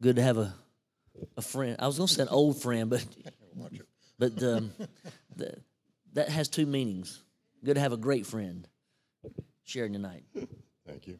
Good 0.00 0.16
to 0.16 0.22
have 0.22 0.38
a 0.38 0.54
a 1.36 1.42
friend. 1.42 1.76
I 1.78 1.86
was 1.86 1.96
going 1.96 2.08
to 2.08 2.14
say 2.14 2.22
an 2.22 2.28
old 2.28 2.60
friend, 2.60 2.90
but 2.90 3.06
but 4.18 4.42
um, 4.42 4.72
the, 5.36 5.56
that 6.12 6.28
has 6.28 6.48
two 6.48 6.66
meanings. 6.66 7.22
Good 7.64 7.74
to 7.74 7.80
have 7.80 7.92
a 7.92 7.96
great 7.96 8.26
friend 8.26 8.66
sharing 9.64 9.92
tonight. 9.92 10.24
Thank 10.86 11.06
you. 11.06 11.18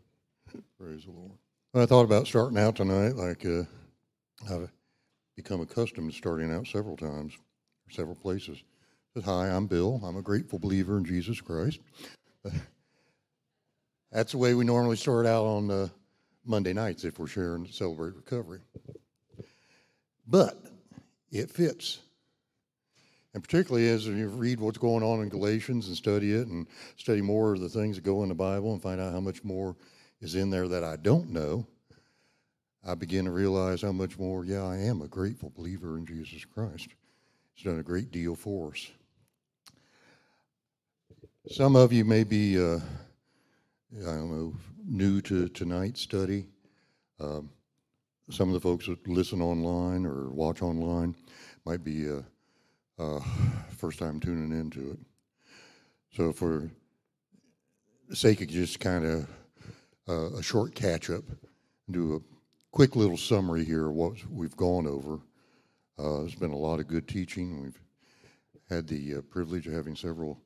Praise 0.78 1.04
the 1.04 1.10
Lord. 1.10 1.32
I 1.74 1.86
thought 1.86 2.04
about 2.04 2.26
starting 2.26 2.58
out 2.58 2.76
tonight 2.76 3.16
like 3.16 3.44
uh, 3.44 3.64
I've 4.50 4.70
become 5.34 5.60
accustomed 5.60 6.10
to 6.10 6.16
starting 6.16 6.52
out 6.52 6.66
several 6.66 6.96
times, 6.96 7.34
several 7.90 8.14
places. 8.14 8.62
Said, 9.14 9.24
Hi, 9.24 9.48
I'm 9.48 9.66
Bill. 9.66 10.00
I'm 10.04 10.16
a 10.16 10.22
grateful 10.22 10.58
believer 10.58 10.96
in 10.98 11.04
Jesus 11.04 11.40
Christ. 11.40 11.80
That's 14.12 14.32
the 14.32 14.38
way 14.38 14.54
we 14.54 14.64
normally 14.64 14.96
start 14.96 15.26
out 15.26 15.44
on 15.44 15.70
uh, 15.70 15.88
Monday 16.46 16.72
nights 16.72 17.04
if 17.04 17.18
we're 17.18 17.26
sharing 17.26 17.66
Celebrate 17.66 18.14
Recovery. 18.14 18.60
But 20.26 20.56
it 21.30 21.50
fits. 21.50 22.00
And 23.34 23.42
particularly 23.42 23.88
as 23.90 24.06
you 24.06 24.28
read 24.28 24.60
what's 24.60 24.78
going 24.78 25.02
on 25.02 25.20
in 25.20 25.28
Galatians 25.28 25.88
and 25.88 25.96
study 25.96 26.32
it 26.32 26.46
and 26.46 26.66
study 26.96 27.20
more 27.20 27.52
of 27.52 27.60
the 27.60 27.68
things 27.68 27.96
that 27.96 28.04
go 28.04 28.22
in 28.22 28.30
the 28.30 28.34
Bible 28.34 28.72
and 28.72 28.82
find 28.82 29.00
out 29.00 29.12
how 29.12 29.20
much 29.20 29.44
more 29.44 29.76
is 30.20 30.34
in 30.34 30.48
there 30.48 30.68
that 30.68 30.82
I 30.82 30.96
don't 30.96 31.30
know, 31.30 31.66
I 32.84 32.94
begin 32.94 33.24
to 33.26 33.32
realize 33.32 33.82
how 33.82 33.92
much 33.92 34.18
more, 34.18 34.44
yeah, 34.44 34.64
I 34.64 34.76
am 34.76 35.02
a 35.02 35.08
grateful 35.08 35.52
believer 35.54 35.98
in 35.98 36.06
Jesus 36.06 36.44
Christ. 36.44 36.88
He's 37.54 37.64
done 37.64 37.78
a 37.78 37.82
great 37.82 38.10
deal 38.10 38.34
for 38.34 38.70
us. 38.70 38.90
Some 41.50 41.76
of 41.76 41.92
you 41.92 42.04
may 42.04 42.24
be, 42.24 42.58
uh, 42.58 42.80
I 43.92 44.04
don't 44.04 44.30
know, 44.30 44.54
new 44.84 45.20
to 45.22 45.48
tonight's 45.48 46.00
study. 46.00 46.46
Um, 47.20 47.50
some 48.30 48.48
of 48.48 48.54
the 48.54 48.60
folks 48.60 48.86
that 48.86 49.06
listen 49.06 49.40
online 49.40 50.04
or 50.04 50.28
watch 50.30 50.60
online 50.60 51.14
might 51.64 51.84
be 51.84 52.10
uh, 52.10 52.22
uh, 52.98 53.20
first 53.76 53.98
time 53.98 54.18
tuning 54.18 54.58
into 54.58 54.90
it. 54.90 54.98
So, 56.16 56.32
for 56.32 56.68
sake 58.12 58.40
of 58.40 58.48
just 58.48 58.80
kind 58.80 59.06
of 59.06 59.28
uh, 60.08 60.36
a 60.36 60.42
short 60.42 60.74
catch 60.74 61.08
up, 61.08 61.24
do 61.90 62.16
a 62.16 62.20
quick 62.72 62.96
little 62.96 63.16
summary 63.16 63.64
here 63.64 63.86
of 63.86 63.94
what 63.94 64.14
we've 64.30 64.56
gone 64.56 64.86
over. 64.86 65.20
Uh, 65.98 66.20
there's 66.20 66.34
been 66.34 66.50
a 66.50 66.56
lot 66.56 66.80
of 66.80 66.88
good 66.88 67.06
teaching. 67.06 67.62
We've 67.62 67.80
had 68.68 68.88
the 68.88 69.16
uh, 69.16 69.20
privilege 69.30 69.66
of 69.66 69.72
having 69.72 69.94
several 69.94 70.40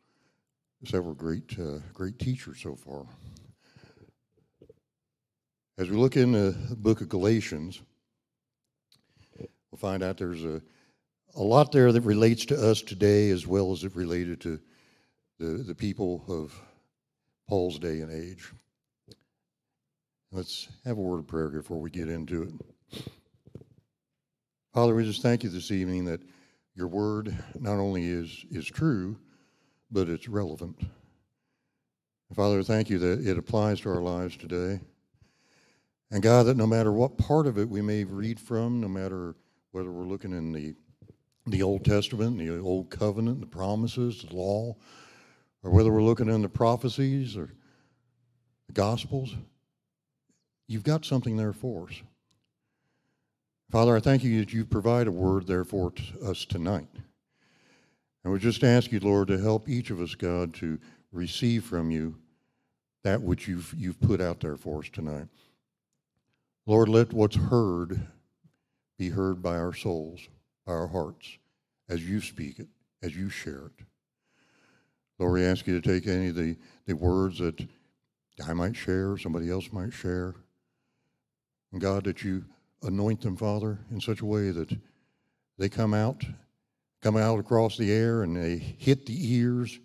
several 0.84 1.14
great 1.14 1.58
uh, 1.58 1.78
great 1.94 2.18
teachers 2.18 2.60
so 2.60 2.74
far. 2.74 3.06
As 5.80 5.88
we 5.88 5.96
look 5.96 6.18
in 6.18 6.32
the 6.32 6.54
book 6.76 7.00
of 7.00 7.08
Galatians, 7.08 7.80
we'll 9.38 9.78
find 9.78 10.02
out 10.02 10.18
there's 10.18 10.44
a, 10.44 10.60
a 11.36 11.42
lot 11.42 11.72
there 11.72 11.90
that 11.90 12.02
relates 12.02 12.44
to 12.44 12.70
us 12.70 12.82
today 12.82 13.30
as 13.30 13.46
well 13.46 13.72
as 13.72 13.82
it 13.82 13.96
related 13.96 14.42
to 14.42 14.60
the, 15.38 15.46
the 15.46 15.74
people 15.74 16.22
of 16.28 16.54
Paul's 17.48 17.78
day 17.78 18.00
and 18.02 18.12
age. 18.12 18.52
Let's 20.30 20.68
have 20.84 20.98
a 20.98 21.00
word 21.00 21.20
of 21.20 21.26
prayer 21.26 21.48
before 21.48 21.80
we 21.80 21.88
get 21.88 22.10
into 22.10 22.42
it. 22.42 23.02
Father, 24.74 24.94
we 24.94 25.04
just 25.04 25.22
thank 25.22 25.44
you 25.44 25.48
this 25.48 25.70
evening 25.70 26.04
that 26.04 26.20
your 26.74 26.88
word 26.88 27.34
not 27.58 27.78
only 27.78 28.04
is, 28.04 28.44
is 28.50 28.66
true, 28.66 29.16
but 29.90 30.10
it's 30.10 30.28
relevant. 30.28 30.78
Father, 32.34 32.62
thank 32.62 32.90
you 32.90 32.98
that 32.98 33.26
it 33.26 33.38
applies 33.38 33.80
to 33.80 33.88
our 33.88 34.02
lives 34.02 34.36
today. 34.36 34.80
And 36.10 36.22
God, 36.22 36.46
that 36.46 36.56
no 36.56 36.66
matter 36.66 36.92
what 36.92 37.18
part 37.18 37.46
of 37.46 37.58
it 37.58 37.68
we 37.68 37.82
may 37.82 38.04
read 38.04 38.40
from, 38.40 38.80
no 38.80 38.88
matter 38.88 39.36
whether 39.70 39.90
we're 39.90 40.04
looking 40.04 40.32
in 40.32 40.52
the, 40.52 40.74
the 41.46 41.62
Old 41.62 41.84
Testament, 41.84 42.38
the 42.38 42.58
Old 42.58 42.90
Covenant, 42.90 43.40
the 43.40 43.46
promises, 43.46 44.24
the 44.28 44.34
law, 44.34 44.76
or 45.62 45.70
whether 45.70 45.92
we're 45.92 46.02
looking 46.02 46.28
in 46.28 46.42
the 46.42 46.48
prophecies 46.48 47.36
or 47.36 47.52
the 48.66 48.72
Gospels, 48.72 49.34
you've 50.66 50.82
got 50.82 51.04
something 51.04 51.36
there 51.36 51.52
for 51.52 51.88
us. 51.88 52.02
Father, 53.70 53.96
I 53.96 54.00
thank 54.00 54.24
you 54.24 54.40
that 54.40 54.52
you 54.52 54.64
provide 54.64 55.06
a 55.06 55.12
word 55.12 55.46
there 55.46 55.64
for 55.64 55.92
us 56.24 56.44
tonight. 56.44 56.88
And 58.24 58.32
we 58.32 58.40
just 58.40 58.64
ask 58.64 58.90
you, 58.90 58.98
Lord, 58.98 59.28
to 59.28 59.38
help 59.38 59.68
each 59.68 59.90
of 59.90 60.00
us, 60.00 60.16
God, 60.16 60.54
to 60.54 60.78
receive 61.12 61.64
from 61.64 61.92
you 61.92 62.16
that 63.04 63.22
which 63.22 63.46
you've, 63.46 63.72
you've 63.78 64.00
put 64.00 64.20
out 64.20 64.40
there 64.40 64.56
for 64.56 64.80
us 64.80 64.88
tonight. 64.92 65.28
Lord, 66.66 66.88
let 66.88 67.12
what's 67.12 67.36
heard 67.36 68.00
be 68.98 69.08
heard 69.08 69.42
by 69.42 69.56
our 69.56 69.72
souls, 69.72 70.20
by 70.66 70.72
our 70.72 70.88
hearts, 70.88 71.38
as 71.88 72.06
you 72.08 72.20
speak 72.20 72.58
it, 72.58 72.68
as 73.02 73.16
you 73.16 73.30
share 73.30 73.66
it. 73.66 73.84
Lord, 75.18 75.34
we 75.34 75.44
ask 75.44 75.66
you 75.66 75.80
to 75.80 75.86
take 75.86 76.06
any 76.06 76.28
of 76.28 76.34
the, 76.34 76.56
the 76.86 76.94
words 76.94 77.38
that 77.38 77.66
I 78.46 78.52
might 78.52 78.76
share, 78.76 79.16
somebody 79.18 79.50
else 79.50 79.72
might 79.72 79.92
share. 79.92 80.34
And 81.72 81.80
God, 81.80 82.04
that 82.04 82.22
you 82.22 82.44
anoint 82.82 83.22
them, 83.22 83.36
Father, 83.36 83.78
in 83.90 84.00
such 84.00 84.20
a 84.20 84.26
way 84.26 84.50
that 84.50 84.74
they 85.58 85.68
come 85.68 85.94
out, 85.94 86.24
come 87.02 87.16
out 87.16 87.38
across 87.38 87.76
the 87.76 87.92
air 87.92 88.22
and 88.22 88.36
they 88.36 88.56
hit 88.56 89.06
the 89.06 89.34
ears, 89.34 89.78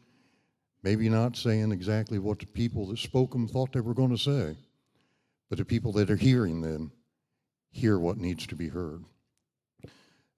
maybe 0.84 1.09
not 1.09 1.36
saying 1.36 1.72
exactly 1.72 2.19
what 2.19 2.40
the 2.40 2.46
people 2.46 2.88
that 2.88 3.00
spoke 3.00 3.31
them 3.31 3.47
thought 3.47 3.72
they 3.74 3.81
were 3.81 3.94
going 3.94 4.16
to 4.16 4.18
say, 4.18 4.56
but 5.55 5.59
the 5.59 5.73
people 5.73 5.93
that 5.93 6.11
are 6.11 6.17
hearing 6.17 6.59
them 6.59 6.91
hear 7.71 7.97
what 7.97 8.17
needs 8.17 8.45
to 8.45 8.57
be 8.57 8.67
heard. 8.67 9.05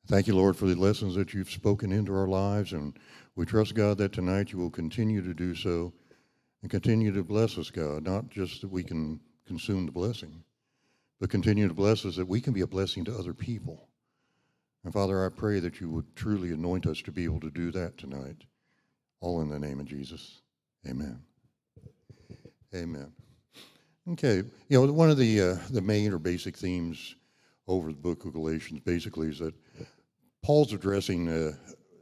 Thank 0.05 0.27
you, 0.27 0.35
Lord, 0.35 0.55
for 0.55 0.67
the 0.67 0.75
lessons 0.75 1.15
that 1.15 1.33
you've 1.33 1.49
spoken 1.49 1.91
into 1.91 2.13
our 2.13 2.27
lives, 2.27 2.71
and 2.71 2.95
we 3.35 3.47
trust, 3.47 3.73
God, 3.73 3.97
that 3.97 4.13
tonight 4.13 4.51
you 4.51 4.59
will 4.59 4.69
continue 4.69 5.23
to 5.23 5.33
do 5.33 5.55
so 5.55 5.91
and 6.61 6.69
continue 6.69 7.11
to 7.11 7.23
bless 7.23 7.57
us, 7.57 7.71
God, 7.71 8.03
not 8.03 8.29
just 8.29 8.61
that 8.61 8.67
we 8.67 8.83
can 8.83 9.19
consume 9.47 9.87
the 9.87 9.91
blessing, 9.91 10.43
but 11.19 11.31
continue 11.31 11.67
to 11.67 11.73
bless 11.73 12.05
us 12.05 12.15
that 12.17 12.27
we 12.27 12.39
can 12.39 12.53
be 12.53 12.61
a 12.61 12.67
blessing 12.67 13.03
to 13.05 13.17
other 13.17 13.33
people. 13.33 13.89
And 14.83 14.93
Father, 14.93 15.25
I 15.25 15.29
pray 15.29 15.59
that 15.61 15.81
you 15.81 15.89
would 15.89 16.15
truly 16.15 16.51
anoint 16.51 16.85
us 16.85 17.01
to 17.01 17.11
be 17.11 17.23
able 17.23 17.39
to 17.39 17.49
do 17.49 17.71
that 17.71 17.97
tonight. 17.97 18.43
All 19.19 19.41
in 19.41 19.49
the 19.49 19.57
name 19.57 19.79
of 19.79 19.87
Jesus. 19.87 20.41
Amen. 20.87 21.23
Amen. 22.75 23.11
Okay, 24.11 24.37
you 24.69 24.79
know, 24.79 24.89
one 24.93 25.09
of 25.09 25.17
the 25.17 25.41
uh, 25.41 25.57
the 25.69 25.81
main 25.81 26.13
or 26.13 26.17
basic 26.17 26.55
themes 26.55 27.15
over 27.67 27.89
the 27.89 27.97
book 27.97 28.23
of 28.23 28.31
Galatians 28.31 28.79
basically 28.79 29.27
is 29.27 29.39
that 29.39 29.53
Paul's 30.41 30.71
addressing 30.71 31.27
uh, 31.27 31.51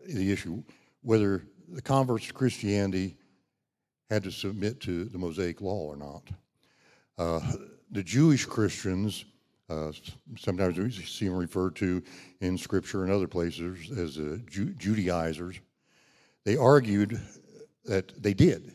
the 0.08 0.32
issue 0.32 0.62
whether 1.02 1.48
the 1.68 1.82
converts 1.82 2.28
to 2.28 2.34
Christianity 2.34 3.18
had 4.12 4.24
to 4.24 4.32
submit 4.32 4.80
to 4.82 5.06
the 5.06 5.18
Mosaic 5.18 5.62
law 5.62 5.80
or 5.80 5.96
not. 5.96 6.30
Uh, 7.18 7.40
the 7.90 8.04
Jewish 8.04 8.46
Christians, 8.46 9.26
uh, 9.68 9.92
sometimes 10.38 10.78
we 10.78 10.92
see 10.92 11.26
them 11.26 11.36
referred 11.36 11.76
to 11.78 12.04
in 12.40 12.56
Scripture 12.56 13.04
and 13.04 13.12
other 13.12 13.28
places 13.28 13.90
as 13.98 14.20
uh, 14.20 14.38
Ju- 14.48 14.76
Judaizers, 14.78 15.60
they 16.44 16.56
argued 16.56 17.20
that 17.86 18.22
they 18.22 18.36
did, 18.36 18.74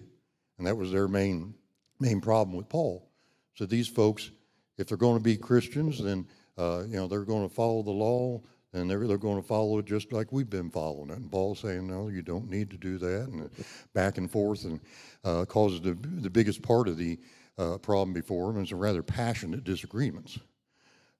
and 0.58 0.66
that 0.66 0.76
was 0.76 0.90
their 0.90 1.06
main 1.06 1.54
main 2.00 2.20
problem 2.20 2.56
with 2.56 2.68
Paul. 2.68 3.09
So 3.54 3.66
these 3.66 3.88
folks, 3.88 4.30
if 4.78 4.88
they're 4.88 4.96
going 4.96 5.18
to 5.18 5.22
be 5.22 5.36
Christians, 5.36 6.02
then 6.02 6.26
uh, 6.56 6.84
you 6.86 6.96
know 6.96 7.06
they're 7.06 7.24
going 7.24 7.48
to 7.48 7.54
follow 7.54 7.82
the 7.82 7.90
law, 7.90 8.40
and 8.72 8.88
they're 8.88 9.06
they're 9.06 9.18
going 9.18 9.40
to 9.40 9.46
follow 9.46 9.78
it 9.78 9.86
just 9.86 10.12
like 10.12 10.32
we've 10.32 10.50
been 10.50 10.70
following 10.70 11.10
it. 11.10 11.18
And 11.18 11.30
Paul's 11.30 11.60
saying, 11.60 11.86
no, 11.86 12.08
you 12.08 12.22
don't 12.22 12.48
need 12.48 12.70
to 12.70 12.76
do 12.76 12.98
that, 12.98 13.28
and 13.28 13.50
back 13.94 14.18
and 14.18 14.30
forth, 14.30 14.64
and 14.64 14.80
uh, 15.24 15.44
causes 15.44 15.80
the 15.80 15.94
the 15.94 16.30
biggest 16.30 16.62
part 16.62 16.88
of 16.88 16.96
the 16.96 17.18
uh, 17.58 17.78
problem 17.78 18.12
before 18.12 18.50
him 18.50 18.62
is 18.62 18.72
a 18.72 18.76
rather 18.76 19.02
passionate 19.02 19.64
disagreements. 19.64 20.38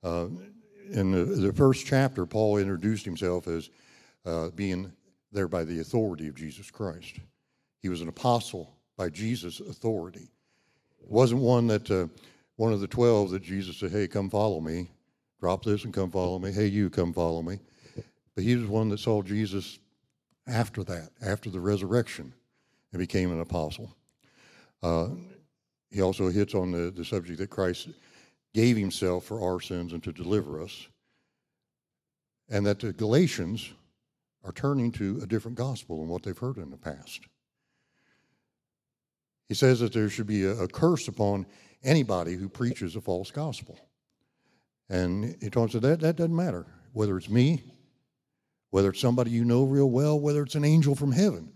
Uh, 0.03 0.29
in 0.93 1.13
the, 1.13 1.25
the 1.25 1.53
first 1.53 1.87
chapter, 1.87 2.27
Paul 2.27 2.57
introduced 2.57 3.05
himself 3.05 3.47
as 3.47 3.71
uh, 4.25 4.49
being 4.51 4.93
there 5.33 5.49
by 5.49 5.65
the 5.65 5.81
authority 5.81 6.29
of 6.29 6.35
Jesus 6.35 6.71
Christ. 6.71 7.19
He 7.81 7.89
was 7.89 8.01
an 8.01 8.09
apostle 8.09 8.75
by 8.97 9.09
Jesus' 9.11 9.61
authority. 9.61 10.29
Wasn't 11.03 11.41
one 11.41 11.67
that 11.69 11.91
uh, 11.91 12.07
one 12.57 12.73
of 12.73 12.81
the 12.81 12.87
twelve 12.87 13.31
that 13.31 13.43
Jesus 13.43 13.79
said, 13.79 13.91
"Hey, 13.91 14.07
come 14.07 14.31
follow 14.31 14.61
me." 14.61 14.89
Drop 15.41 15.65
this 15.65 15.85
and 15.85 15.95
come 15.95 16.11
follow 16.11 16.39
me. 16.39 16.53
Hey, 16.53 16.67
you 16.67 16.91
come 16.91 17.15
follow 17.15 17.41
me. 17.41 17.59
But 18.35 18.45
he 18.45 18.57
was 18.57 18.67
one 18.67 18.91
that 18.91 19.01
saw 19.01 19.23
Jesus 19.23 19.79
after 20.47 20.85
that, 20.85 21.11
after 21.23 21.49
the 21.49 21.61
resurrection, 21.61 22.35
and 22.93 22.99
became 22.99 23.33
an 23.33 23.41
apostle. 23.41 23.97
Uh, 24.83 25.09
he 25.91 26.03
also 26.03 26.29
hits 26.29 26.55
on 26.55 26.73
the, 26.73 26.91
the 26.91 27.05
subject 27.05 27.39
that 27.39 27.49
Christ 27.49 27.89
gave 28.53 28.77
himself 28.77 29.25
for 29.25 29.43
our 29.43 29.61
sins 29.61 29.95
and 29.95 30.03
to 30.05 30.13
deliver 30.13 30.63
us, 30.63 30.89
and 32.51 32.67
that 32.67 32.81
the 32.81 32.93
Galatians 32.93 33.71
are 34.45 34.53
turning 34.53 34.93
to 34.93 35.21
a 35.23 35.27
different 35.27 35.57
gospel 35.57 36.01
than 36.01 36.09
what 36.09 36.23
they've 36.23 36.37
heard 36.37 36.59
in 36.59 36.71
the 36.71 36.77
past. 36.77 37.21
He 39.51 39.57
says 39.57 39.81
that 39.81 39.93
there 39.93 40.09
should 40.09 40.29
be 40.29 40.45
a, 40.45 40.53
a 40.53 40.69
curse 40.69 41.09
upon 41.09 41.45
anybody 41.83 42.35
who 42.35 42.49
preaches 42.49 42.95
a 42.95 43.01
false 43.01 43.33
gospel. 43.33 43.81
And 44.89 45.37
he 45.43 45.51
talks 45.51 45.75
about 45.75 45.89
that, 45.89 46.01
that 46.03 46.15
doesn't 46.15 46.37
matter. 46.37 46.67
Whether 46.93 47.17
it's 47.17 47.29
me, 47.29 47.61
whether 48.71 48.91
it's 48.91 49.01
somebody 49.01 49.33
you 49.33 49.45
know 49.45 49.65
real 49.65 49.91
well, 49.91 50.21
whether 50.21 50.45
it's 50.45 50.55
an 50.55 50.65
angel 50.65 50.95
from 50.95 51.11
heaven. 51.11 51.53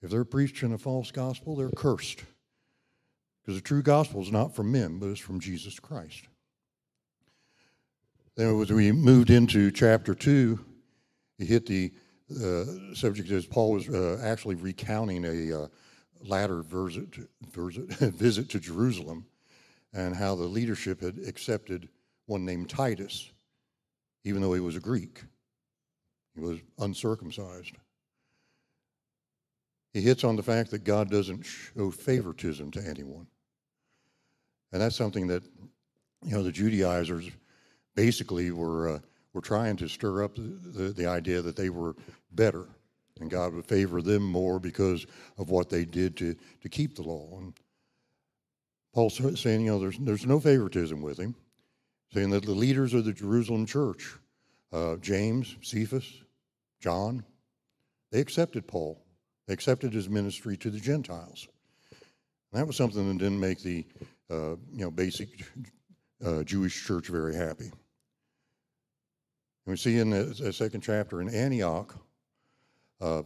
If 0.00 0.10
they're 0.10 0.24
preaching 0.24 0.72
a 0.72 0.78
false 0.78 1.10
gospel, 1.10 1.54
they're 1.54 1.68
cursed. 1.68 2.24
Because 3.42 3.60
the 3.60 3.66
true 3.66 3.82
gospel 3.82 4.22
is 4.22 4.32
not 4.32 4.56
from 4.56 4.72
men, 4.72 4.98
but 4.98 5.10
it's 5.10 5.20
from 5.20 5.38
Jesus 5.38 5.78
Christ. 5.78 6.24
Then 8.36 8.58
as 8.58 8.72
we 8.72 8.90
moved 8.90 9.28
into 9.28 9.70
chapter 9.70 10.14
2, 10.14 10.58
he 11.36 11.44
hit 11.44 11.66
the 11.66 11.92
uh, 12.30 12.94
subject 12.94 13.30
as 13.30 13.44
Paul 13.44 13.72
was 13.72 13.86
uh, 13.86 14.18
actually 14.24 14.54
recounting 14.54 15.26
a 15.26 15.64
uh, 15.64 15.66
latter 16.22 16.62
visit, 16.62 17.16
visit, 17.52 18.48
to 18.50 18.60
Jerusalem 18.60 19.26
and 19.92 20.14
how 20.14 20.34
the 20.34 20.44
leadership 20.44 21.00
had 21.00 21.18
accepted 21.26 21.88
one 22.26 22.44
named 22.44 22.68
Titus, 22.68 23.30
even 24.24 24.42
though 24.42 24.52
he 24.52 24.60
was 24.60 24.76
a 24.76 24.80
Greek. 24.80 25.22
He 26.34 26.40
was 26.40 26.58
uncircumcised. 26.78 27.72
He 29.92 30.00
hits 30.02 30.24
on 30.24 30.36
the 30.36 30.42
fact 30.42 30.70
that 30.70 30.84
God 30.84 31.10
doesn't 31.10 31.44
show 31.44 31.90
favoritism 31.90 32.70
to 32.72 32.86
anyone. 32.86 33.26
And 34.72 34.82
that's 34.82 34.96
something 34.96 35.26
that, 35.28 35.42
you 36.24 36.32
know, 36.32 36.42
the 36.42 36.52
Judaizers 36.52 37.30
basically 37.94 38.50
were, 38.50 38.88
uh, 38.96 38.98
were 39.32 39.40
trying 39.40 39.76
to 39.78 39.88
stir 39.88 40.22
up 40.22 40.36
the, 40.36 40.42
the, 40.42 40.92
the 40.92 41.06
idea 41.06 41.40
that 41.40 41.56
they 41.56 41.70
were 41.70 41.96
better 42.32 42.66
and 43.20 43.30
God 43.30 43.54
would 43.54 43.66
favor 43.66 44.02
them 44.02 44.22
more 44.22 44.58
because 44.58 45.06
of 45.36 45.50
what 45.50 45.68
they 45.68 45.84
did 45.84 46.16
to, 46.18 46.36
to 46.62 46.68
keep 46.68 46.94
the 46.94 47.02
law. 47.02 47.38
And 47.38 47.54
Paul's 48.94 49.20
saying, 49.40 49.60
you 49.62 49.72
know, 49.72 49.78
there's, 49.78 49.98
there's 49.98 50.26
no 50.26 50.40
favoritism 50.40 51.00
with 51.00 51.18
him, 51.18 51.34
saying 52.12 52.30
that 52.30 52.44
the 52.44 52.52
leaders 52.52 52.94
of 52.94 53.04
the 53.04 53.12
Jerusalem 53.12 53.66
church, 53.66 54.14
uh, 54.72 54.96
James, 54.96 55.56
Cephas, 55.62 56.22
John, 56.80 57.24
they 58.10 58.20
accepted 58.20 58.66
Paul. 58.66 59.02
They 59.46 59.54
accepted 59.54 59.92
his 59.92 60.08
ministry 60.08 60.56
to 60.58 60.70
the 60.70 60.80
Gentiles. 60.80 61.48
And 62.52 62.60
that 62.60 62.66
was 62.66 62.76
something 62.76 63.06
that 63.08 63.18
didn't 63.18 63.40
make 63.40 63.60
the 63.62 63.84
uh, 64.30 64.56
you 64.72 64.84
know 64.84 64.90
basic 64.90 65.28
uh, 66.24 66.42
Jewish 66.42 66.86
church 66.86 67.08
very 67.08 67.34
happy. 67.34 67.64
And 67.64 67.72
we 69.66 69.76
see 69.76 69.98
in 69.98 70.10
the, 70.10 70.24
the 70.24 70.52
second 70.52 70.80
chapter 70.80 71.20
in 71.20 71.28
Antioch, 71.28 71.94
uh, 73.00 73.22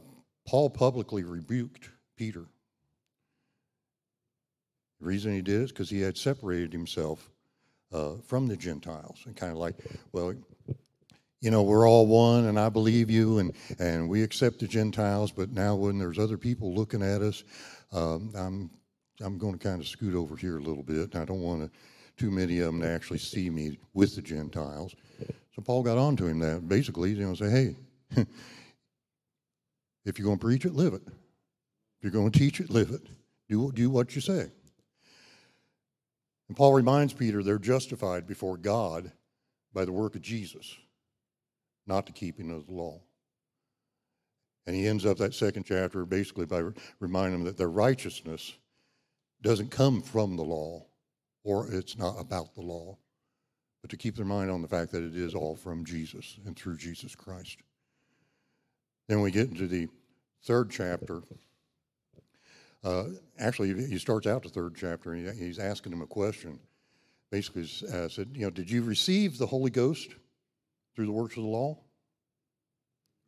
Paul 0.47 0.71
publicly 0.71 1.25
rebuked 1.25 1.91
Peter. 2.17 2.45
The 5.01 5.07
reason 5.07 5.35
he 5.35 5.43
did 5.43 5.63
is 5.63 5.73
because 5.73 5.91
he 5.91 6.01
had 6.01 6.17
separated 6.17 6.73
himself 6.73 7.31
uh, 7.93 8.15
from 8.27 8.47
the 8.47 8.57
Gentiles 8.57 9.23
and 9.27 9.37
kind 9.37 9.53
of 9.53 9.59
like, 9.59 9.75
well, 10.13 10.35
you 11.41 11.51
know, 11.51 11.63
we're 11.63 11.89
all 11.89 12.07
one 12.07 12.47
and 12.47 12.59
I 12.59 12.69
believe 12.69 13.11
you 13.11 13.39
and, 13.39 13.53
and 13.79 14.09
we 14.09 14.23
accept 14.23 14.61
the 14.61 14.69
Gentiles, 14.69 15.33
but 15.33 15.51
now 15.51 15.75
when 15.75 15.99
there's 15.99 16.19
other 16.19 16.39
people 16.39 16.73
looking 16.73 17.03
at 17.03 17.21
us, 17.21 17.43
um, 17.93 18.33
I'm, 18.37 18.71
I'm 19.21 19.39
going 19.39 19.55
to 19.55 19.59
kind 19.59 19.81
of 19.81 19.89
scoot 19.89 20.15
over 20.15 20.37
here 20.37 20.59
a 20.59 20.63
little 20.63 20.85
bit. 20.85 21.17
I 21.17 21.25
don't 21.25 21.43
want 21.43 21.63
to, 21.63 21.71
too 22.17 22.31
many 22.31 22.61
of 22.61 22.67
them 22.67 22.81
to 22.83 22.89
actually 22.89 23.19
see 23.19 23.51
me 23.51 23.79
with 23.93 24.15
the 24.15 24.23
Gentiles. 24.23 24.95
So 25.55 25.63
Paul 25.63 25.83
got 25.83 25.99
on 25.99 26.17
to 26.17 26.27
him 26.27 26.39
that 26.39 26.69
basically, 26.69 27.11
you 27.11 27.27
know, 27.27 27.35
say, 27.35 27.51
hey, 27.51 27.77
if 30.05 30.19
you're 30.19 30.27
going 30.27 30.39
to 30.39 30.45
preach 30.45 30.65
it, 30.65 30.75
live 30.75 30.95
it. 30.95 31.03
If 31.07 32.03
you're 32.03 32.13
going 32.13 32.31
to 32.31 32.39
teach 32.39 32.61
it, 32.61 32.71
live 32.71 32.91
it. 32.91 33.03
Do, 33.49 33.71
do 33.73 33.91
what 33.91 34.15
you 34.15 34.21
say. 34.21 34.51
And 36.49 36.57
Paul 36.57 36.75
reminds 36.75 37.13
Peter 37.13 37.43
they're 37.43 37.59
justified 37.59 38.27
before 38.27 38.57
God 38.57 39.13
by 39.73 39.85
the 39.85 39.93
work 39.93 40.15
of 40.15 40.23
Jesus 40.23 40.77
not 41.87 42.07
the 42.07 42.13
keeping 42.13 42.51
of 42.51 42.67
the 42.67 42.73
law. 42.73 43.01
And 44.67 44.77
he 44.77 44.87
ends 44.87 45.05
up 45.05 45.19
that 45.19 45.35
second 45.35 45.65
chapter 45.65 46.05
basically 46.05 46.47
by 46.47 46.63
reminding 47.01 47.41
them 47.41 47.45
that 47.45 47.59
their 47.59 47.71
righteousness 47.71 48.53
doesn't 49.43 49.71
come 49.71 50.03
from 50.03 50.37
the 50.37 50.45
law, 50.45 50.87
or 51.43 51.73
it's 51.73 51.99
not 51.99 52.21
about 52.21 52.55
the 52.55 52.61
law, 52.61 52.97
but 53.81 53.91
to 53.91 53.97
keep 53.97 54.15
their 54.15 54.25
mind 54.25 54.51
on 54.51 54.63
the 54.63 54.69
fact 54.69 54.93
that 54.93 55.03
it 55.03 55.17
is 55.17 55.35
all 55.35 55.57
from 55.57 55.85
Jesus 55.85 56.39
and 56.47 56.57
through 56.57 56.77
Jesus 56.77 57.17
Christ. 57.17 57.59
Then 59.13 59.21
we 59.21 59.31
get 59.31 59.51
into 59.51 59.67
the 59.67 59.89
third 60.43 60.71
chapter. 60.71 61.21
Uh, 62.83 63.05
actually, 63.39 63.75
he 63.87 63.99
starts 63.99 64.27
out 64.27 64.43
the 64.43 64.49
third 64.49 64.75
chapter 64.75 65.13
and 65.13 65.39
he's 65.39 65.59
asking 65.59 65.91
them 65.91 66.01
a 66.01 66.07
question. 66.07 66.59
Basically, 67.31 67.69
uh, 67.93 68.09
said, 68.09 68.31
You 68.33 68.47
know, 68.47 68.51
did 68.51 68.71
you 68.71 68.83
receive 68.83 69.37
the 69.37 69.47
Holy 69.47 69.71
Ghost 69.71 70.15
through 70.97 71.05
the 71.05 71.13
works 71.13 71.37
of 71.37 71.43
the 71.43 71.49
law 71.51 71.77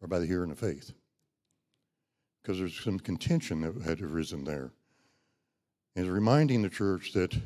or 0.01 0.09
by 0.09 0.21
the 0.21 0.27
hearing 0.27 0.51
of 0.51 0.59
faith? 0.59 0.91
Because 2.41 2.59
there's 2.59 2.81
some 2.81 2.99
contention 2.99 3.61
that 3.61 3.87
had 3.87 4.01
arisen 4.01 4.43
there. 4.43 4.71
And 5.97 6.11
reminding 6.11 6.63
the 6.63 6.71
church 6.71 7.13
that 7.13 7.39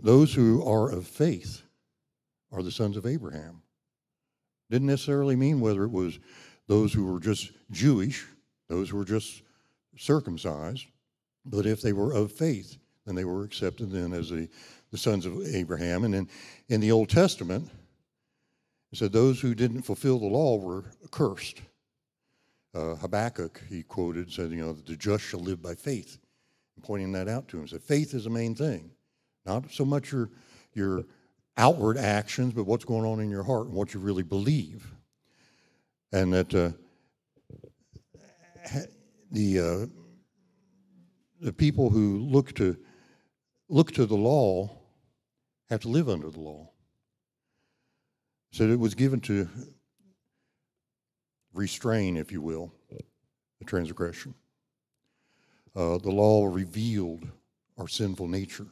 those 0.00 0.34
who 0.34 0.68
are 0.68 0.90
of 0.90 1.06
faith 1.06 1.62
are 2.50 2.64
the 2.64 2.72
sons 2.72 2.96
of 2.96 3.06
Abraham. 3.06 3.62
Didn't 4.70 4.88
necessarily 4.88 5.36
mean 5.36 5.60
whether 5.60 5.84
it 5.84 5.92
was 5.92 6.18
those 6.66 6.92
who 6.92 7.04
were 7.04 7.20
just 7.20 7.52
Jewish, 7.70 8.26
those 8.68 8.90
who 8.90 8.96
were 8.98 9.04
just 9.04 9.42
circumcised, 9.96 10.86
but 11.44 11.66
if 11.66 11.82
they 11.82 11.92
were 11.92 12.12
of 12.12 12.32
faith, 12.32 12.76
then 13.06 13.14
they 13.14 13.24
were 13.24 13.44
accepted 13.44 13.90
then 13.90 14.12
as 14.12 14.30
the, 14.30 14.48
the 14.90 14.98
sons 14.98 15.26
of 15.26 15.42
Abraham. 15.54 16.04
And 16.04 16.14
in, 16.14 16.28
in 16.68 16.80
the 16.80 16.92
Old 16.92 17.08
Testament, 17.08 17.68
he 18.90 18.96
said, 18.96 19.12
Those 19.12 19.40
who 19.40 19.54
didn't 19.54 19.82
fulfill 19.82 20.18
the 20.18 20.26
law 20.26 20.56
were 20.58 20.84
cursed. 21.10 21.62
Uh, 22.74 22.94
Habakkuk, 22.94 23.60
he 23.68 23.82
quoted, 23.82 24.32
said, 24.32 24.50
You 24.50 24.66
know, 24.66 24.72
the 24.72 24.96
just 24.96 25.24
shall 25.24 25.40
live 25.40 25.60
by 25.60 25.74
faith. 25.74 26.18
And 26.76 26.84
pointing 26.84 27.12
that 27.12 27.28
out 27.28 27.48
to 27.48 27.58
him, 27.58 27.66
said, 27.66 27.82
Faith 27.82 28.14
is 28.14 28.24
the 28.24 28.30
main 28.30 28.54
thing. 28.54 28.90
Not 29.44 29.70
so 29.72 29.84
much 29.84 30.12
your, 30.12 30.30
your 30.74 31.04
outward 31.56 31.98
actions, 31.98 32.54
but 32.54 32.64
what's 32.64 32.84
going 32.84 33.04
on 33.04 33.20
in 33.20 33.30
your 33.30 33.42
heart 33.42 33.66
and 33.66 33.74
what 33.74 33.92
you 33.92 34.00
really 34.00 34.22
believe. 34.22 34.86
And 36.12 36.32
that 36.32 36.54
uh, 36.54 36.70
the, 39.30 39.58
uh, 39.58 39.86
the 41.40 41.52
people 41.52 41.90
who 41.90 42.18
look 42.18 42.54
to, 42.56 42.76
look 43.68 43.92
to 43.92 44.06
the 44.06 44.16
law 44.16 44.70
have 45.70 45.80
to 45.80 45.88
live 45.88 46.08
under 46.08 46.30
the 46.30 46.40
law. 46.40 46.68
So 48.50 48.64
it 48.64 48.78
was 48.78 48.94
given 48.94 49.20
to 49.22 49.48
restrain, 51.54 52.18
if 52.18 52.30
you 52.30 52.42
will, 52.42 52.72
the 53.58 53.64
transgression. 53.64 54.34
Uh, 55.74 55.96
the 55.96 56.10
law 56.10 56.46
revealed 56.46 57.26
our 57.78 57.88
sinful 57.88 58.28
nature, 58.28 58.66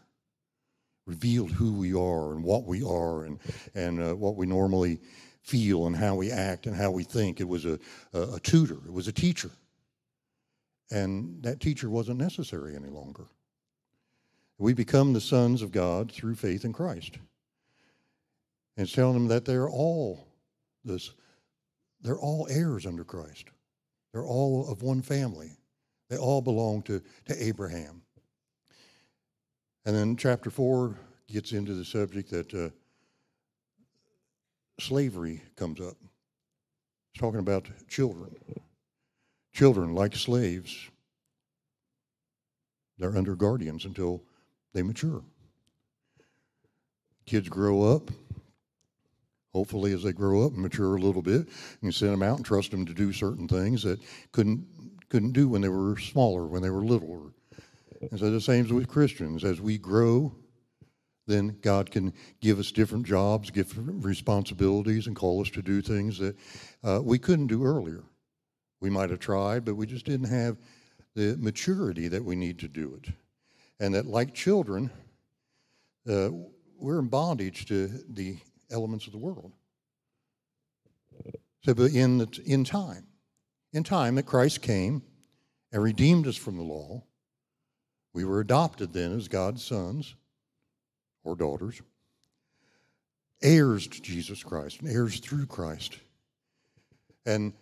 revealed 1.06 1.50
who 1.52 1.72
we 1.72 1.94
are 1.94 2.32
and 2.32 2.44
what 2.44 2.64
we 2.64 2.82
are 2.82 3.24
and, 3.24 3.38
and 3.74 4.02
uh, 4.02 4.14
what 4.14 4.36
we 4.36 4.44
normally 4.44 4.98
feel 5.42 5.86
and 5.86 5.96
how 5.96 6.14
we 6.14 6.30
act 6.30 6.66
and 6.66 6.76
how 6.76 6.90
we 6.90 7.04
think. 7.04 7.40
It 7.40 7.48
was 7.48 7.64
a, 7.64 7.78
a, 8.12 8.34
a 8.34 8.40
tutor, 8.40 8.78
it 8.86 8.92
was 8.92 9.08
a 9.08 9.12
teacher. 9.12 9.50
And 10.92 11.42
that 11.44 11.60
teacher 11.60 11.88
wasn't 11.88 12.18
necessary 12.18 12.74
any 12.74 12.88
longer. 12.88 13.26
We 14.58 14.74
become 14.74 15.12
the 15.12 15.20
sons 15.20 15.62
of 15.62 15.70
God 15.70 16.10
through 16.10 16.34
faith 16.34 16.64
in 16.64 16.72
Christ 16.72 17.18
and 18.80 18.86
it's 18.86 18.94
telling 18.94 19.12
them 19.12 19.28
that 19.28 19.44
they're 19.44 19.68
all 19.68 20.26
this 20.86 21.12
they're 22.00 22.18
all 22.18 22.46
heirs 22.48 22.86
under 22.86 23.04
Christ. 23.04 23.48
They're 24.10 24.24
all 24.24 24.66
of 24.70 24.80
one 24.80 25.02
family. 25.02 25.58
They 26.08 26.16
all 26.16 26.40
belong 26.40 26.80
to, 26.84 27.02
to 27.26 27.44
Abraham. 27.44 28.00
And 29.84 29.94
then 29.94 30.16
chapter 30.16 30.48
four 30.48 30.98
gets 31.28 31.52
into 31.52 31.74
the 31.74 31.84
subject 31.84 32.30
that 32.30 32.54
uh, 32.54 32.70
slavery 34.80 35.42
comes 35.56 35.80
up. 35.80 35.96
It's 37.12 37.20
talking 37.20 37.40
about 37.40 37.68
children. 37.88 38.34
Children, 39.52 39.94
like 39.94 40.14
slaves, 40.14 40.88
they're 42.98 43.16
under 43.16 43.34
guardians 43.34 43.84
until 43.84 44.22
they 44.72 44.82
mature. 44.82 45.22
Kids 47.26 47.48
grow 47.48 47.82
up, 47.82 48.10
Hopefully, 49.52 49.92
as 49.92 50.04
they 50.04 50.12
grow 50.12 50.46
up 50.46 50.52
and 50.52 50.62
mature 50.62 50.96
a 50.96 51.00
little 51.00 51.22
bit, 51.22 51.48
you 51.82 51.90
send 51.90 52.12
them 52.12 52.22
out 52.22 52.36
and 52.36 52.46
trust 52.46 52.70
them 52.70 52.86
to 52.86 52.94
do 52.94 53.12
certain 53.12 53.48
things 53.48 53.82
that 53.82 53.98
couldn't 54.32 54.64
couldn't 55.08 55.32
do 55.32 55.48
when 55.48 55.60
they 55.60 55.68
were 55.68 55.98
smaller, 55.98 56.46
when 56.46 56.62
they 56.62 56.70
were 56.70 56.84
littler. 56.84 57.32
And 58.12 58.20
so 58.20 58.30
the 58.30 58.40
same 58.40 58.68
with 58.68 58.86
Christians. 58.86 59.42
As 59.42 59.60
we 59.60 59.76
grow, 59.76 60.32
then 61.30 61.56
God 61.62 61.90
can 61.90 62.12
give 62.40 62.58
us 62.58 62.72
different 62.72 63.06
jobs, 63.06 63.50
different 63.50 64.04
responsibilities, 64.04 65.06
and 65.06 65.14
call 65.14 65.40
us 65.40 65.50
to 65.50 65.62
do 65.62 65.80
things 65.80 66.18
that 66.18 66.36
uh, 66.82 67.00
we 67.02 67.18
couldn't 67.18 67.46
do 67.46 67.64
earlier. 67.64 68.02
We 68.80 68.90
might 68.90 69.10
have 69.10 69.20
tried, 69.20 69.64
but 69.64 69.76
we 69.76 69.86
just 69.86 70.04
didn't 70.04 70.28
have 70.28 70.56
the 71.14 71.36
maturity 71.38 72.08
that 72.08 72.24
we 72.24 72.36
need 72.36 72.58
to 72.60 72.68
do 72.68 72.98
it. 73.02 73.12
And 73.78 73.94
that, 73.94 74.06
like 74.06 74.34
children, 74.34 74.90
uh, 76.08 76.30
we're 76.78 76.98
in 76.98 77.08
bondage 77.08 77.66
to 77.66 77.88
the 78.08 78.38
elements 78.70 79.06
of 79.06 79.12
the 79.12 79.18
world. 79.18 79.52
So, 81.64 81.74
but 81.74 81.92
in, 81.92 82.18
the, 82.18 82.42
in 82.44 82.64
time, 82.64 83.06
in 83.72 83.84
time 83.84 84.14
that 84.16 84.26
Christ 84.26 84.62
came 84.62 85.02
and 85.72 85.82
redeemed 85.82 86.26
us 86.26 86.36
from 86.36 86.56
the 86.56 86.62
law, 86.62 87.04
we 88.12 88.24
were 88.24 88.40
adopted 88.40 88.92
then 88.92 89.12
as 89.12 89.28
God's 89.28 89.64
sons 89.64 90.14
or 91.24 91.36
daughters, 91.36 91.80
heirs 93.42 93.86
to 93.86 94.00
Jesus 94.00 94.42
Christ, 94.42 94.80
and 94.80 94.90
heirs 94.90 95.20
through 95.20 95.46
Christ. 95.46 95.98
And 97.26 97.52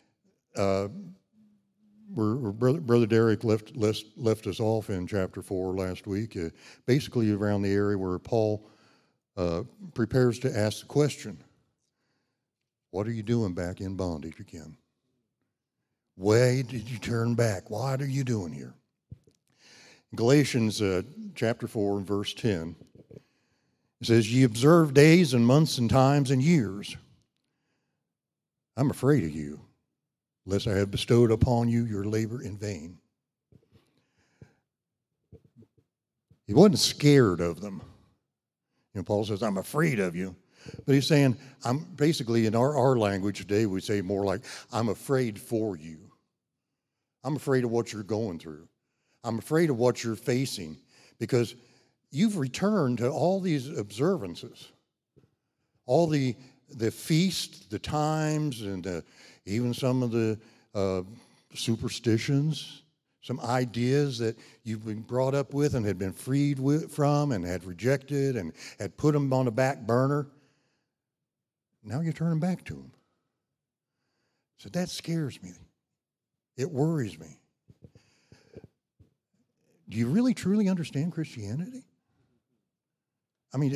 uh, 0.57 0.89
we're, 2.11 2.37
we're 2.37 2.53
brother, 2.53 2.81
brother 2.81 3.07
Derek 3.07 3.45
left, 3.45 3.77
left, 3.77 4.05
left 4.17 4.47
us 4.47 4.61
off 4.61 4.91
in 4.91 5.07
chapter 5.07 5.43
4 5.43 5.75
last 5.75 6.07
week, 6.07 6.37
uh, 6.37 6.51
basically 6.87 7.33
around 7.33 7.63
the 7.63 7.73
area 7.73 7.99
where 7.99 8.19
Paul 8.19 8.69
uh, 9.37 9.63
prepares 9.95 10.39
to 10.41 10.57
ask 10.57 10.81
the 10.81 10.87
question 10.87 11.39
What 12.91 13.07
are 13.07 13.13
you 13.13 13.23
doing 13.23 13.55
back 13.55 13.81
in 13.81 13.95
bondage 13.95 14.41
again? 14.41 14.77
Why 16.17 16.63
did 16.63 16.91
you 16.91 16.99
turn 16.99 17.35
back? 17.35 17.71
What 17.71 18.03
are 18.03 18.09
you 18.09 18.25
doing 18.25 18.53
here? 18.53 18.75
Galatians 20.15 20.81
uh, 20.81 21.03
chapter 21.35 21.69
4 21.69 21.99
and 21.99 22.07
verse 22.07 22.35
10 22.35 22.75
it 24.01 24.07
says, 24.07 24.33
Ye 24.33 24.45
observe 24.45 24.95
days 24.95 25.35
and 25.35 25.47
months 25.47 25.79
and 25.79 25.91
times 25.91 26.31
and 26.31 26.43
years. 26.43 26.97
I'm 28.77 28.91
afraid 28.91 29.25
of 29.25 29.31
you, 29.31 29.61
lest 30.47 30.69
I 30.69 30.77
have 30.77 30.91
bestowed 30.91 31.33
upon 31.33 31.69
you 31.69 31.85
your 31.85 32.05
labor 32.05 32.43
in 32.43 32.57
vain. 32.57 32.99
He 36.47 36.55
wasn't 36.55 36.79
scared 36.79 37.41
of 37.41 37.61
them. 37.61 37.83
You 38.95 39.01
know, 39.01 39.03
Paul 39.03 39.25
says, 39.25 39.43
I'm 39.43 39.59
afraid 39.59 39.99
of 39.99 40.17
you. 40.17 40.35
But 40.87 40.95
he's 40.95 41.07
saying, 41.07 41.37
I'm 41.65 41.81
basically 41.97 42.47
in 42.47 42.55
our, 42.55 42.77
our 42.77 42.97
language 42.97 43.39
today, 43.39 43.67
we 43.67 43.81
say 43.81 44.01
more 44.01 44.25
like, 44.25 44.43
I'm 44.73 44.89
afraid 44.89 45.39
for 45.39 45.77
you. 45.77 45.99
I'm 47.25 47.37
afraid 47.37 47.65
of 47.65 47.71
what 47.71 47.93
you're 47.93 48.03
going 48.03 48.39
through. 48.39 48.69
I'm 49.25 49.39
afraid 49.39 49.71
of 49.71 49.79
what 49.79 50.03
you're 50.03 50.17
facing 50.17 50.79
because 51.19 51.55
you've 52.11 52.37
returned 52.37 52.99
to 52.99 53.11
all 53.11 53.41
these 53.41 53.69
observances, 53.77 54.69
all 55.87 56.07
the 56.07 56.37
the 56.71 56.91
feast, 56.91 57.71
the 57.71 57.79
times, 57.79 58.63
and 58.63 58.87
uh, 58.87 59.01
even 59.47 59.73
some 59.73 60.03
of 60.03 60.11
the 60.11 60.39
uh, 60.75 61.03
superstitions, 61.55 62.83
some 63.23 63.41
ideas 63.41 64.19
that 64.19 64.37
you've 64.65 64.85
been 64.85 65.01
brought 65.01 65.35
up 65.35 65.55
with 65.55 65.75
and 65.75 65.85
had 65.87 65.99
been 65.99 66.13
freed 66.13 66.59
with, 66.59 66.93
from 66.93 67.33
and 67.33 67.45
had 67.45 67.65
rejected 67.65 68.37
and 68.37 68.53
had 68.79 68.97
put 68.97 69.13
them 69.13 69.33
on 69.33 69.47
the 69.47 69.51
back 69.51 69.81
burner. 69.87 70.27
Now 71.83 72.01
you're 72.01 72.13
turning 72.13 72.41
back 72.41 72.65
to 72.67 72.75
them. 72.75 72.93
So 74.59 74.69
that 74.71 74.91
scares 74.91 75.43
me. 75.43 75.53
It 76.57 76.71
worries 76.71 77.19
me. 77.19 77.39
Do 79.89 79.97
you 79.97 80.09
really 80.09 80.35
truly 80.35 80.69
understand 80.69 81.13
Christianity? 81.13 81.88
I 83.55 83.57
mean, 83.57 83.73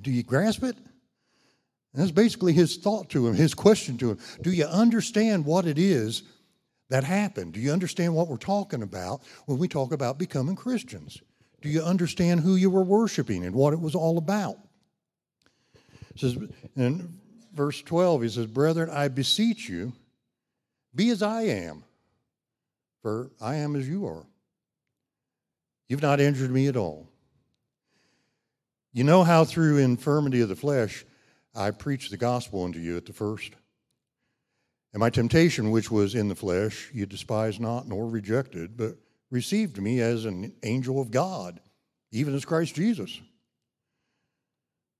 do 0.00 0.10
you 0.10 0.22
grasp 0.22 0.62
it? 0.62 0.76
And 0.76 2.02
that's 2.02 2.12
basically 2.12 2.52
his 2.52 2.76
thought 2.76 3.10
to 3.10 3.26
him, 3.26 3.34
his 3.34 3.54
question 3.54 3.96
to 3.98 4.10
him. 4.10 4.18
Do 4.42 4.50
you 4.52 4.66
understand 4.66 5.44
what 5.44 5.66
it 5.66 5.78
is 5.78 6.22
that 6.90 7.04
happened? 7.04 7.54
Do 7.54 7.60
you 7.60 7.72
understand 7.72 8.14
what 8.14 8.28
we're 8.28 8.36
talking 8.36 8.82
about 8.82 9.22
when 9.46 9.58
we 9.58 9.66
talk 9.66 9.92
about 9.92 10.18
becoming 10.18 10.56
Christians? 10.56 11.20
Do 11.62 11.68
you 11.68 11.82
understand 11.82 12.40
who 12.40 12.54
you 12.56 12.70
were 12.70 12.84
worshiping 12.84 13.44
and 13.44 13.54
what 13.54 13.72
it 13.72 13.80
was 13.80 13.94
all 13.94 14.18
about? 14.18 14.58
It 16.14 16.20
says 16.20 16.36
in 16.76 17.18
verse 17.54 17.82
12, 17.82 18.22
he 18.22 18.28
says, 18.28 18.46
Brethren, 18.46 18.90
I 18.90 19.08
beseech 19.08 19.68
you, 19.68 19.92
be 20.94 21.10
as 21.10 21.22
I 21.22 21.42
am, 21.42 21.82
for 23.02 23.32
I 23.40 23.56
am 23.56 23.74
as 23.74 23.88
you 23.88 24.06
are. 24.06 24.26
You've 25.88 26.02
not 26.02 26.20
injured 26.20 26.50
me 26.50 26.68
at 26.68 26.76
all. 26.76 27.08
You 28.96 29.04
know 29.04 29.24
how 29.24 29.44
through 29.44 29.76
infirmity 29.76 30.40
of 30.40 30.48
the 30.48 30.56
flesh 30.56 31.04
I 31.54 31.70
preached 31.70 32.10
the 32.10 32.16
gospel 32.16 32.64
unto 32.64 32.78
you 32.78 32.96
at 32.96 33.04
the 33.04 33.12
first? 33.12 33.52
And 34.94 35.00
my 35.00 35.10
temptation, 35.10 35.70
which 35.70 35.90
was 35.90 36.14
in 36.14 36.28
the 36.28 36.34
flesh, 36.34 36.88
you 36.94 37.04
despised 37.04 37.60
not 37.60 37.86
nor 37.86 38.08
rejected, 38.08 38.74
but 38.74 38.96
received 39.30 39.82
me 39.82 40.00
as 40.00 40.24
an 40.24 40.54
angel 40.62 40.98
of 40.98 41.10
God, 41.10 41.60
even 42.10 42.34
as 42.34 42.46
Christ 42.46 42.74
Jesus. 42.74 43.20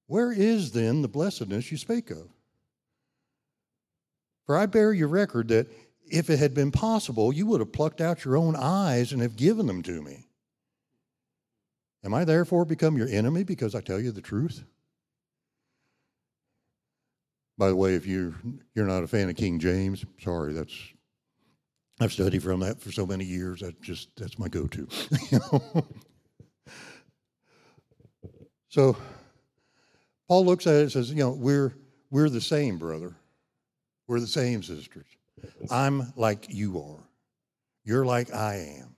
Where 0.08 0.30
is 0.30 0.72
then 0.72 1.00
the 1.00 1.08
blessedness 1.08 1.72
you 1.72 1.78
spake 1.78 2.10
of? 2.10 2.28
For 4.44 4.58
I 4.58 4.66
bear 4.66 4.92
your 4.92 5.08
record 5.08 5.48
that 5.48 5.68
if 6.06 6.28
it 6.28 6.38
had 6.38 6.52
been 6.52 6.70
possible, 6.70 7.32
you 7.32 7.46
would 7.46 7.60
have 7.60 7.72
plucked 7.72 8.02
out 8.02 8.26
your 8.26 8.36
own 8.36 8.56
eyes 8.56 9.12
and 9.12 9.22
have 9.22 9.36
given 9.36 9.66
them 9.66 9.82
to 9.84 10.02
me. 10.02 10.25
Am 12.06 12.14
I 12.14 12.24
therefore 12.24 12.64
become 12.64 12.96
your 12.96 13.08
enemy 13.08 13.42
because 13.42 13.74
I 13.74 13.80
tell 13.80 13.98
you 13.98 14.12
the 14.12 14.20
truth? 14.20 14.62
By 17.58 17.66
the 17.66 17.74
way, 17.74 17.96
if 17.96 18.06
you 18.06 18.32
you're 18.74 18.86
not 18.86 19.02
a 19.02 19.08
fan 19.08 19.28
of 19.28 19.34
King 19.34 19.58
James, 19.58 20.04
sorry, 20.22 20.52
that's 20.52 20.72
I've 22.00 22.12
studied 22.12 22.44
from 22.44 22.60
that 22.60 22.80
for 22.80 22.92
so 22.92 23.06
many 23.06 23.24
years. 23.24 23.58
That 23.60 23.82
just 23.82 24.10
that's 24.16 24.38
my 24.38 24.46
go-to. 24.46 24.86
so 28.68 28.96
Paul 30.28 30.46
looks 30.46 30.68
at 30.68 30.74
it 30.76 30.82
and 30.82 30.92
says, 30.92 31.10
you 31.10 31.16
know, 31.16 31.32
we're 31.32 31.74
we're 32.12 32.28
the 32.28 32.40
same, 32.40 32.78
brother. 32.78 33.16
We're 34.06 34.20
the 34.20 34.28
same 34.28 34.62
sisters. 34.62 35.06
I'm 35.72 36.12
like 36.14 36.46
you 36.50 36.78
are. 36.78 37.02
You're 37.82 38.06
like 38.06 38.32
I 38.32 38.78
am. 38.80 38.95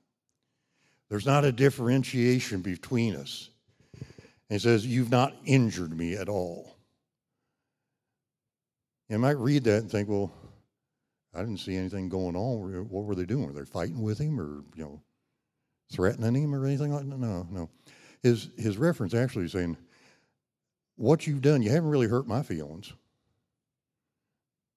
There's 1.09 1.27
not 1.27 1.45
a 1.45 1.53
differentiation 1.53 2.61
between 2.61 3.17
us. 3.17 3.51
And 3.95 4.05
he 4.49 4.59
says, 4.59 4.87
You've 4.87 5.11
not 5.11 5.35
injured 5.45 5.97
me 5.97 6.15
at 6.15 6.29
all. 6.29 6.77
You 9.09 9.19
might 9.19 9.39
read 9.39 9.65
that 9.65 9.79
and 9.83 9.91
think, 9.91 10.09
Well, 10.09 10.33
I 11.35 11.41
didn't 11.41 11.59
see 11.59 11.77
anything 11.77 12.09
going 12.09 12.37
on. 12.37 12.89
What 12.89 13.05
were 13.05 13.15
they 13.15 13.25
doing? 13.25 13.47
Were 13.47 13.53
they 13.53 13.65
fighting 13.65 14.03
with 14.03 14.19
him 14.19 14.41
or, 14.41 14.65
you 14.75 14.85
know, 14.85 15.01
threatening 15.93 16.45
him 16.45 16.55
or 16.55 16.67
anything 16.67 16.93
like 16.93 17.09
that? 17.09 17.19
No, 17.19 17.47
no. 17.51 17.71
His, 18.23 18.51
his 18.59 18.77
reference 18.77 19.15
actually 19.15 19.47
is 19.47 19.53
saying, 19.53 19.77
What 20.97 21.27
you've 21.27 21.43
done, 21.43 21.63
you 21.63 21.71
haven't 21.71 21.91
really 21.91 22.09
hurt 22.09 22.27
my 22.27 22.43
feelings. 22.43 22.93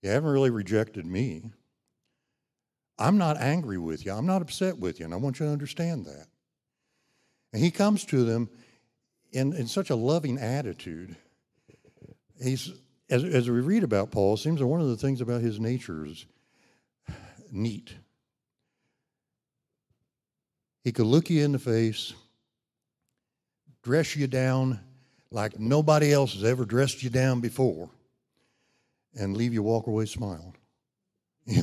You 0.01 0.09
haven't 0.09 0.31
really 0.31 0.49
rejected 0.49 1.05
me. 1.05 1.51
I'm 3.01 3.17
not 3.17 3.37
angry 3.37 3.79
with 3.79 4.05
you. 4.05 4.13
I'm 4.13 4.27
not 4.27 4.43
upset 4.43 4.77
with 4.77 4.99
you. 4.99 5.05
And 5.05 5.13
I 5.13 5.17
want 5.17 5.39
you 5.39 5.47
to 5.47 5.51
understand 5.51 6.05
that. 6.05 6.27
And 7.51 7.61
he 7.61 7.71
comes 7.71 8.05
to 8.05 8.23
them 8.23 8.49
in, 9.31 9.53
in 9.53 9.67
such 9.67 9.89
a 9.89 9.95
loving 9.95 10.37
attitude. 10.37 11.15
He's, 12.41 12.71
as, 13.09 13.23
as 13.23 13.49
we 13.49 13.59
read 13.59 13.83
about 13.83 14.11
Paul, 14.11 14.35
it 14.35 14.37
seems 14.37 14.59
that 14.59 14.67
one 14.67 14.81
of 14.81 14.87
the 14.87 14.97
things 14.97 15.19
about 15.19 15.41
his 15.41 15.59
nature 15.59 16.05
is 16.05 16.25
neat. 17.51 17.91
He 20.83 20.91
could 20.91 21.07
look 21.07 21.29
you 21.29 21.43
in 21.43 21.51
the 21.51 21.59
face, 21.59 22.13
dress 23.81 24.15
you 24.15 24.27
down 24.27 24.79
like 25.31 25.59
nobody 25.59 26.13
else 26.13 26.33
has 26.33 26.43
ever 26.43 26.65
dressed 26.65 27.01
you 27.01 27.09
down 27.09 27.39
before, 27.39 27.89
and 29.15 29.35
leave 29.35 29.53
you 29.53 29.63
walk 29.63 29.87
away 29.87 30.05
smiling. 30.05 30.55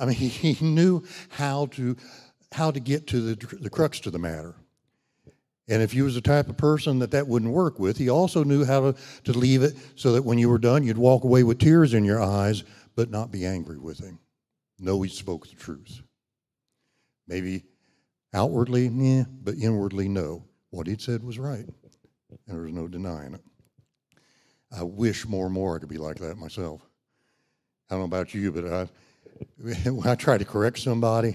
I 0.00 0.06
mean, 0.06 0.14
he, 0.16 0.28
he 0.28 0.64
knew 0.64 1.04
how 1.28 1.66
to 1.66 1.96
how 2.52 2.72
to 2.72 2.80
get 2.80 3.06
to 3.08 3.20
the, 3.20 3.56
the 3.58 3.70
crux 3.70 4.00
to 4.00 4.10
the 4.10 4.18
matter. 4.18 4.56
And 5.68 5.82
if 5.82 5.94
you 5.94 6.02
was 6.02 6.16
the 6.16 6.20
type 6.20 6.48
of 6.48 6.56
person 6.56 6.98
that 6.98 7.12
that 7.12 7.28
wouldn't 7.28 7.52
work 7.52 7.78
with, 7.78 7.96
he 7.96 8.08
also 8.08 8.42
knew 8.42 8.64
how 8.64 8.90
to, 8.90 8.98
to 9.22 9.32
leave 9.32 9.62
it 9.62 9.76
so 9.94 10.12
that 10.12 10.24
when 10.24 10.36
you 10.36 10.48
were 10.48 10.58
done, 10.58 10.82
you'd 10.82 10.98
walk 10.98 11.22
away 11.22 11.44
with 11.44 11.60
tears 11.60 11.94
in 11.94 12.04
your 12.04 12.20
eyes, 12.20 12.64
but 12.96 13.08
not 13.08 13.30
be 13.30 13.46
angry 13.46 13.78
with 13.78 14.00
him. 14.00 14.18
Know 14.80 15.00
he 15.02 15.08
spoke 15.08 15.48
the 15.48 15.54
truth. 15.54 16.02
Maybe 17.28 17.62
outwardly, 18.34 18.88
yeah, 18.88 19.24
but 19.42 19.54
inwardly, 19.54 20.08
no. 20.08 20.42
What 20.70 20.88
he'd 20.88 21.00
said 21.00 21.22
was 21.22 21.38
right. 21.38 21.66
And 22.30 22.38
there 22.48 22.62
was 22.62 22.72
no 22.72 22.88
denying 22.88 23.34
it. 23.34 23.42
I 24.72 24.82
wish 24.82 25.24
more 25.26 25.46
and 25.46 25.54
more 25.54 25.76
I 25.76 25.78
could 25.78 25.88
be 25.88 25.98
like 25.98 26.16
that 26.16 26.36
myself. 26.36 26.80
I 27.88 27.94
don't 27.94 28.00
know 28.00 28.04
about 28.06 28.34
you, 28.34 28.50
but 28.50 28.66
I, 28.66 28.88
when 29.58 30.06
I 30.06 30.14
try 30.14 30.38
to 30.38 30.44
correct 30.44 30.78
somebody, 30.78 31.34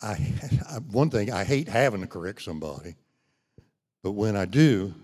I, 0.00 0.12
I, 0.70 0.78
one 0.90 1.10
thing 1.10 1.32
I 1.32 1.44
hate 1.44 1.68
having 1.68 2.00
to 2.00 2.06
correct 2.06 2.42
somebody, 2.42 2.94
but 4.02 4.12
when 4.12 4.36
I 4.36 4.44
do, 4.44 4.94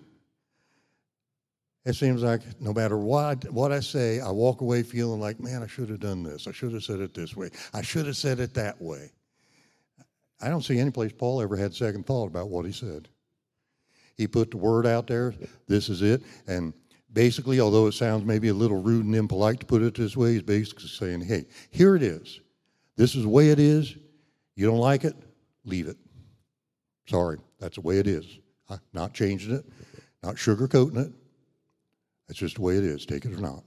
it 1.85 1.95
seems 1.95 2.23
like 2.23 2.42
no 2.61 2.75
matter 2.75 2.99
what 2.99 3.50
what 3.50 3.73
I 3.73 3.80
say, 3.80 4.21
I 4.21 4.30
walk 4.30 4.61
away 4.61 4.83
feeling 4.83 5.21
like, 5.21 5.40
man, 5.40 5.62
I 5.62 5.66
should 5.66 5.88
have 5.88 6.00
done 6.00 6.23
this. 6.23 6.47
I 6.47 6.52
should 6.52 6.73
have 6.73 6.85
said 6.85 7.00
it 7.00 7.14
this 7.14 7.35
way. 7.35 7.50
I 7.73 7.80
should 7.80 8.07
have 8.07 8.16
said 8.16 8.40
it 8.40 8.52
that 8.54 8.80
way. 8.80 9.11
I 10.40 10.49
don't 10.50 10.62
see 10.62 10.78
any 10.78 10.90
place 10.90 11.12
Paul 11.16 11.40
ever 11.40 11.57
had 11.57 11.75
second 11.75 12.07
thought 12.07 12.26
about 12.26 12.50
what 12.50 12.66
he 12.66 12.73
said. 12.73 13.09
He 14.16 14.26
put 14.26 14.50
the 14.50 14.57
word 14.57 14.87
out 14.87 15.07
there. 15.07 15.33
This 15.66 15.88
is 15.88 16.02
it, 16.02 16.23
and 16.47 16.75
basically, 17.12 17.61
although 17.61 17.87
it 17.87 17.93
sounds 17.93 18.25
maybe 18.25 18.49
a 18.49 18.55
little 18.55 18.81
rude 18.81 19.05
and 19.05 19.15
impolite 19.15 19.61
to 19.61 19.67
put 19.67 19.83
it 19.83 19.95
this 19.95 20.17
way, 20.17 20.35
he's 20.35 20.43
basically 20.43 20.88
saying, 20.88 21.21
hey, 21.23 21.47
here 21.71 21.97
it 21.97 22.03
is. 22.03 22.41
This 22.97 23.15
is 23.15 23.23
the 23.23 23.29
way 23.29 23.50
it 23.50 23.59
is. 23.59 23.97
You 24.57 24.67
don't 24.67 24.79
like 24.79 25.05
it? 25.05 25.15
Leave 25.65 25.87
it. 25.87 25.97
Sorry, 27.07 27.38
that's 27.59 27.77
the 27.77 27.81
way 27.81 27.99
it 27.99 28.07
is. 28.07 28.38
I'm 28.69 28.81
not 28.93 29.15
changing 29.15 29.55
it, 29.55 29.65
not 30.23 30.35
sugarcoating 30.37 30.99
it. 30.99 31.12
That's 32.27 32.38
just 32.38 32.57
the 32.57 32.62
way 32.62 32.77
it 32.77 32.85
is. 32.85 33.07
Take 33.07 33.25
it 33.25 33.33
or 33.33 33.41
not. 33.41 33.62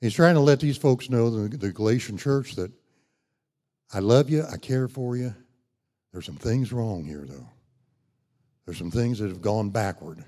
He's 0.00 0.14
trying 0.14 0.34
to 0.34 0.40
let 0.40 0.60
these 0.60 0.76
folks 0.76 1.10
know, 1.10 1.28
the, 1.28 1.56
the 1.56 1.72
Galatian 1.72 2.18
church, 2.18 2.54
that 2.54 2.70
I 3.92 3.98
love 3.98 4.30
you, 4.30 4.44
I 4.44 4.56
care 4.56 4.86
for 4.86 5.16
you. 5.16 5.34
There's 6.12 6.26
some 6.26 6.36
things 6.36 6.72
wrong 6.72 7.04
here, 7.04 7.24
though. 7.26 7.48
There's 8.64 8.78
some 8.78 8.90
things 8.90 9.18
that 9.18 9.28
have 9.28 9.42
gone 9.42 9.70
backward. 9.70 10.24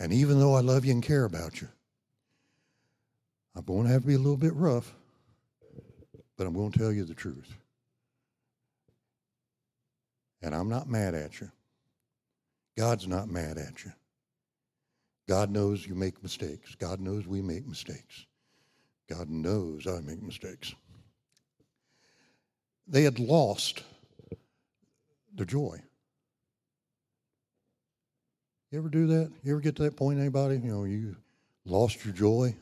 And 0.00 0.14
even 0.14 0.40
though 0.40 0.54
I 0.54 0.60
love 0.60 0.86
you 0.86 0.92
and 0.92 1.02
care 1.02 1.26
about 1.26 1.60
you, 1.60 1.68
I'm 3.54 3.64
going 3.64 3.86
to 3.86 3.92
have 3.92 4.00
to 4.02 4.08
be 4.08 4.14
a 4.14 4.18
little 4.18 4.38
bit 4.38 4.54
rough, 4.54 4.94
but 6.38 6.46
I'm 6.46 6.54
going 6.54 6.72
to 6.72 6.78
tell 6.78 6.90
you 6.90 7.04
the 7.04 7.14
truth. 7.14 7.54
And 10.40 10.54
I'm 10.54 10.70
not 10.70 10.88
mad 10.88 11.14
at 11.14 11.38
you. 11.40 11.50
God's 12.78 13.06
not 13.06 13.28
mad 13.28 13.58
at 13.58 13.84
you. 13.84 13.92
God 15.28 15.50
knows 15.50 15.86
you 15.86 15.94
make 15.94 16.22
mistakes. 16.22 16.74
God 16.74 16.98
knows 16.98 17.26
we 17.26 17.42
make 17.42 17.66
mistakes. 17.68 18.24
God 19.06 19.28
knows 19.28 19.86
I 19.86 20.00
make 20.00 20.22
mistakes. 20.22 20.74
They 22.88 23.02
had 23.02 23.18
lost 23.18 23.82
their 25.34 25.44
joy. 25.44 25.82
You 28.70 28.78
ever 28.78 28.88
do 28.88 29.08
that? 29.08 29.32
You 29.42 29.52
ever 29.52 29.60
get 29.60 29.74
to 29.76 29.82
that 29.82 29.96
point, 29.96 30.20
anybody? 30.20 30.54
You 30.54 30.72
know, 30.72 30.84
you 30.84 31.16
lost 31.64 32.04
your 32.04 32.14
joy? 32.14 32.54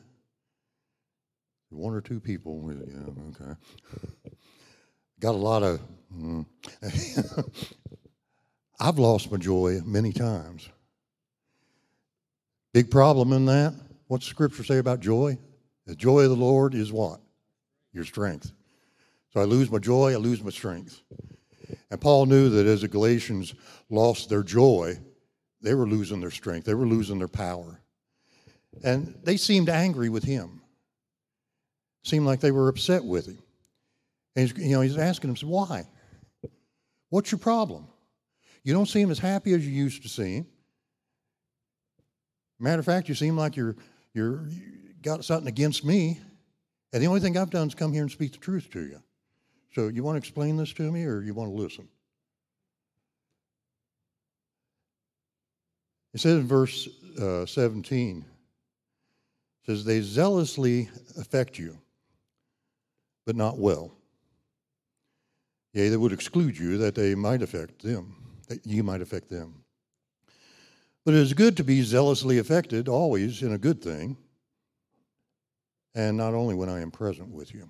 One 1.69 1.93
or 1.93 2.01
two 2.01 2.19
people. 2.19 2.73
Yeah, 2.73 3.45
okay. 3.45 3.55
Got 5.19 5.35
a 5.35 5.37
lot 5.37 5.61
of. 5.61 5.79
Mm. 6.15 6.45
I've 8.79 8.97
lost 8.97 9.31
my 9.31 9.37
joy 9.37 9.81
many 9.85 10.11
times. 10.11 10.69
Big 12.73 12.89
problem 12.89 13.31
in 13.33 13.45
that. 13.45 13.75
What's 14.07 14.25
the 14.25 14.31
Scripture 14.31 14.63
say 14.63 14.79
about 14.79 15.01
joy? 15.01 15.37
The 15.85 15.95
joy 15.95 16.21
of 16.21 16.29
the 16.29 16.35
Lord 16.35 16.73
is 16.73 16.91
what? 16.91 17.19
Your 17.93 18.05
strength. 18.05 18.51
So 19.31 19.41
I 19.41 19.43
lose 19.43 19.69
my 19.69 19.77
joy, 19.77 20.13
I 20.13 20.15
lose 20.15 20.43
my 20.43 20.49
strength. 20.49 21.01
And 21.91 22.01
Paul 22.01 22.25
knew 22.25 22.49
that 22.49 22.65
as 22.65 22.81
the 22.81 22.87
Galatians 22.87 23.53
lost 23.91 24.29
their 24.29 24.41
joy, 24.41 24.97
they 25.61 25.73
were 25.73 25.87
losing 25.87 26.19
their 26.19 26.31
strength, 26.31 26.65
they 26.65 26.73
were 26.73 26.87
losing 26.87 27.19
their 27.19 27.27
power. 27.27 27.81
And 28.83 29.15
they 29.23 29.37
seemed 29.37 29.69
angry 29.69 30.09
with 30.09 30.23
him. 30.23 30.61
Seemed 32.03 32.25
like 32.25 32.39
they 32.39 32.51
were 32.51 32.69
upset 32.69 33.03
with 33.03 33.25
him. 33.25 33.39
And 34.35 34.47
he's, 34.47 34.57
you 34.57 34.75
know, 34.75 34.81
he's 34.81 34.97
asking 34.97 35.33
them, 35.33 35.49
why? 35.49 35.87
What's 37.09 37.31
your 37.31 37.39
problem? 37.39 37.87
You 38.63 38.73
don't 38.73 38.85
seem 38.85 39.09
as 39.09 39.19
happy 39.19 39.53
as 39.53 39.65
you 39.65 39.73
used 39.73 40.03
to 40.03 40.09
seem. 40.09 40.45
Matter 42.59 42.79
of 42.79 42.85
fact, 42.85 43.09
you 43.09 43.15
seem 43.15 43.37
like 43.37 43.55
you're 43.55 43.75
you're 44.13 44.47
got 45.01 45.23
something 45.23 45.47
against 45.47 45.85
me, 45.85 46.19
and 46.91 47.01
the 47.01 47.07
only 47.07 47.21
thing 47.21 47.37
I've 47.37 47.49
done 47.49 47.67
is 47.67 47.75
come 47.75 47.93
here 47.93 48.01
and 48.01 48.11
speak 48.11 48.33
the 48.33 48.37
truth 48.37 48.69
to 48.71 48.81
you. 48.81 49.01
So 49.73 49.87
you 49.87 50.03
want 50.03 50.15
to 50.15 50.17
explain 50.19 50.57
this 50.57 50.73
to 50.73 50.91
me, 50.91 51.05
or 51.05 51.21
you 51.21 51.33
want 51.33 51.55
to 51.55 51.61
listen? 51.61 51.87
It 56.13 56.19
says 56.19 56.39
in 56.39 56.47
verse 56.47 56.87
uh, 57.19 57.45
17, 57.45 58.25
it 59.61 59.65
says, 59.65 59.83
They 59.83 60.01
zealously 60.01 60.89
affect 61.17 61.59
you, 61.59 61.77
but 63.25 63.35
not 63.35 63.57
well. 63.57 63.91
Yea, 65.73 65.89
they 65.89 65.97
would 65.97 66.13
exclude 66.13 66.57
you 66.57 66.77
that 66.79 66.95
they 66.95 67.13
might 67.13 67.41
affect 67.41 67.83
them, 67.83 68.15
that 68.47 68.65
you 68.65 68.83
might 68.83 69.01
affect 69.01 69.29
them. 69.29 69.63
But 71.05 71.13
it 71.13 71.19
is 71.19 71.33
good 71.33 71.57
to 71.57 71.63
be 71.63 71.83
zealously 71.83 72.39
affected, 72.39 72.87
always 72.87 73.41
in 73.43 73.53
a 73.53 73.57
good 73.57 73.81
thing 73.81 74.17
and 75.95 76.17
not 76.17 76.33
only 76.33 76.55
when 76.55 76.69
I 76.69 76.81
am 76.81 76.91
present 76.91 77.29
with 77.29 77.53
you. 77.53 77.69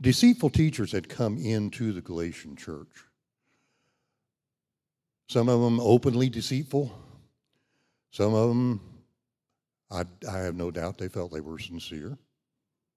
Deceitful 0.00 0.50
teachers 0.50 0.92
had 0.92 1.08
come 1.08 1.38
into 1.38 1.92
the 1.92 2.02
Galatian 2.02 2.56
church. 2.56 3.04
Some 5.28 5.48
of 5.50 5.60
them 5.60 5.78
openly 5.80 6.30
deceitful. 6.30 6.90
Some 8.10 8.34
of 8.34 8.48
them, 8.48 8.80
I, 9.90 10.04
I 10.28 10.38
have 10.38 10.54
no 10.54 10.70
doubt, 10.70 10.96
they 10.96 11.08
felt 11.08 11.32
they 11.32 11.40
were 11.40 11.58
sincere. 11.58 12.18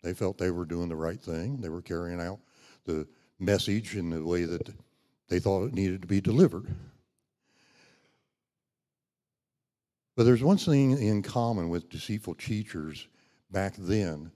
They 0.02 0.13
felt 0.13 0.38
they 0.38 0.52
were 0.52 0.65
doing 0.65 0.89
the 0.89 0.96
right 0.96 1.20
thing. 1.20 1.60
They 1.60 1.70
were 1.70 1.82
carrying 1.82 2.22
out 2.22 2.39
the 2.86 3.06
message 3.39 3.96
in 3.96 4.10
the 4.10 4.24
way 4.24 4.46
that 4.46 4.70
they 5.28 5.39
thought 5.39 5.65
it 5.65 5.74
needed 5.74 6.02
to 6.02 6.08
be 6.08 6.22
delivered. 6.22 6.74
But 10.15 10.24
there's 10.24 10.44
one 10.44 10.58
thing 10.58 10.91
in 10.91 11.22
common 11.22 11.70
with 11.70 11.89
deceitful 11.89 12.36
teachers 12.36 13.08
back 13.52 13.76
then. 13.78 14.32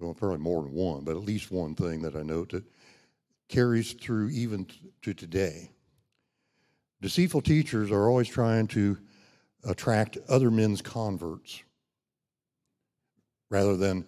Well, 0.00 0.14
probably 0.14 0.38
more 0.38 0.62
than 0.62 0.72
one, 0.72 1.04
but 1.04 1.16
at 1.16 1.24
least 1.24 1.50
one 1.50 1.74
thing 1.74 2.02
that 2.02 2.14
I 2.14 2.22
note 2.22 2.50
that 2.50 2.64
carries 3.48 3.92
through 3.92 4.28
even 4.30 4.66
to 5.02 5.14
today. 5.14 5.70
Deceitful 7.00 7.42
teachers 7.42 7.90
are 7.90 8.08
always 8.08 8.28
trying 8.28 8.66
to 8.68 8.98
attract 9.64 10.18
other 10.28 10.50
men's 10.50 10.82
converts 10.82 11.62
rather 13.50 13.76
than 13.76 14.04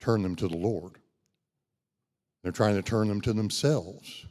turn 0.00 0.22
them 0.22 0.36
to 0.36 0.48
the 0.48 0.56
Lord. 0.56 0.92
They're 2.42 2.52
trying 2.52 2.76
to 2.76 2.82
turn 2.82 3.08
them 3.08 3.20
to 3.22 3.32
themselves. 3.32 4.26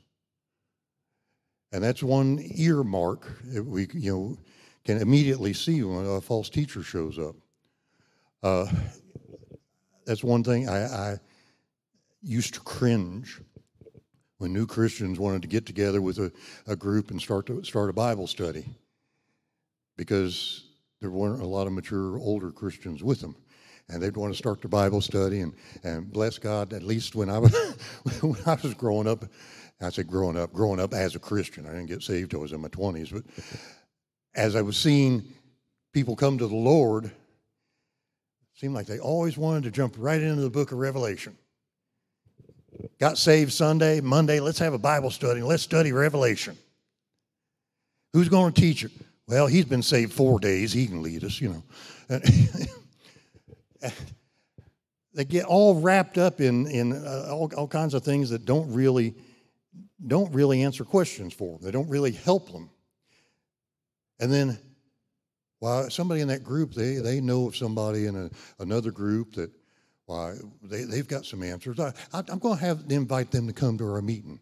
And 1.72 1.84
that's 1.84 2.02
one 2.02 2.40
earmark. 2.56 3.28
that 3.46 3.64
We, 3.64 3.88
you 3.94 4.12
know, 4.12 4.38
can 4.86 4.98
immediately 4.98 5.54
see 5.54 5.84
when 5.84 6.06
a 6.06 6.22
false 6.22 6.50
teacher 6.50 6.82
shows 6.82 7.20
up. 7.20 7.36
Uh, 8.42 8.66
that's 10.06 10.24
one 10.24 10.44
thing 10.44 10.68
I, 10.68 10.86
I, 10.86 11.18
used 12.22 12.54
to 12.54 12.60
cringe 12.62 13.40
when 14.40 14.54
new 14.54 14.66
Christians 14.66 15.20
wanted 15.20 15.42
to 15.44 15.48
get 15.48 15.66
together 15.66 16.02
with 16.02 16.18
a, 16.18 16.32
a 16.66 16.76
group 16.76 17.12
and 17.12 17.22
start 17.22 17.46
to 17.46 17.64
start 17.64 17.90
a 17.90 17.94
Bible 17.94 18.26
study 18.26 18.66
because 19.98 20.64
there 21.02 21.12
weren't 21.12 21.42
a 21.42 21.48
lot 21.48 21.68
of 21.68 21.74
mature 21.74 22.18
older 22.18 22.52
Christians 22.52 23.04
with 23.04 23.22
them. 23.22 23.36
And 23.90 24.02
they'd 24.02 24.16
want 24.16 24.34
to 24.34 24.38
start 24.38 24.62
the 24.62 24.68
Bible 24.68 25.02
study 25.02 25.42
and, 25.42 25.54
and 25.84 26.12
bless 26.12 26.38
God, 26.38 26.74
at 26.74 26.84
least 26.84 27.16
when 27.16 27.30
I 27.30 27.38
was 27.38 27.54
when 28.22 28.38
I 28.46 28.58
was 28.64 28.74
growing 28.74 29.08
up, 29.08 29.26
I 29.82 29.90
said 29.90 30.08
growing 30.08 30.38
up, 30.38 30.54
growing 30.54 30.80
up 30.80 30.94
as 30.94 31.16
a 31.16 31.20
Christian. 31.20 31.66
I 31.66 31.72
didn't 31.72 31.88
get 31.88 32.02
saved 32.02 32.32
till 32.32 32.40
I 32.40 32.44
was 32.44 32.54
in 32.54 32.62
my 32.62 32.70
twenties, 32.70 33.12
but 33.12 33.24
as 34.36 34.56
I 34.56 34.62
was 34.62 34.78
seeing 34.78 35.24
people 35.92 36.16
come 36.16 36.38
to 36.38 36.48
the 36.48 36.56
Lord, 36.56 37.06
it 37.06 37.12
seemed 38.54 38.76
like 38.76 38.86
they 38.86 39.00
always 39.00 39.38
wanted 39.38 39.64
to 39.64 39.72
jump 39.72 39.96
right 39.98 40.22
into 40.22 40.44
the 40.44 40.50
book 40.50 40.72
of 40.72 40.78
Revelation. 40.78 41.36
Got 43.00 43.18
saved 43.18 43.52
Sunday, 43.52 44.02
Monday, 44.02 44.40
let's 44.40 44.60
have 44.60 44.74
a 44.74 44.78
Bible 44.80 45.12
study. 45.12 45.42
Let's 45.42 45.64
study 45.64 45.92
Revelation. 45.92 46.58
Who's 48.14 48.30
going 48.30 48.54
to 48.54 48.62
teach 48.62 48.84
it? 48.84 48.92
Well, 49.28 49.48
he's 49.48 49.66
been 49.66 49.84
saved 49.84 50.14
four 50.14 50.40
days. 50.40 50.74
He 50.74 50.88
can 50.88 51.02
lead 51.04 51.24
us, 51.24 51.40
you 51.40 51.50
know. 51.50 51.64
they 55.14 55.26
get 55.26 55.46
all 55.46 55.80
wrapped 55.80 56.18
up 56.18 56.42
in, 56.42 56.68
in 56.68 56.94
uh, 56.94 57.28
all, 57.32 57.52
all 57.56 57.68
kinds 57.68 57.94
of 57.94 58.04
things 58.04 58.30
that 58.32 58.46
don't 58.46 58.74
really 58.74 59.16
don't 60.06 60.34
really 60.34 60.64
answer 60.64 60.86
questions 60.86 61.34
for 61.34 61.58
them. 61.58 61.66
They 61.66 61.72
don't 61.72 61.90
really 61.90 62.12
help 62.12 62.52
them. 62.52 62.70
And 64.20 64.32
then, 64.32 64.58
while 65.60 65.90
somebody 65.90 66.22
in 66.22 66.30
that 66.30 66.44
group, 66.44 66.74
they, 66.74 66.96
they 66.96 67.20
know 67.20 67.48
of 67.48 67.56
somebody 67.56 68.06
in 68.06 68.16
a, 68.16 68.30
another 68.60 68.92
group 68.92 69.34
that, 69.34 69.52
why, 70.10 70.34
they, 70.64 70.86
they've 70.86 71.08
got 71.08 71.24
some 71.24 71.44
answers. 71.44 71.80
I, 71.80 71.94
I, 72.12 72.24
am 72.30 72.40
going 72.40 72.58
to 72.58 72.66
have 72.66 72.84
invite 72.90 73.30
them 73.30 73.46
to 73.46 73.54
come 73.54 73.78
to 73.78 73.86
our 73.86 74.02
meeting. 74.02 74.40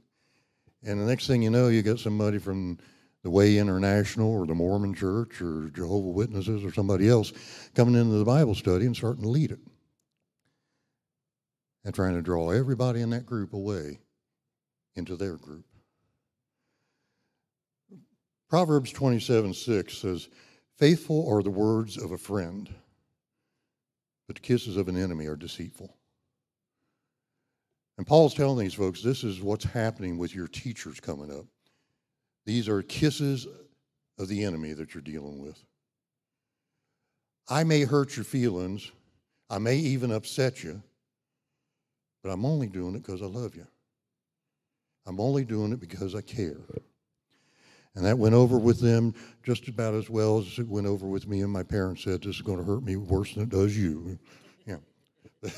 And 0.82 1.02
the 1.02 1.06
next 1.06 1.28
thing 1.28 1.42
you 1.42 1.50
know, 1.50 1.68
you 1.68 1.82
get 1.82 2.00
somebody 2.00 2.38
from 2.38 2.78
the 3.22 3.30
Way 3.30 3.58
International 3.58 4.32
or 4.32 4.46
the 4.46 4.56
Mormon 4.56 4.94
Church 4.94 5.42
or 5.42 5.70
Jehovah 5.76 6.08
Witnesses 6.08 6.64
or 6.64 6.72
somebody 6.72 7.10
else 7.10 7.34
coming 7.76 7.96
into 7.96 8.18
the 8.18 8.24
Bible 8.24 8.56
study 8.56 8.86
and 8.86 8.96
starting 8.96 9.24
to 9.24 9.30
lead 9.30 9.52
it. 9.52 9.60
And 11.84 11.94
trying 11.94 12.14
to 12.14 12.22
draw 12.22 12.52
everybody 12.52 13.02
in 13.02 13.10
that 13.10 13.26
group 13.26 13.52
away 13.52 14.00
into 14.96 15.18
their 15.18 15.36
group. 15.36 15.66
Proverbs 18.50 18.94
27 18.94 19.54
6 19.54 19.98
says, 19.98 20.30
Faithful 20.78 21.28
are 21.30 21.44
the 21.44 21.50
words 21.50 21.98
of 21.98 22.12
a 22.14 22.18
friend, 22.18 22.74
but 24.28 24.36
the 24.36 24.42
kisses 24.42 24.78
of 24.78 24.88
an 24.88 24.98
enemy 24.98 25.26
are 25.26 25.36
deceitful. 25.36 25.96
And 27.98 28.06
Paul's 28.06 28.34
telling 28.34 28.60
these 28.60 28.74
folks 28.74 29.02
this 29.02 29.24
is 29.24 29.42
what's 29.42 29.66
happening 29.66 30.18
with 30.18 30.36
your 30.36 30.48
teachers 30.48 31.00
coming 31.00 31.32
up. 31.32 31.46
These 32.46 32.70
are 32.70 32.82
kisses 32.82 33.48
of 34.20 34.28
the 34.28 34.44
enemy 34.44 34.74
that 34.74 34.94
you're 34.94 35.02
dealing 35.02 35.40
with. 35.42 35.62
I 37.50 37.64
may 37.64 37.84
hurt 37.84 38.16
your 38.16 38.26
feelings, 38.26 38.92
I 39.50 39.58
may 39.58 39.78
even 39.78 40.12
upset 40.12 40.64
you, 40.64 40.82
but 42.22 42.30
I'm 42.30 42.46
only 42.46 42.68
doing 42.68 42.96
it 42.96 43.04
because 43.04 43.22
I 43.22 43.26
love 43.26 43.56
you. 43.56 43.66
I'm 45.06 45.20
only 45.22 45.46
doing 45.46 45.72
it 45.72 45.80
because 45.80 46.14
I 46.14 46.22
care. 46.22 46.58
And 47.98 48.06
that 48.06 48.20
went 48.20 48.36
over 48.36 48.60
with 48.60 48.80
them 48.80 49.16
just 49.42 49.68
about 49.68 49.96
as 49.96 50.08
well 50.08 50.38
as 50.38 50.60
it 50.60 50.68
went 50.68 50.86
over 50.86 51.08
with 51.08 51.28
me. 51.28 51.42
And 51.42 51.52
my 51.52 51.64
parents 51.64 52.04
said, 52.04 52.22
This 52.22 52.36
is 52.36 52.44
going 52.44 52.60
to 52.60 52.64
hurt 52.64 52.84
me 52.84 52.96
worse 52.96 53.34
than 53.34 53.42
it 53.42 53.50
does 53.50 53.76
you. 53.76 54.20
Yeah. 54.68 54.78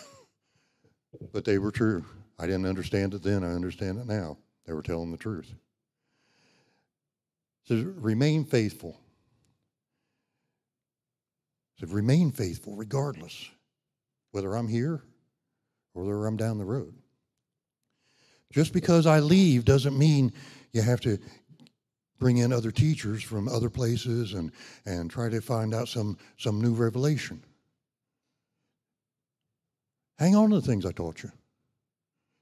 but 1.34 1.43
they 1.43 1.58
were 1.58 1.69
true. 1.71 2.06
I 2.39 2.45
didn't 2.45 2.65
understand 2.65 3.13
it 3.13 3.23
then. 3.23 3.43
I 3.43 3.52
understand 3.52 3.99
it 3.99 4.08
now. 4.08 4.38
They 4.65 4.71
were 4.71 4.82
telling 4.82 5.12
the 5.12 5.17
truth. 5.17 5.54
It 7.69 7.86
Remain 7.97 8.45
faithful. 8.45 8.97
It 11.82 11.89
Remain 11.89 12.32
faithful 12.32 12.78
regardless, 12.78 13.49
whether 14.32 14.56
I'm 14.56 14.69
here 14.69 15.04
or 15.93 16.04
whether 16.04 16.25
I'm 16.25 16.38
down 16.38 16.58
the 16.58 16.63
road. 16.63 16.93
Just 18.54 18.71
because 18.71 19.06
I 19.06 19.19
leave 19.19 19.65
doesn't 19.65 19.97
mean 19.97 20.32
you 20.71 20.82
have 20.82 21.02
to 21.02 21.19
bring 22.19 22.38
in 22.38 22.53
other 22.53 22.71
teachers 22.71 23.23
from 23.23 23.47
other 23.47 23.69
places 23.69 24.34
and, 24.34 24.51
and 24.86 25.10
try 25.10 25.29
to 25.29 25.41
find 25.41 25.73
out 25.73 25.88
some, 25.88 26.17
some 26.38 26.62
new 26.62 26.73
revelation. 26.73 27.43
Hang 30.19 30.36
on 30.36 30.49
to 30.49 30.60
the 30.60 30.67
things 30.67 30.86
I 30.86 30.91
taught 30.91 31.23
you. 31.23 31.32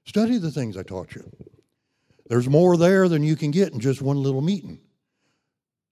Study 0.04 0.38
the 0.38 0.50
things 0.50 0.76
I 0.76 0.82
taught 0.82 1.14
you. 1.14 1.30
There's 2.28 2.48
more 2.48 2.76
there 2.76 3.08
than 3.08 3.22
you 3.22 3.36
can 3.36 3.52
get 3.52 3.72
in 3.72 3.80
just 3.80 4.02
one 4.02 4.22
little 4.22 4.40
meeting. 4.40 4.80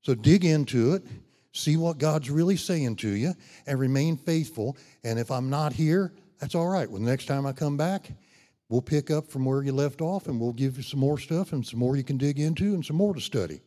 So 0.03 0.15
dig 0.15 0.45
into 0.45 0.95
it, 0.95 1.05
see 1.53 1.77
what 1.77 1.99
God's 1.99 2.31
really 2.31 2.57
saying 2.57 2.97
to 2.97 3.09
you, 3.09 3.35
and 3.67 3.79
remain 3.79 4.17
faithful. 4.17 4.77
And 5.05 5.19
if 5.19 5.31
I'm 5.31 5.49
not 5.49 5.73
here, 5.73 6.13
that's 6.41 6.55
all 6.55 6.69
right. 6.69 6.91
Well, 6.91 7.01
the 7.01 7.07
next 7.07 7.27
time 7.27 7.47
I 7.47 7.53
come 7.53 7.77
back, 7.77 8.11
we'll 8.69 8.83
pick 8.83 9.11
up 9.11 9.29
from 9.29 9.45
where 9.45 9.63
you 9.63 9.73
left 9.73 10.01
off 10.01 10.27
and 10.27 10.41
we'll 10.41 10.53
give 10.53 10.77
you 10.77 10.83
some 10.83 11.01
more 11.01 11.19
stuff 11.19 11.53
and 11.53 11.65
some 11.65 11.79
more 11.79 11.97
you 11.97 12.05
can 12.05 12.19
dig 12.19 12.39
into 12.39 12.75
and 12.75 12.85
some 12.85 12.97
more 12.97 13.15
to 13.15 13.21
study. 13.21 13.61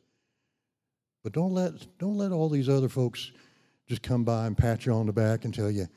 But 1.23 1.34
don't 1.34 1.53
let 1.53 1.73
don't 1.97 2.17
let 2.17 2.32
all 2.32 2.49
these 2.49 2.69
other 2.69 2.89
folks 2.89 3.32
just 3.88 4.01
come 4.01 4.23
by 4.23 4.45
and 4.47 4.58
pat 4.58 4.86
you 4.86 4.93
on 4.93 5.05
the 5.05 5.13
back 5.13 5.45
and 5.45 5.53
tell 5.53 5.71
you 5.71 5.88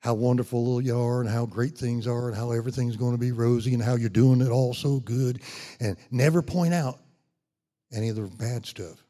how 0.00 0.14
wonderful 0.14 0.80
you 0.80 0.98
are 0.98 1.20
and 1.20 1.28
how 1.28 1.46
great 1.46 1.76
things 1.76 2.06
are 2.06 2.28
and 2.28 2.36
how 2.36 2.52
everything's 2.52 2.96
going 2.96 3.12
to 3.12 3.18
be 3.18 3.32
rosy 3.32 3.74
and 3.74 3.82
how 3.82 3.96
you're 3.96 4.08
doing 4.08 4.40
it 4.40 4.48
all 4.48 4.72
so 4.72 5.00
good 5.00 5.42
and 5.80 5.96
never 6.10 6.42
point 6.42 6.72
out 6.72 7.00
any 7.92 8.08
of 8.08 8.16
the 8.16 8.22
bad 8.22 8.64
stuff. 8.64 9.02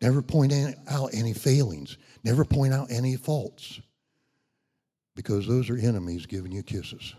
Never 0.00 0.22
point 0.22 0.52
out 0.88 1.10
any 1.14 1.32
failings. 1.32 1.96
Never 2.22 2.44
point 2.44 2.72
out 2.74 2.90
any 2.90 3.16
faults. 3.16 3.80
Because 5.16 5.46
those 5.46 5.70
are 5.70 5.76
enemies 5.76 6.26
giving 6.26 6.52
you 6.52 6.62
kisses. 6.62 7.14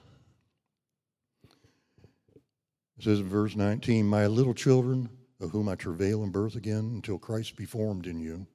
It 2.98 3.04
says 3.04 3.20
in 3.20 3.30
verse 3.30 3.56
19, 3.56 4.06
My 4.06 4.28
little 4.28 4.54
children, 4.54 5.10
of 5.40 5.52
whom 5.52 5.68
I 5.68 5.76
travail 5.76 6.24
in 6.24 6.32
birth 6.32 6.56
again 6.56 6.92
until 6.96 7.18
Christ 7.18 7.56
be 7.56 7.66
formed 7.66 8.08
in 8.08 8.20
you. 8.20 8.48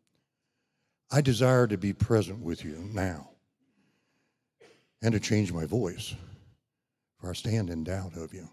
I 1.11 1.21
desire 1.21 1.67
to 1.67 1.77
be 1.77 1.93
present 1.93 2.41
with 2.41 2.65
you 2.65 2.89
now 2.93 3.31
and 5.03 5.13
to 5.13 5.21
change 5.21 5.53
my 5.53 5.65
voice, 5.65 6.15
for 7.19 7.31
I 7.31 7.33
stand 7.35 7.71
in 7.71 7.85
doubt 7.85 8.17
of 8.17 8.33
you. 8.33 8.49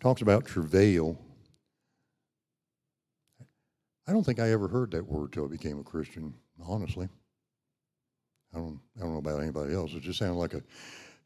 Talks 0.00 0.22
about 0.22 0.44
travail. 0.44 1.16
I 4.06 4.12
don't 4.12 4.24
think 4.24 4.40
I 4.40 4.50
ever 4.50 4.68
heard 4.68 4.90
that 4.90 5.06
word 5.06 5.32
till 5.32 5.44
I 5.44 5.48
became 5.48 5.78
a 5.78 5.84
Christian, 5.84 6.34
honestly. 6.62 7.08
I 8.52 8.58
don't, 8.58 8.80
I 8.96 9.00
don't 9.00 9.12
know 9.12 9.18
about 9.18 9.40
anybody 9.40 9.74
else. 9.74 9.92
It 9.92 10.02
just 10.02 10.18
sounded 10.18 10.38
like 10.38 10.54
a 10.54 10.62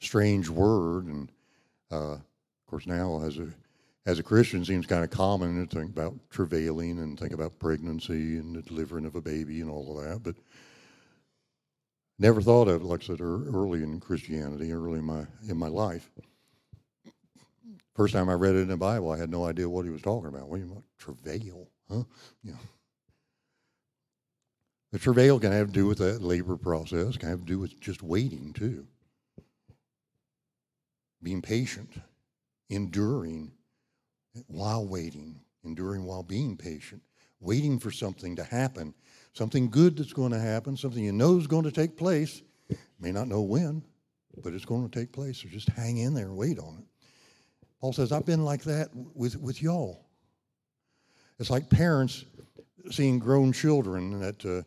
strange 0.01 0.49
word. 0.49 1.07
And 1.07 1.33
uh, 1.91 2.13
of 2.13 2.67
course, 2.67 2.87
now 2.87 3.23
as 3.25 3.39
a 3.39 3.49
as 4.09 4.19
a 4.19 4.23
Christian, 4.23 4.65
seems 4.65 4.87
kind 4.87 5.05
of 5.05 5.11
common 5.11 5.69
to 5.69 5.77
think 5.77 5.91
about 5.91 6.15
travailing 6.31 6.99
and 6.99 7.21
think 7.21 7.35
about 7.35 7.59
pregnancy 7.59 8.39
and 8.39 8.57
the 8.57 8.63
delivering 8.63 9.05
of 9.05 9.15
a 9.15 9.21
baby 9.21 9.61
and 9.61 9.69
all 9.69 9.99
of 9.99 10.03
that. 10.03 10.23
But 10.23 10.35
never 12.19 12.41
thought 12.41 12.69
of 12.69 12.81
it, 12.81 12.87
like 12.87 13.03
I 13.03 13.07
said, 13.07 13.21
early 13.21 13.83
in 13.83 14.01
Christianity, 14.01 14.73
early 14.73 15.01
in 15.01 15.05
my 15.05 15.27
in 15.47 15.59
my 15.59 15.69
life. 15.69 16.11
First 17.95 18.15
time 18.15 18.31
I 18.31 18.33
read 18.33 18.55
it 18.55 18.61
in 18.61 18.69
the 18.69 18.79
Bible, 18.79 19.11
I 19.11 19.19
had 19.19 19.29
no 19.29 19.45
idea 19.45 19.69
what 19.69 19.85
he 19.85 19.91
was 19.91 20.01
talking 20.01 20.29
about. 20.29 20.49
What 20.49 20.57
do 20.57 20.63
you 20.63 20.71
mean, 20.71 20.83
travail? 20.99 21.69
Huh? 21.91 22.05
Yeah. 22.43 22.55
The 24.91 24.99
travail 24.99 25.39
can 25.39 25.53
have 25.53 25.67
to 25.67 25.73
do 25.73 25.85
with 25.85 25.99
that 25.99 26.23
labor 26.23 26.57
process, 26.57 27.19
can 27.19 27.29
have 27.29 27.41
to 27.41 27.45
do 27.45 27.59
with 27.59 27.79
just 27.79 28.03
waiting 28.03 28.55
too. 28.55 28.87
Being 31.23 31.43
patient, 31.43 31.91
enduring 32.71 33.53
while 34.47 34.87
waiting, 34.87 35.41
enduring 35.65 36.05
while 36.05 36.23
being 36.23 36.57
patient, 36.57 37.03
waiting 37.41 37.79
for 37.79 37.91
something 37.91 38.37
to 38.37 38.45
happen, 38.45 38.95
something 39.33 39.71
good 39.71 39.97
that's 39.97 40.13
going 40.13 40.33
to 40.33 40.39
happen, 40.41 40.77
something 40.77 41.05
you 41.05 41.13
know 41.13 41.37
is 41.39 41.47
going 41.47 41.65
to 41.65 41.73
take 41.73 41.97
place. 41.97 42.43
May 43.01 43.13
not 43.13 43.29
know 43.29 43.43
when, 43.43 43.83
but 44.43 44.53
it's 44.53 44.65
going 44.65 44.89
to 44.89 44.99
take 44.99 45.13
place. 45.13 45.39
So 45.43 45.49
just 45.49 45.69
hang 45.69 45.99
in 45.99 46.15
there 46.15 46.27
and 46.27 46.37
wait 46.37 46.59
on 46.59 46.79
it. 46.79 46.85
Paul 47.81 47.93
says, 47.93 48.13
I've 48.13 48.27
been 48.27 48.45
like 48.45 48.63
that 48.65 48.89
with, 49.15 49.39
with 49.39 49.63
y'all. 49.63 50.05
It's 51.39 51.51
like 51.51 51.71
parents 51.71 52.25
seeing 52.91 53.19
grown 53.19 53.53
children 53.53 54.19
that 54.21 54.45
uh, 54.45 54.63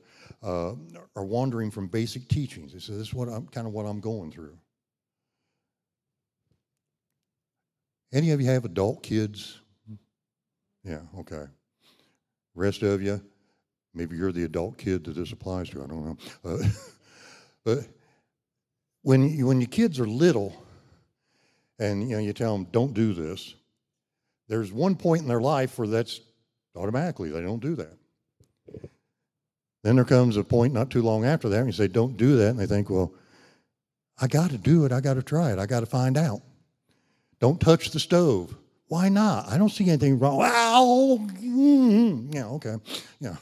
uh, 0.45 0.75
are 1.15 1.25
wandering 1.25 1.71
from 1.71 1.87
basic 1.87 2.27
teachings. 2.27 2.73
They 2.73 2.79
say, 2.79 2.93
This 2.93 3.07
is 3.07 3.13
what 3.13 3.27
I'm 3.27 3.47
kind 3.47 3.67
of 3.67 3.73
what 3.73 3.85
I'm 3.85 3.99
going 3.99 4.31
through. 4.31 4.57
Any 8.13 8.31
of 8.31 8.41
you 8.41 8.47
have 8.47 8.65
adult 8.65 9.03
kids? 9.03 9.60
Yeah, 10.83 11.01
okay. 11.19 11.45
Rest 12.55 12.81
of 12.83 13.01
you, 13.01 13.21
maybe 13.93 14.17
you're 14.17 14.31
the 14.31 14.43
adult 14.43 14.77
kid 14.77 15.03
that 15.05 15.15
this 15.15 15.31
applies 15.31 15.69
to. 15.69 15.83
I 15.83 15.87
don't 15.87 16.05
know. 16.05 16.17
Uh, 16.43 16.57
but 17.63 17.79
when 19.03 19.29
you, 19.29 19.47
when 19.47 19.61
your 19.61 19.69
kids 19.69 19.99
are 19.99 20.07
little, 20.07 20.53
and 21.79 22.07
you 22.09 22.15
know 22.15 22.21
you 22.21 22.33
tell 22.33 22.57
them 22.57 22.67
don't 22.71 22.93
do 22.93 23.13
this, 23.13 23.55
there's 24.47 24.71
one 24.71 24.95
point 24.95 25.21
in 25.21 25.27
their 25.27 25.41
life 25.41 25.77
where 25.77 25.87
that's 25.87 26.19
automatically 26.75 27.29
they 27.29 27.41
don't 27.41 27.61
do 27.61 27.75
that. 27.75 27.97
Then 29.83 29.95
there 29.95 30.05
comes 30.05 30.37
a 30.37 30.43
point 30.43 30.73
not 30.73 30.91
too 30.91 31.01
long 31.01 31.25
after 31.25 31.49
that, 31.49 31.57
and 31.57 31.67
you 31.67 31.73
say 31.73 31.87
don't 31.87 32.17
do 32.17 32.37
that, 32.37 32.49
and 32.49 32.59
they 32.59 32.67
think, 32.67 32.89
well, 32.89 33.13
I 34.19 34.27
got 34.27 34.51
to 34.51 34.57
do 34.57 34.85
it. 34.85 34.91
I 34.91 35.01
got 35.01 35.15
to 35.15 35.23
try 35.23 35.51
it. 35.51 35.57
I 35.57 35.65
got 35.65 35.79
to 35.79 35.87
find 35.87 36.17
out. 36.17 36.41
Don't 37.39 37.59
touch 37.59 37.89
the 37.89 37.99
stove. 37.99 38.55
Why 38.91 39.07
not? 39.07 39.47
I 39.47 39.57
don't 39.57 39.69
see 39.69 39.87
anything 39.87 40.19
wrong. 40.19 40.35
Wow. 40.35 41.17
Mm-hmm. 41.21 42.33
Yeah, 42.33 42.47
okay. 42.47 42.75
Yeah. 43.21 43.37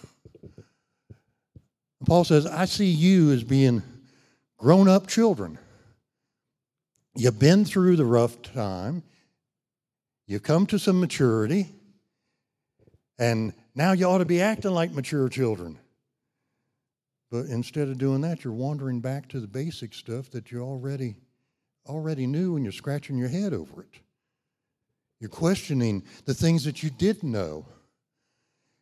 Paul 2.05 2.23
says, 2.23 2.45
I 2.45 2.65
see 2.65 2.85
you 2.85 3.31
as 3.31 3.43
being 3.43 3.81
grown 4.59 4.87
up 4.87 5.07
children. 5.07 5.57
You've 7.15 7.39
been 7.39 7.65
through 7.65 7.95
the 7.95 8.05
rough 8.05 8.39
time, 8.43 9.01
you've 10.27 10.43
come 10.43 10.67
to 10.67 10.77
some 10.77 10.99
maturity, 10.99 11.69
and 13.17 13.53
now 13.73 13.93
you 13.93 14.05
ought 14.05 14.19
to 14.19 14.25
be 14.25 14.41
acting 14.41 14.69
like 14.69 14.91
mature 14.91 15.29
children. 15.29 15.79
But 17.31 17.47
instead 17.47 17.87
of 17.87 17.97
doing 17.97 18.21
that, 18.21 18.43
you're 18.43 18.53
wandering 18.53 19.01
back 19.01 19.27
to 19.29 19.39
the 19.39 19.47
basic 19.47 19.95
stuff 19.95 20.29
that 20.29 20.51
you 20.51 20.61
already 20.61 21.15
already 21.87 22.27
knew 22.27 22.55
and 22.55 22.63
you're 22.63 22.71
scratching 22.71 23.17
your 23.17 23.29
head 23.29 23.51
over 23.51 23.81
it. 23.81 23.99
You're 25.19 25.29
questioning 25.29 26.03
the 26.25 26.33
things 26.33 26.63
that 26.65 26.83
you 26.83 26.89
did 26.89 27.23
know. 27.23 27.65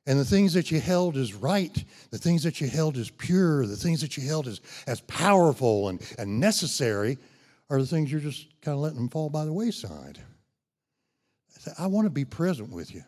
And 0.05 0.17
the 0.17 0.25
things 0.25 0.53
that 0.53 0.71
you 0.71 0.79
held 0.79 1.17
as 1.17 1.33
right, 1.33 1.83
the 2.11 2.17
things 2.17 2.43
that 2.43 2.61
you 2.61 2.69
held 2.69 2.95
as 2.95 3.09
pure, 3.09 3.65
the 3.65 3.75
things 3.75 3.99
that 3.99 4.15
you 4.15 4.25
held 4.25 4.47
as, 4.47 4.61
as 4.87 5.01
powerful 5.01 5.89
and, 5.89 6.01
and 6.17 6.39
necessary 6.39 7.17
are 7.69 7.81
the 7.81 7.85
things 7.85 8.09
you're 8.09 8.21
just 8.21 8.47
kind 8.61 8.73
of 8.73 8.79
letting 8.79 8.97
them 8.97 9.09
fall 9.09 9.29
by 9.29 9.43
the 9.43 9.51
wayside. 9.51 10.17
I, 11.77 11.87
want 11.87 12.05
to 12.05 12.09
be 12.09 12.23
present 12.23 12.71
with 12.71 12.95
you. 12.95 13.03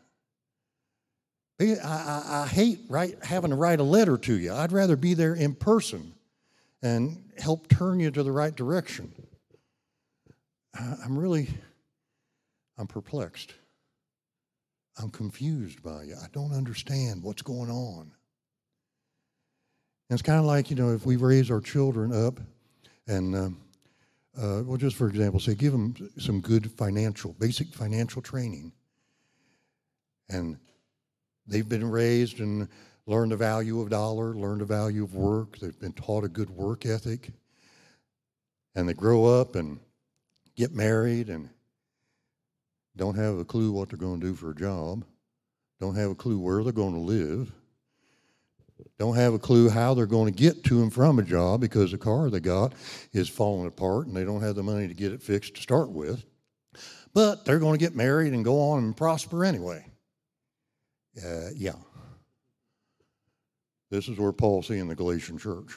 I, 1.62 1.78
I, 1.82 2.42
I 2.44 2.48
hate 2.48 2.80
write, 2.90 3.24
having 3.24 3.52
to 3.52 3.56
write 3.56 3.80
a 3.80 3.84
letter 3.84 4.18
to 4.18 4.38
you. 4.38 4.54
I'd 4.54 4.74
rather 4.74 4.98
be 4.98 5.14
there 5.14 5.36
in 5.36 5.56
person 5.56 6.14
and 6.82 7.24
help 7.38 7.70
turn 7.70 8.02
you 8.02 8.12
to 8.12 8.24
the 8.24 8.32
right 8.32 8.54
direction. 8.54 9.14
I'm 10.78 11.18
really, 11.18 11.50
I'm 12.80 12.88
perplexed. 12.88 13.54
I'm 14.98 15.10
confused 15.10 15.84
by 15.84 16.04
you. 16.04 16.16
I 16.16 16.28
don't 16.32 16.54
understand 16.54 17.22
what's 17.22 17.42
going 17.42 17.70
on. 17.70 18.12
And 20.10 20.18
it's 20.18 20.22
kind 20.22 20.40
of 20.40 20.46
like, 20.46 20.70
you 20.70 20.78
know, 20.78 20.94
if 20.94 21.06
we 21.06 21.18
raise 21.18 21.52
our 21.52 21.60
children 21.60 22.14
up 22.14 22.40
and, 23.06 23.36
um, 23.36 23.62
uh, 24.38 24.64
well, 24.66 24.78
just 24.78 24.96
for 24.96 25.10
example, 25.10 25.42
say 25.42 25.56
give 25.56 25.74
them 25.74 25.94
some 26.18 26.40
good 26.40 26.72
financial, 26.72 27.34
basic 27.34 27.68
financial 27.68 28.22
training. 28.22 28.72
And 30.30 30.58
they've 31.46 31.68
been 31.68 31.90
raised 31.90 32.40
and 32.40 32.70
learned 33.06 33.34
the 33.34 33.38
value 33.38 33.82
of 33.82 33.90
dollar, 33.90 34.34
learned 34.34 34.62
the 34.62 34.66
value 34.66 35.04
of 35.04 35.16
work. 35.16 35.58
They've 35.60 35.80
been 35.80 35.94
taught 35.94 36.24
a 36.24 36.30
good 36.30 36.50
work 36.50 36.86
ethic. 36.86 37.32
And 38.74 38.88
they 38.88 38.94
grow 38.94 39.26
up 39.26 39.56
and 39.56 39.80
get 40.56 40.74
married 40.74 41.30
and 41.30 41.50
don't 42.96 43.16
have 43.16 43.38
a 43.38 43.46
clue 43.46 43.72
what 43.72 43.90
they're 43.90 43.98
going 43.98 44.20
to 44.20 44.28
do 44.28 44.34
for 44.34 44.52
a 44.52 44.56
job, 44.56 45.06
don't 45.80 45.96
have 45.96 46.12
a 46.12 46.16
clue 46.16 46.40
where 46.40 46.64
they're 46.64 46.74
going 46.74 46.94
to 46.94 47.00
live, 47.00 47.52
don't 48.98 49.16
have 49.16 49.34
a 49.34 49.40
clue 49.40 49.70
how 49.70 49.94
they're 49.94 50.06
going 50.06 50.32
to 50.32 50.38
get 50.38 50.64
to 50.66 50.82
and 50.82 50.94
from 50.94 51.20
a 51.20 51.24
job 51.24 51.62
because 51.62 51.92
the 51.92 51.98
car 51.98 52.30
they 52.30 52.40
got 52.40 52.74
is 53.14 53.30
falling 53.30 53.68
apart 53.68 54.08
and 54.08 54.16
they 54.16 54.26
don't 54.26 54.42
have 54.42 54.56
the 54.56 54.64
money 54.64 54.88
to 54.88 54.94
get 54.94 55.12
it 55.12 55.22
fixed 55.22 55.56
to 55.56 55.62
start 55.62 55.90
with. 55.90 56.26
But 57.14 57.46
they're 57.46 57.60
going 57.60 57.78
to 57.78 57.84
get 57.84 57.96
married 57.96 58.34
and 58.34 58.46
go 58.46 58.60
on 58.72 58.84
and 58.84 58.96
prosper 58.96 59.44
anyway. 59.44 59.86
Uh, 61.18 61.50
yeah. 61.56 61.74
This 63.90 64.08
is 64.08 64.18
where 64.18 64.32
Paul's 64.32 64.68
seeing 64.68 64.88
the 64.88 64.96
Galatian 64.96 65.38
church. 65.38 65.76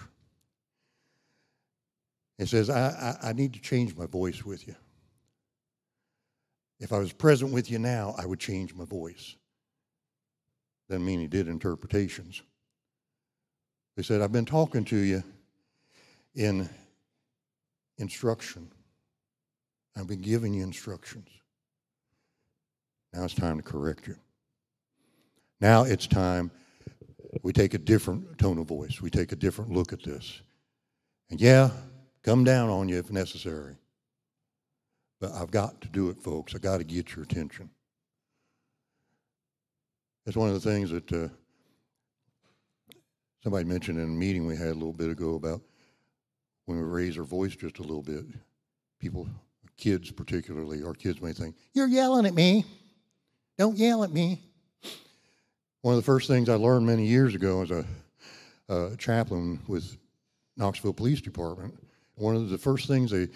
He 2.38 2.46
says, 2.46 2.68
I, 2.68 3.16
I, 3.22 3.28
I 3.28 3.32
need 3.32 3.54
to 3.54 3.60
change 3.60 3.96
my 3.96 4.06
voice 4.06 4.44
with 4.44 4.66
you. 4.66 4.74
If 6.82 6.92
I 6.92 6.98
was 6.98 7.12
present 7.12 7.52
with 7.52 7.70
you 7.70 7.78
now, 7.78 8.12
I 8.18 8.26
would 8.26 8.40
change 8.40 8.74
my 8.74 8.84
voice. 8.84 9.36
Doesn't 10.90 11.06
mean 11.06 11.20
he 11.20 11.28
did 11.28 11.46
interpretations. 11.46 12.42
He 13.94 14.02
said, 14.02 14.20
I've 14.20 14.32
been 14.32 14.44
talking 14.44 14.84
to 14.86 14.96
you 14.96 15.22
in 16.34 16.68
instruction. 17.98 18.68
I've 19.96 20.08
been 20.08 20.22
giving 20.22 20.54
you 20.54 20.64
instructions. 20.64 21.28
Now 23.12 23.22
it's 23.22 23.34
time 23.34 23.58
to 23.58 23.62
correct 23.62 24.08
you. 24.08 24.16
Now 25.60 25.84
it's 25.84 26.08
time 26.08 26.50
we 27.44 27.52
take 27.52 27.74
a 27.74 27.78
different 27.78 28.38
tone 28.38 28.58
of 28.58 28.66
voice. 28.66 29.00
We 29.00 29.08
take 29.08 29.30
a 29.30 29.36
different 29.36 29.70
look 29.70 29.92
at 29.92 30.02
this. 30.02 30.42
And 31.30 31.40
yeah, 31.40 31.70
come 32.24 32.42
down 32.42 32.70
on 32.70 32.88
you 32.88 32.98
if 32.98 33.12
necessary. 33.12 33.76
But 35.22 35.34
I've 35.34 35.52
got 35.52 35.80
to 35.82 35.88
do 35.88 36.10
it, 36.10 36.20
folks. 36.20 36.52
I've 36.52 36.62
got 36.62 36.78
to 36.78 36.84
get 36.84 37.14
your 37.14 37.24
attention. 37.24 37.70
That's 40.24 40.36
one 40.36 40.48
of 40.48 40.60
the 40.60 40.68
things 40.68 40.90
that 40.90 41.12
uh, 41.12 41.28
somebody 43.44 43.64
mentioned 43.64 44.00
in 44.00 44.04
a 44.04 44.08
meeting 44.08 44.46
we 44.46 44.56
had 44.56 44.70
a 44.70 44.74
little 44.74 44.92
bit 44.92 45.10
ago 45.10 45.36
about 45.36 45.60
when 46.66 46.76
we 46.76 46.82
raise 46.82 47.16
our 47.16 47.22
voice 47.22 47.54
just 47.54 47.78
a 47.78 47.82
little 47.82 48.02
bit. 48.02 48.24
People, 48.98 49.28
kids 49.76 50.10
particularly, 50.10 50.82
our 50.82 50.92
kids 50.92 51.22
may 51.22 51.32
think, 51.32 51.54
You're 51.72 51.86
yelling 51.86 52.26
at 52.26 52.34
me. 52.34 52.66
Don't 53.56 53.76
yell 53.76 54.02
at 54.02 54.10
me. 54.10 54.40
One 55.82 55.94
of 55.94 56.00
the 56.00 56.04
first 56.04 56.26
things 56.26 56.48
I 56.48 56.54
learned 56.54 56.84
many 56.84 57.06
years 57.06 57.36
ago 57.36 57.62
as 57.62 57.70
a, 57.70 57.84
a 58.68 58.96
chaplain 58.96 59.60
with 59.68 59.96
Knoxville 60.56 60.94
Police 60.94 61.20
Department, 61.20 61.78
one 62.16 62.34
of 62.34 62.50
the 62.50 62.58
first 62.58 62.88
things 62.88 63.12
they, 63.12 63.28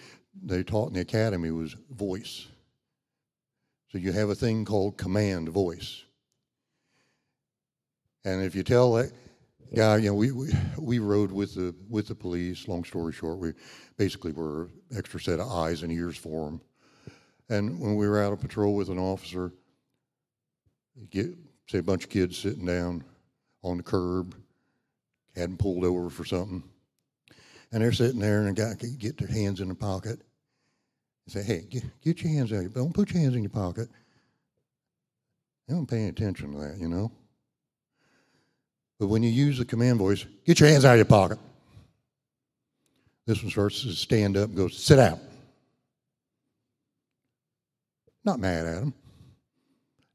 they 0.42 0.62
taught 0.62 0.88
in 0.88 0.94
the 0.94 1.01
academy 1.01 1.51
was 1.51 1.77
voice. 1.90 2.46
So 3.90 3.99
you 3.99 4.12
have 4.12 4.31
a 4.31 4.35
thing 4.35 4.64
called 4.64 4.96
command 4.96 5.49
voice. 5.49 6.03
And 8.25 8.44
if 8.44 8.55
you 8.55 8.62
tell 8.62 8.92
that 8.94 9.12
guy, 9.75 9.99
you 9.99 10.09
know, 10.09 10.14
we, 10.14 10.33
we, 10.33 10.49
we 10.79 10.99
rode 10.99 11.31
with 11.31 11.55
the, 11.55 11.75
with 11.88 12.09
the 12.09 12.14
police, 12.14 12.66
long 12.66 12.85
story 12.85 13.12
short, 13.12 13.38
we 13.38 13.53
basically 13.96 14.33
were 14.33 14.68
extra 14.96 15.20
set 15.20 15.40
of 15.40 15.51
eyes 15.51 15.83
and 15.83 15.92
ears 15.92 16.16
for 16.16 16.46
them. 16.46 16.61
And 17.49 17.79
when 17.79 17.94
we 17.94 18.09
were 18.09 18.20
out 18.20 18.33
of 18.33 18.40
patrol 18.40 18.75
with 18.75 18.88
an 18.88 18.99
officer, 18.99 19.53
get, 21.11 21.27
say 21.68 21.79
a 21.79 21.83
bunch 21.83 22.05
of 22.05 22.11
kids 22.11 22.37
sitting 22.37 22.66
down 22.66 23.05
on 23.62 23.77
the 23.77 23.83
curb, 23.83 24.35
hadn't 25.37 25.59
pulled 25.59 25.85
over 25.85 26.11
for 26.11 26.25
something, 26.25 26.62
and 27.72 27.83
they're 27.83 27.92
sitting 27.92 28.20
there 28.20 28.40
and 28.40 28.48
a 28.48 28.52
guy 28.52 28.74
can 28.74 28.96
get 28.96 29.18
their 29.18 29.29
hands 29.29 29.61
in 29.61 29.68
the 29.68 29.74
pocket 29.74 30.20
and 31.24 31.33
say, 31.33 31.42
hey, 31.42 31.66
get, 31.68 31.85
get 32.02 32.22
your 32.22 32.33
hands 32.33 32.52
out. 32.52 32.57
Of 32.57 32.61
here. 32.62 32.70
Don't 32.70 32.94
put 32.94 33.11
your 33.11 33.20
hands 33.20 33.35
in 33.35 33.42
your 33.42 33.50
pocket. 33.50 33.88
They 35.66 35.74
don't 35.74 35.87
pay 35.87 35.98
any 35.98 36.09
attention 36.09 36.52
to 36.52 36.59
that, 36.59 36.79
you 36.79 36.88
know. 36.88 37.11
But 38.98 39.09
when 39.09 39.22
you 39.22 39.31
use 39.31 39.59
the 39.59 39.64
command 39.64 39.98
voice, 39.98 40.24
get 40.44 40.61
your 40.61 40.68
hands 40.68 40.85
out 40.85 40.92
of 40.92 40.98
your 40.98 41.05
pocket. 41.05 41.38
This 43.26 43.42
one 43.42 43.50
starts 43.50 43.83
to 43.83 43.92
stand 43.92 44.37
up 44.37 44.48
and 44.48 44.57
goes, 44.57 44.79
sit 44.79 44.96
down. 44.96 45.18
Not 48.24 48.40
mad 48.40 48.66
at 48.66 48.83
him, 48.83 48.94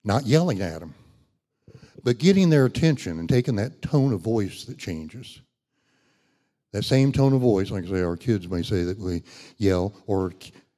not 0.03 0.25
yelling 0.25 0.61
at 0.61 0.81
him, 0.81 0.93
but 2.03 2.17
getting 2.17 2.49
their 2.49 2.65
attention 2.65 3.19
and 3.19 3.29
taking 3.29 3.55
that 3.57 3.81
tone 3.81 4.13
of 4.13 4.21
voice 4.21 4.65
that 4.65 4.77
changes. 4.77 5.41
That 6.73 6.83
same 6.83 7.11
tone 7.11 7.33
of 7.33 7.41
voice, 7.41 7.69
like 7.69 7.85
I 7.85 7.89
say, 7.89 8.01
our 8.01 8.15
kids 8.15 8.47
may 8.47 8.63
say 8.63 8.83
that 8.83 8.97
we 8.97 9.23
yell, 9.57 9.93
or 10.07 10.33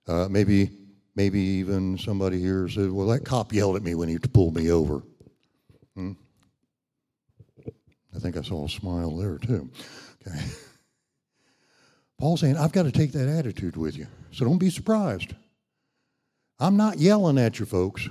uh, 0.08 0.27
maybe 0.29 0.71
maybe 1.15 1.39
even 1.39 1.97
somebody 1.97 2.39
here 2.39 2.67
said, 2.67 2.91
"Well, 2.91 3.08
that 3.08 3.25
cop 3.25 3.53
yelled 3.53 3.75
at 3.75 3.84
me 3.84 3.93
when 3.95 4.10
he 4.10 4.17
pulled 4.17 4.56
me 4.56 4.71
over." 4.71 5.03
Hmm? 5.95 6.13
I 8.15 8.19
think 8.19 8.38
I 8.38 8.41
saw 8.41 8.65
a 8.65 8.69
smile 8.69 9.15
there 9.17 9.38
too. 9.38 9.69
Okay. 10.27 10.39
Paul's 12.19 12.41
saying, 12.41 12.58
I've 12.58 12.71
got 12.71 12.84
to 12.84 12.91
take 12.91 13.12
that 13.13 13.27
attitude 13.27 13.75
with 13.75 13.97
you, 13.97 14.08
so 14.32 14.45
don't 14.45 14.60
be 14.60 14.69
surprised. 14.69 15.34
I'm 16.60 16.77
not 16.77 16.99
yelling 16.99 17.38
at 17.38 17.60
you, 17.60 17.65
folks. 17.65 18.08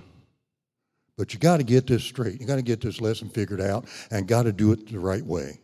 But 1.16 1.32
you 1.32 1.40
got 1.40 1.58
to 1.58 1.62
get 1.62 1.86
this 1.86 2.02
straight. 2.02 2.40
You 2.40 2.46
got 2.46 2.56
to 2.56 2.62
get 2.62 2.80
this 2.80 3.00
lesson 3.00 3.28
figured 3.28 3.60
out 3.60 3.86
and 4.10 4.26
got 4.26 4.42
to 4.42 4.52
do 4.52 4.72
it 4.72 4.90
the 4.90 4.98
right 4.98 5.24
way. 5.24 5.60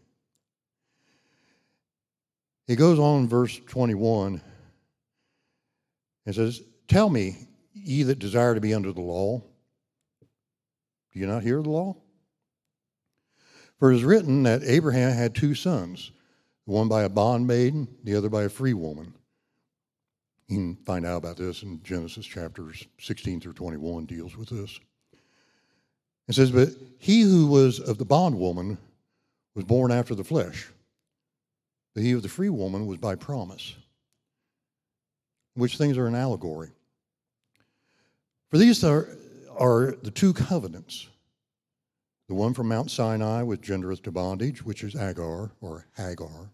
He 2.69 2.77
goes 2.77 2.99
on 2.99 3.23
in 3.23 3.29
verse 3.29 3.59
21 3.67 4.43
and 6.27 6.35
says, 6.35 6.63
Tell 6.87 7.09
me, 7.09 7.49
ye 7.73 8.03
that 8.05 8.19
desire 8.19 8.55
to 8.55 8.61
be 8.61 8.75
under 8.75 8.93
the 8.93 9.01
law, 9.01 9.43
do 11.13 11.19
you 11.19 11.27
not 11.27 11.43
hear 11.43 11.63
the 11.63 11.71
law? 11.71 11.97
For 13.79 13.91
it 13.91 13.97
is 13.97 14.05
written 14.05 14.43
that 14.43 14.63
Abraham 14.65 15.13
had 15.13 15.35
two 15.35 15.55
sons, 15.55 16.13
one 16.67 16.89
by 16.89 17.05
a 17.05 17.09
bondmaiden, 17.09 17.89
the 18.05 18.15
other 18.15 18.29
by 18.29 18.43
a 18.43 18.49
free 18.51 18.75
woman. 18.75 19.15
You 20.49 20.57
can 20.57 20.77
find 20.77 21.07
out 21.07 21.17
about 21.17 21.39
this 21.39 21.63
in 21.63 21.83
Genesis 21.83 22.27
chapters 22.27 22.87
16 23.01 23.41
through 23.41 23.55
21 23.55 24.05
deals 24.05 24.37
with 24.37 24.51
this. 24.51 24.79
It 26.27 26.35
says, 26.35 26.51
But 26.51 26.69
he 26.99 27.23
who 27.23 27.47
was 27.47 27.81
of 27.81 27.97
the 27.97 28.05
bondwoman 28.05 28.77
was 29.55 29.65
born 29.65 29.91
after 29.91 30.15
the 30.15 30.25
flesh, 30.25 30.69
but 31.99 32.05
he 32.05 32.13
of 32.13 32.23
the 32.23 32.29
free 32.29 32.49
woman 32.49 32.87
was 32.87 32.97
by 32.99 33.17
promise. 33.17 33.75
Which 35.55 35.77
things 35.77 35.99
are 35.99 36.07
an 36.07 36.15
allegory. 36.15 36.71
For 38.51 38.57
these 38.57 38.85
are, 38.85 39.09
are 39.59 39.97
the 40.05 40.13
two 40.13 40.33
covenants. 40.33 41.09
The 42.29 42.35
one 42.35 42.55
from 42.55 42.69
Mount 42.69 42.93
Sinai, 42.93 43.43
which 43.43 43.63
gendereth 43.63 44.05
to 44.05 44.13
bondage, 44.13 44.65
which 44.65 44.85
is 44.85 44.95
Agar 44.95 45.51
or 45.61 45.89
Hagar. 45.97 46.53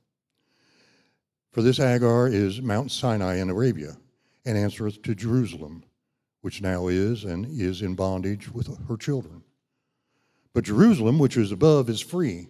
For 1.53 1.61
this 1.61 1.79
Agar 1.79 2.29
is 2.29 2.63
Mount 2.63 2.91
Sinai 2.91 3.35
in 3.37 3.51
Arabia, 3.51 3.99
and 4.47 4.57
answereth 4.57 5.03
to 5.03 5.15
Jerusalem, 5.15 5.85
which 6.41 6.63
now 6.63 6.89
is 6.89 7.25
and 7.25 7.45
is 7.45 7.83
in 7.83 7.95
bondage 7.95 8.51
with 8.51 8.75
her 8.89 8.97
children. 8.97 9.43
But 10.55 10.65
Jerusalem, 10.65 11.19
which 11.19 11.37
is 11.37 11.53
above, 11.53 11.91
is 11.91 12.01
free, 12.01 12.49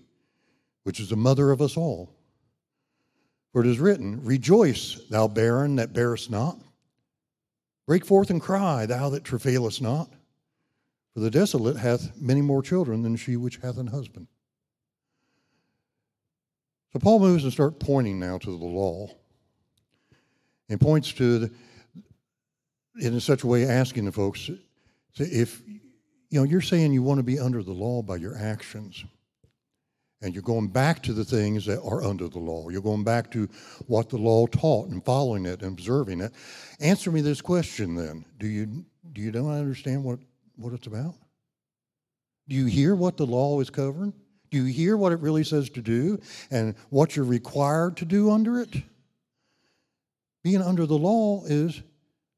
which 0.85 1.01
is 1.01 1.09
the 1.09 1.17
mother 1.17 1.51
of 1.51 1.61
us 1.61 1.77
all. 1.77 2.15
For 3.55 3.61
it 3.61 3.69
is 3.69 3.79
written, 3.79 4.21
Rejoice, 4.25 5.01
thou 5.09 5.29
barren 5.29 5.77
that 5.77 5.93
bearest 5.93 6.29
not. 6.29 6.59
Break 7.87 8.05
forth 8.05 8.29
and 8.31 8.41
cry, 8.41 8.85
thou 8.85 9.11
that 9.11 9.23
travailest 9.23 9.81
not. 9.81 10.11
For 11.15 11.21
the 11.21 11.31
desolate 11.31 11.77
hath 11.77 12.21
many 12.21 12.41
more 12.41 12.63
children 12.63 13.03
than 13.03 13.15
she 13.15 13.37
which 13.37 13.59
hath 13.59 13.79
an 13.79 13.87
husband. 13.87 14.27
So 16.93 16.99
Paul 16.99 17.21
moves 17.21 17.45
and 17.45 17.53
starts 17.53 17.77
pointing 17.79 18.19
now 18.19 18.39
to 18.39 18.59
the 18.59 18.65
law 18.65 19.09
and 20.69 20.81
points 20.81 21.13
to 21.13 21.39
the, 21.39 21.51
in 22.99 23.21
such 23.21 23.45
a 23.45 23.47
way 23.47 23.67
asking 23.67 24.07
the 24.07 24.13
folks 24.13 24.51
if 25.17 25.63
you 25.69 26.41
know, 26.41 26.43
you're 26.43 26.61
saying 26.61 26.93
you 26.93 27.05
want 27.05 27.19
to 27.21 27.25
be 27.25 27.39
under 27.39 27.63
the 27.63 27.71
law 27.71 28.03
by 28.03 28.17
your 28.17 28.37
actions. 28.37 29.05
And 30.25 30.35
you're 30.35 30.43
going 30.43 30.69
back 30.69 31.03
to 31.03 31.13
the 31.13 31.25
things 31.25 31.67
that 31.67 31.83
are 31.83 32.03
under 32.03 32.29
the 32.29 32.39
law. 32.39 32.71
You're 32.71 32.81
going 32.81 33.05
back 33.05 33.31
to 33.33 33.49
what 33.87 34.09
the 34.09 34.17
law 34.17 34.47
taught 34.47 34.89
and 34.89 35.05
following 35.05 35.45
it 35.45 35.63
and 35.63 35.79
observing 35.79 36.21
it. 36.23 36.33
Answer 36.81 37.13
me 37.13 37.21
this 37.21 37.43
question 37.43 37.95
then. 37.95 38.25
Do 38.39 38.47
you 38.47 38.85
do 39.13 39.21
you 39.21 39.31
don't 39.31 39.51
understand 39.51 40.03
what, 40.03 40.19
what 40.57 40.73
it's 40.73 40.87
about? 40.87 41.15
Do 42.49 42.57
you 42.57 42.67
hear 42.67 42.97
what 42.97 43.17
the 43.17 43.27
law 43.27 43.61
is 43.61 43.71
covering? 43.71 44.15
Do 44.51 44.65
you 44.65 44.73
hear 44.73 44.97
what 44.97 45.13
it 45.13 45.21
really 45.21 45.45
says 45.45 45.69
to 45.71 45.83
do 45.83 46.19
and 46.51 46.75
what 46.89 47.15
you're 47.15 47.25
required 47.25 47.99
to 47.99 48.05
do 48.05 48.31
under 48.31 48.61
it? 48.61 48.75
Being 50.43 50.63
under 50.63 50.87
the 50.87 50.99
law 50.99 51.45
is 51.45 51.83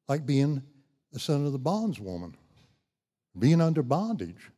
like 0.09 0.27
being 0.27 0.63
the 1.13 1.21
son 1.21 1.47
of 1.47 1.53
the 1.53 1.59
bondswoman 1.59 2.35
being 3.39 3.61
under 3.61 3.83
bondage. 3.83 4.51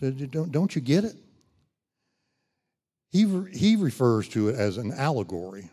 Said, 0.00 0.30
don't, 0.30 0.52
don't 0.52 0.74
you 0.74 0.82
get 0.82 1.04
it? 1.04 1.16
He, 3.16 3.24
he 3.54 3.76
refers 3.76 4.28
to 4.30 4.50
it 4.50 4.56
as 4.56 4.76
an 4.76 4.92
allegory, 4.92 5.70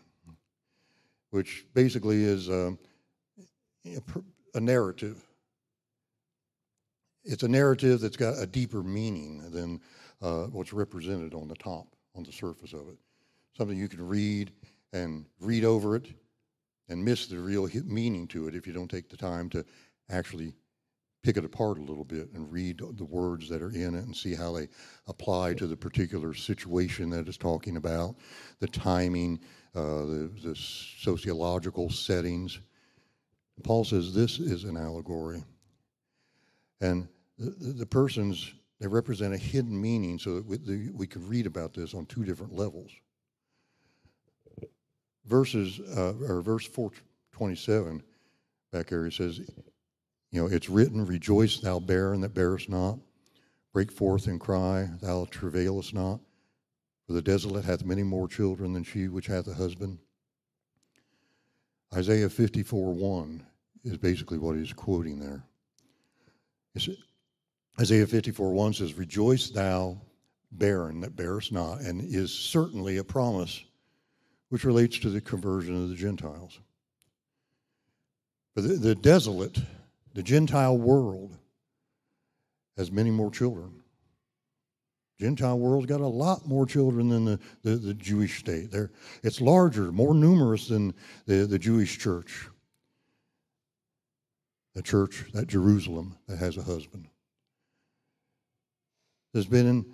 which 1.28 1.66
basically 1.74 2.24
is 2.24 2.48
a, 2.48 2.74
a 3.84 4.00
a 4.54 4.60
narrative. 4.60 5.22
It's 7.22 7.42
a 7.42 7.48
narrative 7.48 8.00
that's 8.00 8.16
got 8.16 8.38
a 8.38 8.46
deeper 8.46 8.82
meaning 8.82 9.50
than 9.50 9.80
uh, 10.22 10.44
what's 10.44 10.72
represented 10.72 11.34
on 11.34 11.48
the 11.48 11.54
top, 11.56 11.86
on 12.14 12.22
the 12.22 12.32
surface 12.32 12.72
of 12.72 12.88
it. 12.88 12.96
Something 13.58 13.76
you 13.76 13.88
can 13.88 14.08
read 14.08 14.50
and 14.94 15.26
read 15.38 15.64
over 15.64 15.96
it 15.96 16.06
and 16.88 17.04
miss 17.04 17.26
the 17.26 17.38
real 17.38 17.68
meaning 17.84 18.26
to 18.28 18.48
it 18.48 18.54
if 18.54 18.66
you 18.66 18.72
don't 18.72 18.90
take 18.90 19.10
the 19.10 19.18
time 19.18 19.50
to 19.50 19.66
actually 20.08 20.54
pick 21.24 21.38
it 21.38 21.44
apart 21.44 21.78
a 21.78 21.82
little 21.82 22.04
bit 22.04 22.30
and 22.34 22.52
read 22.52 22.80
the 22.96 23.04
words 23.04 23.48
that 23.48 23.62
are 23.62 23.70
in 23.70 23.94
it 23.94 24.04
and 24.04 24.14
see 24.14 24.34
how 24.34 24.52
they 24.52 24.68
apply 25.08 25.54
to 25.54 25.66
the 25.66 25.76
particular 25.76 26.34
situation 26.34 27.08
that 27.08 27.26
it's 27.26 27.38
talking 27.38 27.78
about, 27.78 28.14
the 28.60 28.68
timing, 28.68 29.40
uh, 29.74 30.04
the, 30.04 30.30
the 30.44 30.54
sociological 30.54 31.88
settings. 31.88 32.60
Paul 33.62 33.84
says 33.84 34.14
this 34.14 34.38
is 34.38 34.64
an 34.64 34.76
allegory. 34.76 35.42
And 36.82 37.08
the, 37.38 37.72
the, 37.72 37.86
persons, 37.86 38.52
they 38.78 38.86
represent 38.86 39.32
a 39.32 39.38
hidden 39.38 39.80
meaning 39.80 40.18
so 40.18 40.34
that 40.34 40.44
we, 40.44 40.58
the, 40.58 40.90
we 40.92 41.06
can 41.06 41.26
read 41.26 41.46
about 41.46 41.72
this 41.72 41.94
on 41.94 42.04
two 42.04 42.24
different 42.24 42.52
levels. 42.52 42.90
Verses, 45.24 45.80
uh, 45.96 46.12
or 46.28 46.42
verse 46.42 46.66
427 46.66 48.02
back 48.70 48.88
there, 48.88 49.06
it 49.06 49.14
says, 49.14 49.40
you 50.34 50.40
know, 50.40 50.48
it's 50.48 50.68
written, 50.68 51.06
Rejoice, 51.06 51.58
thou 51.60 51.78
barren 51.78 52.20
that 52.22 52.34
bearest 52.34 52.68
not. 52.68 52.98
Break 53.72 53.92
forth 53.92 54.26
and 54.26 54.40
cry, 54.40 54.90
thou 55.00 55.26
travailest 55.30 55.94
not. 55.94 56.18
For 57.06 57.12
the 57.12 57.22
desolate 57.22 57.64
hath 57.64 57.84
many 57.84 58.02
more 58.02 58.26
children 58.26 58.72
than 58.72 58.82
she 58.82 59.06
which 59.06 59.28
hath 59.28 59.46
a 59.46 59.54
husband. 59.54 59.98
Isaiah 61.94 62.28
54 62.28 62.92
1 62.94 63.46
is 63.84 63.96
basically 63.96 64.38
what 64.38 64.56
he's 64.56 64.72
quoting 64.72 65.20
there. 65.20 65.44
It's, 66.74 66.88
Isaiah 67.80 68.06
54 68.06 68.52
1 68.52 68.74
says, 68.74 68.94
Rejoice, 68.94 69.50
thou 69.50 70.00
barren 70.50 71.00
that 71.02 71.14
bearest 71.14 71.52
not, 71.52 71.80
and 71.80 72.02
is 72.02 72.32
certainly 72.32 72.96
a 72.96 73.04
promise 73.04 73.62
which 74.48 74.64
relates 74.64 74.98
to 74.98 75.10
the 75.10 75.20
conversion 75.20 75.80
of 75.80 75.90
the 75.90 75.94
Gentiles. 75.94 76.58
But 78.56 78.62
the, 78.62 78.74
the 78.74 78.94
desolate, 78.96 79.58
the 80.14 80.22
Gentile 80.22 80.78
world, 80.78 81.36
has 82.76 82.90
many 82.90 83.10
more 83.10 83.30
children. 83.30 83.82
Gentile 85.20 85.58
world's 85.58 85.86
got 85.86 86.00
a 86.00 86.06
lot 86.06 86.46
more 86.46 86.66
children 86.66 87.08
than 87.08 87.24
the, 87.24 87.38
the, 87.62 87.76
the 87.76 87.94
Jewish 87.94 88.40
state. 88.40 88.70
They're, 88.70 88.90
it's 89.22 89.40
larger, 89.40 89.92
more 89.92 90.14
numerous 90.14 90.68
than 90.68 90.94
the, 91.26 91.46
the 91.46 91.58
Jewish 91.58 91.98
church. 91.98 92.48
The 94.74 94.82
church, 94.82 95.24
that 95.32 95.46
Jerusalem, 95.46 96.16
that 96.26 96.38
has 96.38 96.56
a 96.56 96.62
husband. 96.62 97.06
Has 99.34 99.46
been 99.46 99.66
in 99.66 99.86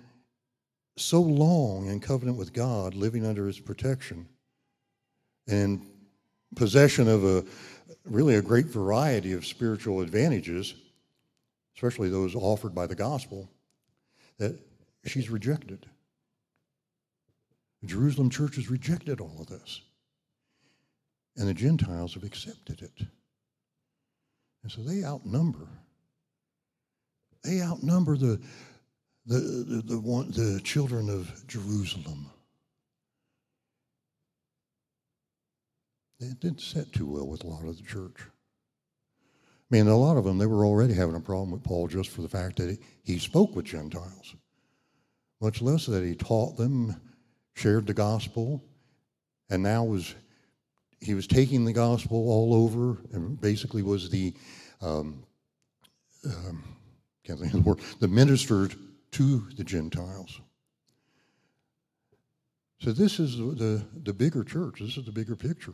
so 0.97 1.21
long 1.21 1.87
in 1.87 1.99
covenant 1.99 2.37
with 2.37 2.51
God, 2.51 2.95
living 2.95 3.25
under 3.25 3.45
his 3.45 3.59
protection, 3.59 4.27
and 5.47 5.85
possession 6.55 7.07
of 7.07 7.23
a 7.23 7.45
really 8.05 8.35
a 8.35 8.41
great 8.41 8.65
variety 8.65 9.33
of 9.33 9.45
spiritual 9.45 10.01
advantages, 10.01 10.73
especially 11.75 12.09
those 12.09 12.35
offered 12.35 12.73
by 12.73 12.87
the 12.87 12.95
gospel, 12.95 13.49
that 14.37 14.57
she's 15.05 15.29
rejected. 15.29 15.85
The 17.81 17.87
Jerusalem 17.87 18.29
church 18.29 18.55
has 18.55 18.69
rejected 18.69 19.21
all 19.21 19.37
of 19.39 19.47
this. 19.47 19.81
And 21.37 21.47
the 21.47 21.53
Gentiles 21.53 22.13
have 22.15 22.23
accepted 22.23 22.81
it. 22.81 23.05
And 24.63 24.71
so 24.71 24.81
they 24.81 25.03
outnumber. 25.03 25.67
They 27.43 27.61
outnumber 27.61 28.17
the, 28.17 28.39
the, 29.25 29.37
the, 29.37 29.81
the, 29.85 29.99
one, 29.99 30.31
the 30.31 30.61
children 30.63 31.09
of 31.09 31.47
Jerusalem. 31.47 32.29
It 36.21 36.39
didn't 36.39 36.61
set 36.61 36.93
too 36.93 37.07
well 37.07 37.27
with 37.27 37.43
a 37.43 37.47
lot 37.47 37.65
of 37.65 37.77
the 37.77 37.83
church. 37.83 38.15
I 38.19 39.75
mean, 39.75 39.87
a 39.87 39.97
lot 39.97 40.17
of 40.17 40.23
them, 40.23 40.37
they 40.37 40.45
were 40.45 40.65
already 40.65 40.93
having 40.93 41.15
a 41.15 41.19
problem 41.19 41.51
with 41.51 41.63
Paul 41.63 41.87
just 41.87 42.09
for 42.09 42.21
the 42.21 42.29
fact 42.29 42.57
that 42.57 42.77
he, 43.03 43.17
spoke 43.17 43.55
with 43.55 43.65
Gentiles, 43.65 44.35
much 45.39 45.61
less 45.61 45.85
that 45.87 46.03
he 46.03 46.13
taught 46.13 46.57
them, 46.57 46.95
shared 47.55 47.87
the 47.87 47.93
gospel, 47.93 48.61
and 49.49 49.63
now 49.63 49.83
was 49.83 50.13
he 50.99 51.15
was 51.15 51.25
taking 51.25 51.65
the 51.65 51.73
gospel 51.73 52.29
all 52.29 52.53
over 52.53 52.99
and 53.13 53.41
basically 53.41 53.81
was 53.81 54.09
the 54.09 54.35
um, 54.81 55.23
um, 56.25 56.63
can't 57.25 57.39
think 57.39 57.53
of 57.53 57.63
the 57.63 57.69
word 57.69 57.79
the 57.99 58.07
minister 58.07 58.69
to 59.11 59.47
the 59.57 59.63
Gentiles. 59.63 60.39
So 62.79 62.91
this 62.91 63.19
is 63.19 63.37
the, 63.37 63.43
the, 63.43 63.85
the 64.03 64.13
bigger 64.13 64.43
church. 64.43 64.79
This 64.79 64.97
is 64.97 65.05
the 65.05 65.11
bigger 65.11 65.35
picture. 65.35 65.73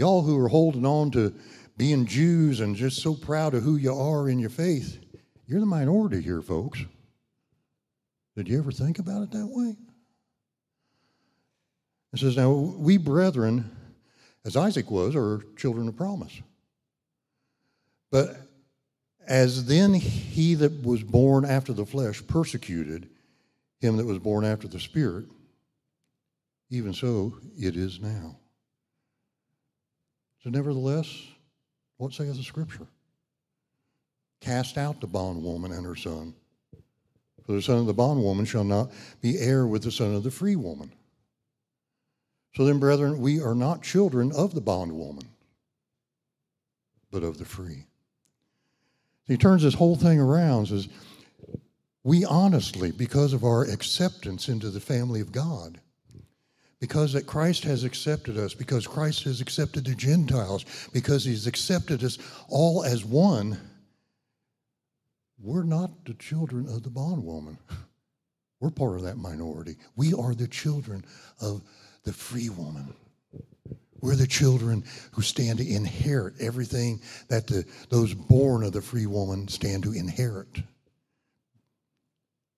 Y'all 0.00 0.22
who 0.22 0.42
are 0.42 0.48
holding 0.48 0.86
on 0.86 1.10
to 1.10 1.30
being 1.76 2.06
Jews 2.06 2.60
and 2.60 2.74
just 2.74 3.02
so 3.02 3.14
proud 3.14 3.52
of 3.52 3.62
who 3.62 3.76
you 3.76 3.92
are 3.94 4.30
in 4.30 4.38
your 4.38 4.48
faith, 4.48 4.98
you're 5.46 5.60
the 5.60 5.66
minority 5.66 6.22
here, 6.22 6.40
folks. 6.40 6.82
Did 8.34 8.48
you 8.48 8.58
ever 8.58 8.72
think 8.72 8.98
about 8.98 9.24
it 9.24 9.30
that 9.32 9.46
way? 9.46 9.76
It 12.14 12.18
says, 12.18 12.34
Now 12.34 12.50
we 12.50 12.96
brethren, 12.96 13.76
as 14.42 14.56
Isaac 14.56 14.90
was, 14.90 15.14
are 15.14 15.42
children 15.58 15.86
of 15.86 15.98
promise. 15.98 16.40
But 18.10 18.38
as 19.26 19.66
then 19.66 19.92
he 19.92 20.54
that 20.54 20.82
was 20.82 21.02
born 21.02 21.44
after 21.44 21.74
the 21.74 21.84
flesh 21.84 22.26
persecuted 22.26 23.10
him 23.80 23.98
that 23.98 24.06
was 24.06 24.18
born 24.18 24.46
after 24.46 24.66
the 24.66 24.80
Spirit, 24.80 25.26
even 26.70 26.94
so 26.94 27.34
it 27.58 27.76
is 27.76 28.00
now. 28.00 28.38
So, 30.42 30.50
nevertheless, 30.50 31.06
what 31.98 32.12
saith 32.12 32.36
the 32.36 32.42
Scripture? 32.42 32.86
Cast 34.40 34.78
out 34.78 35.00
the 35.00 35.06
bondwoman 35.06 35.72
and 35.72 35.84
her 35.84 35.96
son. 35.96 36.34
For 37.44 37.52
the 37.52 37.62
son 37.62 37.78
of 37.78 37.86
the 37.86 37.94
bondwoman 37.94 38.46
shall 38.46 38.64
not 38.64 38.90
be 39.20 39.38
heir 39.38 39.66
with 39.66 39.82
the 39.82 39.90
son 39.90 40.14
of 40.14 40.22
the 40.22 40.30
free 40.30 40.56
woman. 40.56 40.92
So 42.54 42.64
then, 42.64 42.78
brethren, 42.78 43.20
we 43.20 43.40
are 43.40 43.54
not 43.54 43.82
children 43.82 44.32
of 44.32 44.54
the 44.54 44.60
bondwoman, 44.60 45.28
but 47.10 47.22
of 47.22 47.38
the 47.38 47.44
free. 47.44 47.86
He 49.26 49.36
turns 49.36 49.62
this 49.62 49.74
whole 49.74 49.96
thing 49.96 50.18
around 50.18 50.66
says, 50.66 50.88
we 52.02 52.24
honestly, 52.24 52.90
because 52.90 53.32
of 53.32 53.44
our 53.44 53.62
acceptance 53.62 54.48
into 54.48 54.70
the 54.70 54.80
family 54.80 55.20
of 55.20 55.32
God, 55.32 55.80
because 56.80 57.12
that 57.12 57.26
Christ 57.26 57.64
has 57.64 57.84
accepted 57.84 58.38
us, 58.38 58.54
because 58.54 58.86
Christ 58.86 59.24
has 59.24 59.40
accepted 59.40 59.84
the 59.84 59.94
Gentiles, 59.94 60.64
because 60.92 61.24
he's 61.24 61.46
accepted 61.46 62.02
us 62.02 62.18
all 62.48 62.82
as 62.84 63.04
one, 63.04 63.58
we're 65.38 65.62
not 65.62 66.04
the 66.06 66.14
children 66.14 66.66
of 66.68 66.82
the 66.82 66.90
bondwoman. 66.90 67.58
We're 68.60 68.70
part 68.70 68.96
of 68.96 69.02
that 69.02 69.16
minority. 69.16 69.76
We 69.96 70.12
are 70.12 70.34
the 70.34 70.48
children 70.48 71.04
of 71.40 71.62
the 72.04 72.12
free 72.12 72.50
woman. 72.50 72.92
We're 74.00 74.16
the 74.16 74.26
children 74.26 74.84
who 75.12 75.22
stand 75.22 75.58
to 75.58 75.68
inherit 75.68 76.34
everything 76.40 77.00
that 77.28 77.46
the, 77.46 77.66
those 77.90 78.14
born 78.14 78.62
of 78.64 78.72
the 78.72 78.82
free 78.82 79.06
woman 79.06 79.48
stand 79.48 79.82
to 79.84 79.92
inherit. 79.92 80.62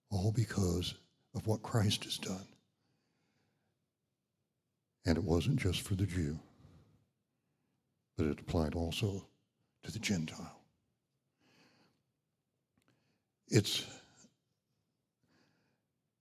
All 0.09 0.31
because 0.31 0.93
of 1.35 1.47
what 1.47 1.63
Christ 1.63 2.05
has 2.05 2.17
done. 2.17 2.45
And 5.05 5.17
it 5.17 5.23
wasn't 5.23 5.57
just 5.57 5.81
for 5.81 5.95
the 5.95 6.05
Jew, 6.05 6.39
but 8.17 8.25
it 8.25 8.39
applied 8.39 8.75
also 8.75 9.27
to 9.83 9.91
the 9.91 9.99
Gentile. 9.99 10.59
It's, 13.49 13.85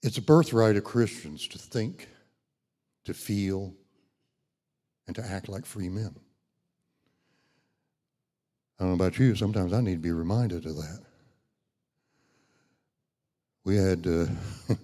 it's 0.02 0.18
a 0.18 0.22
birthright 0.22 0.76
of 0.76 0.84
Christians 0.84 1.46
to 1.48 1.58
think, 1.58 2.08
to 3.04 3.14
feel, 3.14 3.72
and 5.06 5.16
to 5.16 5.24
act 5.24 5.48
like 5.48 5.64
free 5.64 5.88
men. 5.88 6.14
I 8.78 8.84
don't 8.84 8.98
know 8.98 9.04
about 9.06 9.18
you, 9.18 9.36
sometimes 9.36 9.72
I 9.72 9.80
need 9.80 9.94
to 9.94 10.00
be 10.00 10.10
reminded 10.10 10.66
of 10.66 10.76
that. 10.76 11.00
We 13.64 13.76
had, 13.76 14.06
uh, 14.06 14.26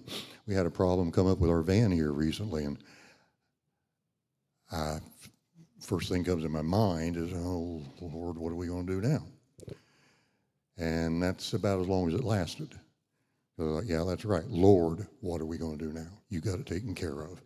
we 0.47 0.53
had 0.55 0.65
a 0.65 0.71
problem 0.71 1.11
come 1.11 1.27
up 1.27 1.39
with 1.39 1.49
our 1.49 1.61
van 1.61 1.91
here 1.91 2.13
recently, 2.13 2.63
and 2.63 2.77
I, 4.71 4.99
first 5.81 6.09
thing 6.09 6.23
comes 6.23 6.43
in 6.43 6.51
my 6.51 6.61
mind 6.61 7.17
is, 7.17 7.31
oh, 7.33 7.81
Lord, 8.01 8.37
what 8.37 8.51
are 8.51 8.55
we 8.55 8.67
going 8.67 8.85
to 8.85 9.01
do 9.01 9.07
now? 9.07 9.23
And 10.77 11.21
that's 11.21 11.53
about 11.53 11.81
as 11.81 11.87
long 11.87 12.07
as 12.07 12.13
it 12.13 12.23
lasted. 12.23 12.69
So, 13.57 13.81
yeah, 13.85 14.05
that's 14.07 14.23
right. 14.23 14.47
Lord, 14.47 15.05
what 15.19 15.41
are 15.41 15.45
we 15.45 15.57
going 15.57 15.77
to 15.77 15.85
do 15.85 15.91
now? 15.91 16.07
You 16.29 16.39
got 16.39 16.59
it 16.59 16.65
taken 16.65 16.95
care 16.95 17.21
of. 17.23 17.41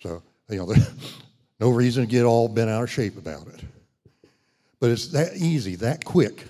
So, 0.00 0.22
you 0.48 0.58
know, 0.58 0.74
no 1.60 1.70
reason 1.70 2.04
to 2.04 2.10
get 2.10 2.24
all 2.24 2.48
bent 2.48 2.70
out 2.70 2.82
of 2.82 2.90
shape 2.90 3.16
about 3.16 3.46
it. 3.46 3.60
But 4.80 4.90
it's 4.90 5.08
that 5.08 5.36
easy, 5.36 5.76
that 5.76 6.04
quick 6.04 6.44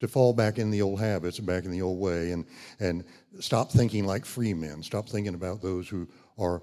to 0.00 0.08
fall 0.08 0.32
back 0.32 0.58
in 0.58 0.70
the 0.70 0.80
old 0.80 1.00
habits 1.00 1.38
and 1.38 1.46
back 1.46 1.64
in 1.64 1.70
the 1.70 1.82
old 1.82 1.98
way 1.98 2.32
and, 2.32 2.46
and 2.80 3.04
stop 3.40 3.70
thinking 3.70 4.06
like 4.06 4.24
free 4.24 4.54
men. 4.54 4.82
Stop 4.82 5.08
thinking 5.08 5.34
about 5.34 5.60
those 5.60 5.88
who 5.88 6.08
are 6.38 6.62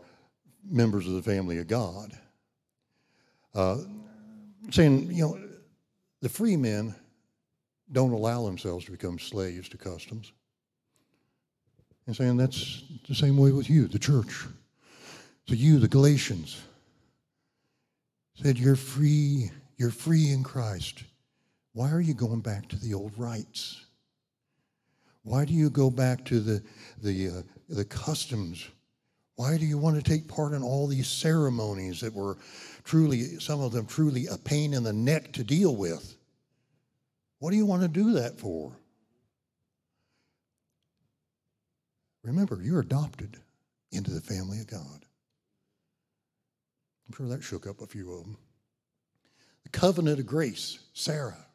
members 0.66 1.08
of 1.08 1.14
the 1.14 1.22
family 1.22 1.58
of 1.58 1.68
God. 1.68 2.12
Uh, 3.54 3.78
saying, 4.72 5.12
you 5.12 5.24
know, 5.24 5.40
the 6.22 6.30
free 6.30 6.58
men 6.58 6.96
don't 7.92 8.12
allow 8.12 8.46
themselves 8.46 8.86
to 8.86 8.92
become 8.92 9.20
slaves 9.20 9.70
to 9.70 9.78
customs. 9.78 10.32
And 12.08 12.16
saying 12.16 12.38
that's 12.38 12.84
the 13.08 13.16
same 13.16 13.38
way 13.38 13.52
with 13.52 13.70
you, 13.70 13.88
the 13.88 14.00
church. 14.00 14.46
So 15.48 15.56
you, 15.56 15.80
the 15.80 15.88
Galatians, 15.88 16.62
said 18.36 18.58
you're 18.58 18.76
free, 18.76 19.52
you're 19.78 19.92
free 19.92 20.32
in 20.32 20.44
Christ. 20.44 21.04
Why 21.74 21.92
are 21.92 22.02
you 22.02 22.14
going 22.14 22.42
back 22.42 22.68
to 22.70 22.76
the 22.76 22.94
old 22.94 23.14
rites? 23.18 23.86
Why 25.24 25.46
do 25.46 25.54
you 25.54 25.70
go 25.70 25.90
back 25.90 26.26
to 26.26 26.40
the, 26.40 26.64
the, 27.02 27.30
uh, 27.30 27.42
the 27.70 27.86
customs? 27.86 28.68
Why 29.44 29.58
do 29.58 29.66
you 29.66 29.78
want 29.78 29.98
to 29.98 30.02
take 30.02 30.30
part 30.30 30.54
in 30.54 30.64
all 30.64 30.88
these 30.88 31.10
ceremonies 31.10 32.00
that 32.00 32.14
were 32.14 32.38
truly, 32.86 33.40
some 33.40 33.60
of 33.60 33.74
them 33.74 33.86
truly 33.86 34.26
a 34.28 34.38
pain 34.38 34.74
in 34.74 34.84
the 34.84 34.94
neck 34.94 35.34
to 35.34 35.44
deal 35.44 35.76
with? 35.76 36.16
What 37.40 37.52
do 37.52 37.58
you 37.58 37.66
want 37.66 37.82
to 37.82 37.90
do 37.90 38.14
that 38.14 38.40
for? 38.40 38.72
Remember, 42.24 42.58
you're 42.64 42.80
adopted 42.80 43.36
into 43.92 44.12
the 44.12 44.22
family 44.22 44.62
of 44.62 44.68
God. 44.68 45.06
I'm 47.06 47.14
sure 47.18 47.28
that 47.28 47.44
shook 47.44 47.68
up 47.68 47.82
a 47.82 47.86
few 47.86 48.14
of 48.14 48.24
them. 48.24 48.38
The 49.64 49.72
covenant 49.72 50.22
of 50.22 50.26
grace, 50.26 50.80
Sarah. 50.94 51.46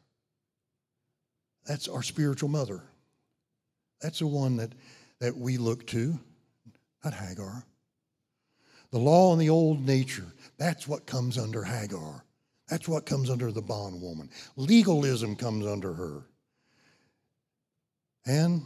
That's 1.65 1.87
our 1.87 2.03
spiritual 2.03 2.49
mother. 2.49 2.83
That's 3.99 4.19
the 4.19 4.27
one 4.27 4.57
that, 4.57 4.73
that 5.17 5.35
we 5.35 5.57
look 5.57 5.87
to, 5.87 6.19
not 7.03 7.15
Hagar. 7.15 7.65
The 8.91 8.99
law 8.99 9.31
and 9.31 9.41
the 9.41 9.49
old 9.49 9.85
nature, 9.85 10.25
that's 10.57 10.87
what 10.87 11.05
comes 11.05 11.37
under 11.37 11.63
Hagar. 11.63 12.25
That's 12.69 12.87
what 12.87 13.05
comes 13.05 13.29
under 13.29 13.51
the 13.51 13.61
bondwoman. 13.61 14.29
Legalism 14.55 15.35
comes 15.35 15.65
under 15.65 15.93
her. 15.93 16.25
And 18.25 18.61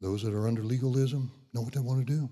those 0.00 0.22
that 0.22 0.34
are 0.34 0.48
under 0.48 0.62
legalism 0.62 1.30
know 1.52 1.62
what 1.62 1.74
they 1.74 1.80
want 1.80 2.06
to 2.06 2.12
do. 2.12 2.28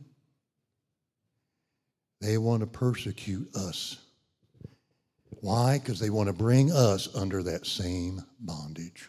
They 2.20 2.36
want 2.36 2.60
to 2.60 2.66
persecute 2.66 3.54
us. 3.54 3.96
Why? 5.40 5.78
Because 5.78 6.00
they 6.00 6.10
want 6.10 6.26
to 6.26 6.32
bring 6.32 6.72
us 6.72 7.08
under 7.14 7.42
that 7.44 7.66
same 7.66 8.22
bondage. 8.40 9.08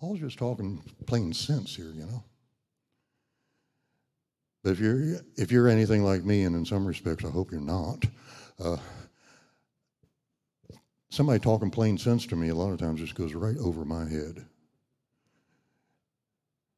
Paul's 0.00 0.18
just 0.18 0.38
talking 0.38 0.82
plain 1.06 1.32
sense 1.32 1.76
here, 1.76 1.92
you 1.92 2.06
know. 2.06 2.24
But 4.62 4.70
if 4.72 4.80
you're 4.80 5.16
if 5.36 5.50
you're 5.50 5.68
anything 5.68 6.04
like 6.04 6.24
me, 6.24 6.44
and 6.44 6.54
in 6.54 6.64
some 6.64 6.86
respects 6.86 7.24
I 7.24 7.30
hope 7.30 7.50
you're 7.50 7.60
not, 7.60 8.04
uh, 8.60 8.76
somebody 11.10 11.40
talking 11.40 11.70
plain 11.70 11.98
sense 11.98 12.26
to 12.26 12.36
me 12.36 12.48
a 12.48 12.54
lot 12.54 12.72
of 12.72 12.78
times 12.78 13.00
just 13.00 13.14
goes 13.16 13.34
right 13.34 13.56
over 13.58 13.84
my 13.84 14.08
head. 14.08 14.46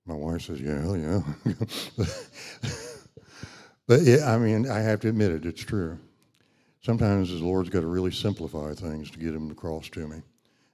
My 0.06 0.14
wife 0.14 0.42
says, 0.42 0.60
"Yeah, 0.60 0.80
hell 0.80 0.96
yeah," 0.96 1.22
but 3.86 4.02
yeah, 4.02 4.34
I 4.34 4.38
mean, 4.38 4.68
I 4.68 4.80
have 4.80 5.00
to 5.00 5.08
admit 5.08 5.32
it; 5.32 5.44
it's 5.46 5.62
true. 5.62 5.98
Sometimes 6.80 7.30
the 7.30 7.44
Lord's 7.44 7.70
got 7.70 7.80
to 7.80 7.86
really 7.86 8.10
simplify 8.10 8.74
things 8.74 9.10
to 9.10 9.18
get 9.18 9.34
Him 9.34 9.50
across 9.50 9.88
to 9.90 10.06
me, 10.06 10.22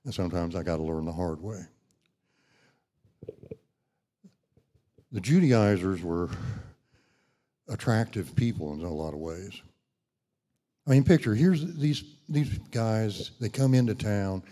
and 0.04 0.14
sometimes 0.14 0.54
I 0.54 0.62
got 0.62 0.76
to 0.76 0.82
learn 0.82 1.04
the 1.04 1.12
hard 1.12 1.40
way. 1.40 1.64
The 5.12 5.20
Judaizers 5.20 6.02
were 6.02 6.30
attractive 7.70 8.34
people 8.36 8.72
in 8.74 8.80
a 8.80 8.92
lot 8.92 9.14
of 9.14 9.20
ways. 9.20 9.60
I 10.86 10.90
mean, 10.90 11.04
picture 11.04 11.34
here's 11.34 11.74
these 11.76 12.04
these 12.28 12.58
guys. 12.70 13.30
They 13.40 13.48
come 13.48 13.74
into 13.74 13.94
town, 13.94 14.42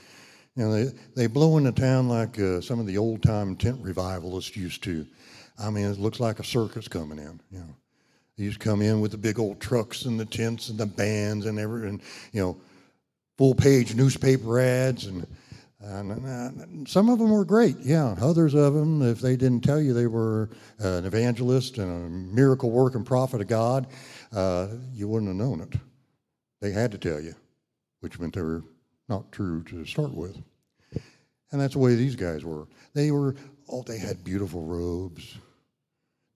you 0.56 0.64
know, 0.64 0.72
they 0.72 0.92
they 1.16 1.26
blow 1.26 1.56
into 1.58 1.72
town 1.72 2.08
like 2.08 2.38
uh, 2.38 2.60
some 2.60 2.80
of 2.80 2.86
the 2.86 2.98
old 2.98 3.22
time 3.22 3.56
tent 3.56 3.78
revivalists 3.82 4.56
used 4.56 4.82
to. 4.84 5.06
I 5.58 5.70
mean, 5.70 5.86
it 5.86 5.98
looks 5.98 6.20
like 6.20 6.38
a 6.38 6.44
circus 6.44 6.86
coming 6.86 7.18
in. 7.18 7.40
You 7.50 7.58
know, 7.58 7.74
they 8.36 8.44
used 8.44 8.60
to 8.60 8.68
come 8.68 8.82
in 8.82 9.00
with 9.00 9.10
the 9.10 9.18
big 9.18 9.38
old 9.38 9.60
trucks 9.60 10.04
and 10.04 10.18
the 10.18 10.24
tents 10.24 10.68
and 10.68 10.78
the 10.78 10.86
bands 10.86 11.46
and 11.46 11.58
every 11.58 11.88
and 11.88 12.00
you 12.32 12.40
know, 12.40 12.56
full 13.36 13.54
page 13.54 13.94
newspaper 13.94 14.60
ads 14.60 15.06
and. 15.06 15.26
And 15.80 16.88
some 16.88 17.08
of 17.08 17.18
them 17.18 17.30
were 17.30 17.44
great, 17.44 17.76
yeah. 17.80 18.16
Others 18.20 18.54
of 18.54 18.74
them, 18.74 19.00
if 19.02 19.20
they 19.20 19.36
didn't 19.36 19.62
tell 19.62 19.80
you 19.80 19.94
they 19.94 20.08
were 20.08 20.50
an 20.78 21.04
evangelist 21.04 21.78
and 21.78 21.90
a 21.90 22.08
miracle 22.34 22.70
working 22.70 23.04
prophet 23.04 23.40
of 23.40 23.46
God, 23.46 23.86
uh, 24.32 24.68
you 24.92 25.06
wouldn't 25.06 25.28
have 25.28 25.36
known 25.36 25.60
it. 25.60 25.78
They 26.60 26.72
had 26.72 26.90
to 26.92 26.98
tell 26.98 27.20
you, 27.20 27.34
which 28.00 28.18
meant 28.18 28.34
they 28.34 28.42
were 28.42 28.64
not 29.08 29.30
true 29.30 29.62
to 29.64 29.84
start 29.84 30.12
with. 30.12 30.36
And 31.52 31.60
that's 31.60 31.74
the 31.74 31.78
way 31.78 31.94
these 31.94 32.16
guys 32.16 32.44
were. 32.44 32.66
They 32.92 33.10
were, 33.10 33.36
oh, 33.68 33.82
they 33.82 33.98
had 33.98 34.24
beautiful 34.24 34.64
robes. 34.64 35.38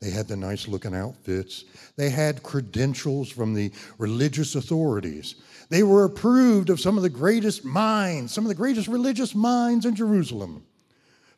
They 0.01 0.11
had 0.11 0.27
the 0.27 0.37
nice 0.37 0.67
looking 0.69 0.95
outfits. 0.95 1.65
They 1.97 2.11
had 2.11 2.43
credentials 2.43 3.31
from 3.31 3.55
the 3.55 3.71
religious 3.99 4.55
authorities. 4.55 5.37
They 5.73 5.83
were 5.83 6.05
approved 6.05 6.69
of 6.69 6.81
some 6.81 6.99
of 6.99 7.03
the 7.03 7.09
greatest 7.09 7.65
minds, 7.65 8.35
some 8.35 8.45
of 8.45 8.51
the 8.51 8.55
greatest 8.55 8.89
religious 8.89 9.35
minds 9.35 9.87
in 9.87 9.95
Jerusalem. 9.95 10.67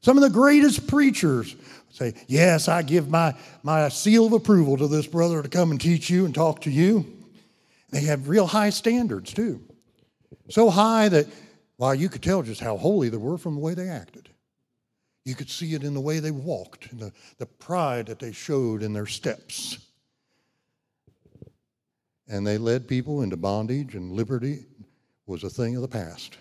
Some 0.01 0.16
of 0.16 0.24
the 0.24 0.28
greatest 0.28 0.89
preachers 0.89 1.55
say, 1.93 2.14
Yes, 2.26 2.66
I 2.66 2.82
give 2.82 3.09
my, 3.09 3.37
my 3.62 3.89
seal 3.91 4.26
of 4.26 4.32
approval 4.32 4.76
to 4.78 4.89
this 4.89 5.07
brother 5.07 5.41
to 5.41 5.49
come 5.49 5.70
and 5.70 5.80
teach 5.80 6.11
you 6.11 6.24
and 6.24 6.35
talk 6.35 6.62
to 6.62 6.70
you. 6.72 7.07
They 7.91 8.01
had 8.01 8.26
real 8.26 8.49
high 8.49 8.70
standards, 8.70 9.32
too. 9.32 9.61
So 10.49 10.68
high 10.68 11.09
that, 11.11 11.28
well, 11.78 11.95
you 11.95 12.09
could 12.09 12.24
tell 12.24 12.43
just 12.43 12.61
how 12.61 12.76
holy 12.76 13.11
they 13.11 13.16
were 13.16 13.39
from 13.39 13.55
the 13.55 13.61
way 13.61 13.74
they 13.74 13.89
acted. 13.89 14.30
You 15.24 15.37
could 15.37 15.49
see 15.49 15.74
it 15.74 15.85
in 15.85 15.95
the 15.95 16.01
way 16.01 16.18
they 16.18 16.32
walked, 16.32 16.91
in 16.91 16.99
the, 16.99 17.12
the 17.39 17.47
pride 17.47 18.07
that 18.07 18.18
they 18.18 18.32
showed 18.32 18.82
in 18.82 18.95
their 18.95 19.07
steps. 19.07 19.78
And 22.29 22.47
they 22.47 22.59
led 22.59 22.89
people 22.89 23.22
into 23.22 23.37
bondage, 23.37 23.95
and 23.95 24.12
liberty 24.12 24.64
was 25.27 25.45
a 25.45 25.51
thing 25.51 25.77
of 25.77 25.83
the 25.83 25.89
past. 25.89 26.39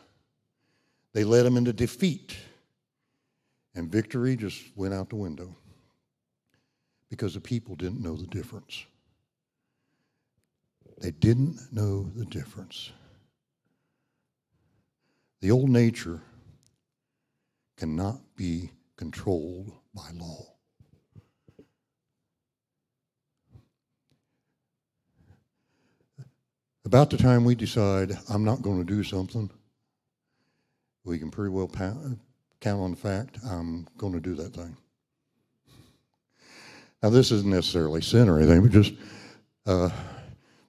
They 1.14 1.24
led 1.24 1.44
them 1.44 1.58
into 1.58 1.74
defeat, 1.74 2.36
and 3.76 3.92
victory 3.92 4.36
just 4.36 4.62
went 4.76 4.94
out 4.94 5.10
the 5.10 5.16
window 5.16 5.56
because 7.10 7.34
the 7.34 7.42
people 7.42 7.76
didn't 7.76 8.02
know 8.02 8.16
the 8.16 8.28
difference. 8.28 8.86
They 11.00 11.12
didn't 11.12 11.60
know 11.72 12.10
the 12.16 12.26
difference. 12.26 12.92
The 15.42 15.52
old 15.52 15.70
nature 15.70 16.22
cannot 17.76 18.22
be 18.36 18.72
controlled 18.96 19.74
by 19.94 20.10
law. 20.14 20.53
About 26.94 27.10
the 27.10 27.18
time 27.18 27.44
we 27.44 27.56
decide 27.56 28.16
I'm 28.30 28.44
not 28.44 28.62
going 28.62 28.78
to 28.78 28.84
do 28.84 29.04
something, 29.04 29.50
we 31.04 31.18
can 31.18 31.32
pretty 31.32 31.50
well 31.50 31.68
count 31.68 32.20
on 32.64 32.92
the 32.92 32.96
fact 32.96 33.40
I'm 33.44 33.88
going 33.98 34.14
to 34.14 34.20
do 34.20 34.36
that 34.36 34.54
thing. 34.54 34.78
Now, 37.02 37.10
this 37.10 37.32
isn't 37.32 37.50
necessarily 37.50 38.04
sin 38.04 38.30
or 38.30 38.38
anything, 38.38 38.62
but 38.62 38.72
just 38.72 38.94
uh, 39.66 39.90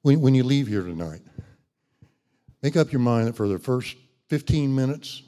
when, 0.00 0.22
when 0.22 0.34
you 0.34 0.44
leave 0.44 0.66
here 0.66 0.80
tonight, 0.80 1.20
make 2.62 2.74
up 2.74 2.90
your 2.90 3.02
mind 3.02 3.28
that 3.28 3.36
for 3.36 3.46
the 3.46 3.58
first 3.58 3.94
15 4.30 4.74
minutes 4.74 5.24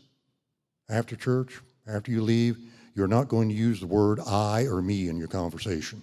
after 0.88 1.14
church, 1.14 1.60
after 1.86 2.10
you 2.10 2.22
leave, 2.22 2.56
you're 2.94 3.06
not 3.06 3.28
going 3.28 3.50
to 3.50 3.54
use 3.54 3.80
the 3.80 3.86
word 3.86 4.18
I 4.26 4.62
or 4.62 4.80
me 4.80 5.10
in 5.10 5.18
your 5.18 5.28
conversation. 5.28 6.02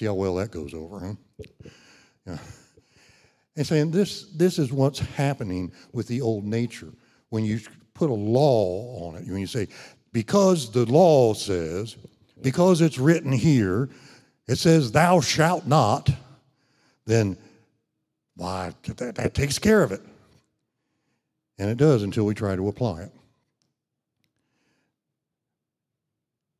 See 0.00 0.06
how 0.06 0.14
well 0.14 0.34
that 0.34 0.50
goes 0.50 0.74
over, 0.74 0.98
huh? 0.98 1.44
Yeah. 2.26 2.38
And 3.56 3.66
saying 3.66 3.90
this, 3.90 4.24
this 4.34 4.58
is 4.58 4.72
what's 4.72 5.00
happening 5.00 5.72
with 5.92 6.06
the 6.06 6.20
old 6.20 6.44
nature. 6.44 6.92
When 7.30 7.44
you 7.44 7.60
put 7.94 8.10
a 8.10 8.14
law 8.14 9.06
on 9.06 9.16
it, 9.16 9.26
when 9.26 9.38
you 9.38 9.46
say, 9.46 9.68
because 10.12 10.70
the 10.72 10.86
law 10.86 11.34
says, 11.34 11.96
because 12.40 12.80
it's 12.80 12.98
written 12.98 13.32
here, 13.32 13.88
it 14.46 14.56
says, 14.56 14.92
thou 14.92 15.20
shalt 15.20 15.66
not, 15.66 16.10
then 17.06 17.36
why, 18.36 18.72
that, 18.96 19.16
that 19.16 19.34
takes 19.34 19.58
care 19.58 19.82
of 19.82 19.92
it. 19.92 20.00
And 21.58 21.68
it 21.68 21.76
does 21.76 22.02
until 22.02 22.24
we 22.24 22.34
try 22.34 22.56
to 22.56 22.68
apply 22.68 23.02
it. 23.02 23.12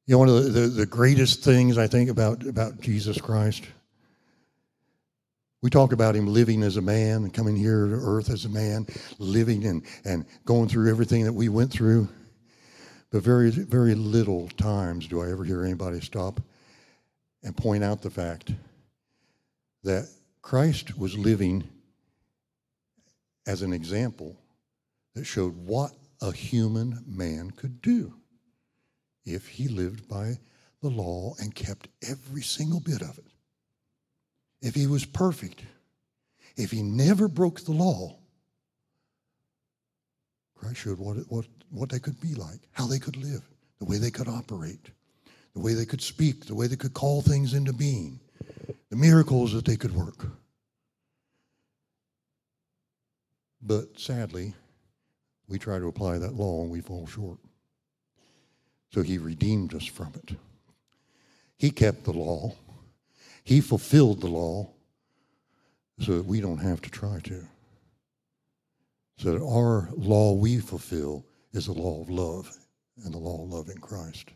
You 0.07 0.14
know, 0.14 0.18
one 0.18 0.28
of 0.28 0.45
the, 0.45 0.51
the, 0.51 0.66
the 0.66 0.86
greatest 0.86 1.43
things 1.43 1.78
I 1.78 1.86
think 1.86 2.11
about, 2.11 2.45
about 2.45 2.80
Jesus 2.80 3.20
Christ, 3.20 3.64
we 5.63 5.69
talk 5.71 5.93
about 5.93 6.17
him 6.17 6.27
living 6.27 6.63
as 6.63 6.77
a 6.77 6.83
man 6.83 7.25
and 7.25 7.35
coming 7.35 7.57
here 7.57 7.87
to 7.87 7.95
earth 7.95 8.31
as 8.31 8.45
a 8.45 8.49
man, 8.49 8.87
living 9.19 9.67
and, 9.67 9.85
and 10.05 10.25
going 10.45 10.69
through 10.69 10.91
everything 10.91 11.25
that 11.25 11.33
we 11.33 11.49
went 11.49 11.71
through. 11.71 12.09
But 13.11 13.23
very, 13.23 13.51
very 13.51 13.95
little 13.95 14.49
times 14.51 15.07
do 15.07 15.21
I 15.21 15.31
ever 15.31 15.45
hear 15.45 15.65
anybody 15.65 16.01
stop 16.01 16.41
and 17.43 17.57
point 17.57 17.85
out 17.85 18.03
the 18.03 18.11
fact 18.11 18.53
that 19.83 20.09
Christ 20.43 20.97
was 20.97 21.19
living 21.19 21.65
as 23.47 23.63
an 23.63 23.73
example 23.73 24.37
that 25.15 25.25
showed 25.25 25.57
what 25.57 25.93
a 26.23 26.33
human 26.33 27.03
man 27.07 27.51
could 27.51 27.83
do 27.83 28.15
if 29.25 29.49
he 29.49 29.69
lived 29.69 30.09
by 30.09 30.39
the 30.81 30.89
law 30.89 31.35
and 31.39 31.55
kept 31.55 31.89
every 32.09 32.43
single 32.43 32.81
bit 32.81 33.03
of 33.03 33.19
it. 33.19 33.27
If 34.63 34.75
he 34.75 34.87
was 34.87 35.05
perfect, 35.05 35.63
if 36.57 36.71
he 36.71 36.83
never 36.83 37.29
broke 37.29 37.61
the 37.65 37.73
law, 37.73 38.17
Christ 40.55 40.81
showed 40.81 40.99
what, 40.99 41.17
what, 41.29 41.47
what 41.71 41.89
they 41.89 41.99
could 41.99 42.21
be 42.21 42.35
like, 42.35 42.61
how 42.73 42.87
they 42.87 42.99
could 42.99 43.17
live, 43.17 43.43
the 43.79 43.87
way 43.87 43.97
they 43.97 44.11
could 44.11 44.29
operate, 44.29 44.91
the 45.55 45.61
way 45.61 45.73
they 45.73 45.87
could 45.87 46.03
speak, 46.03 46.45
the 46.45 46.55
way 46.55 46.67
they 46.67 46.77
could 46.77 46.93
call 46.93 47.23
things 47.23 47.55
into 47.55 47.73
being, 47.73 48.21
the 48.91 48.97
miracles 48.97 49.53
that 49.55 49.65
they 49.65 49.77
could 49.77 49.95
work. 49.95 50.27
But 53.63 53.99
sadly, 53.99 54.55
we 55.49 55.59
try 55.59 55.79
to 55.79 55.89
apply 55.89 56.19
that 56.19 56.35
law 56.35 56.63
and 56.63 56.71
we 56.71 56.81
fall 56.81 57.07
short. 57.07 57.39
So 58.93 59.03
he 59.03 59.19
redeemed 59.19 59.75
us 59.75 59.85
from 59.87 60.13
it. 60.15 60.37
He 61.57 61.71
kept 61.71 62.05
the 62.05 62.13
law. 62.13 62.55
He 63.45 63.61
fulfilled 63.61 64.20
the 64.20 64.28
law 64.28 64.70
so 65.99 66.16
that 66.16 66.26
we 66.26 66.41
don't 66.41 66.59
have 66.59 66.80
to 66.82 66.91
try 66.91 67.20
to. 67.24 67.47
So 69.18 69.32
that 69.32 69.45
our 69.45 69.91
law 69.97 70.32
we 70.32 70.59
fulfill 70.59 71.24
is 71.53 71.66
the 71.66 71.72
law 71.72 72.01
of 72.01 72.09
love 72.09 72.57
and 73.05 73.12
the 73.12 73.18
law 73.18 73.43
of 73.45 73.51
love 73.51 73.68
in 73.68 73.78
Christ. 73.78 74.30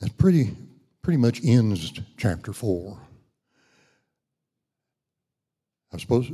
That 0.00 0.16
pretty, 0.18 0.54
pretty 1.02 1.18
much 1.18 1.40
ends 1.44 1.92
chapter 2.16 2.52
4. 2.52 2.98
I 5.92 5.98
suppose 5.98 6.30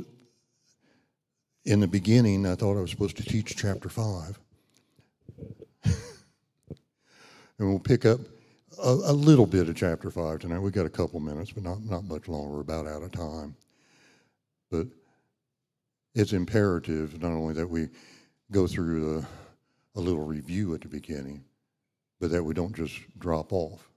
in 1.63 1.79
the 1.79 1.87
beginning, 1.87 2.45
I 2.45 2.55
thought 2.55 2.77
I 2.77 2.81
was 2.81 2.91
supposed 2.91 3.17
to 3.17 3.23
teach 3.23 3.55
chapter 3.55 3.87
5. 3.87 4.39
and 5.83 5.93
we'll 7.69 7.79
pick 7.79 8.05
up 8.05 8.19
a, 8.83 8.89
a, 8.89 9.13
little 9.13 9.45
bit 9.45 9.69
of 9.69 9.75
chapter 9.75 10.09
5 10.09 10.39
tonight. 10.39 10.59
We've 10.59 10.73
got 10.73 10.85
a 10.85 10.89
couple 10.89 11.19
minutes, 11.19 11.51
but 11.51 11.63
not, 11.63 11.83
not 11.83 12.05
much 12.05 12.27
longer. 12.27 12.55
We're 12.55 12.61
about 12.61 12.87
out 12.87 13.03
of 13.03 13.11
time. 13.11 13.55
But 14.69 14.87
it's 16.15 16.33
imperative 16.33 17.21
not 17.21 17.31
only 17.31 17.53
that 17.53 17.67
we 17.67 17.89
go 18.51 18.67
through 18.67 19.19
a, 19.19 19.99
a 19.99 20.01
little 20.01 20.23
review 20.23 20.73
at 20.73 20.81
the 20.81 20.87
beginning, 20.87 21.43
but 22.19 22.31
that 22.31 22.43
we 22.43 22.53
don't 22.53 22.75
just 22.75 22.99
drop 23.19 23.51
off. 23.51 23.89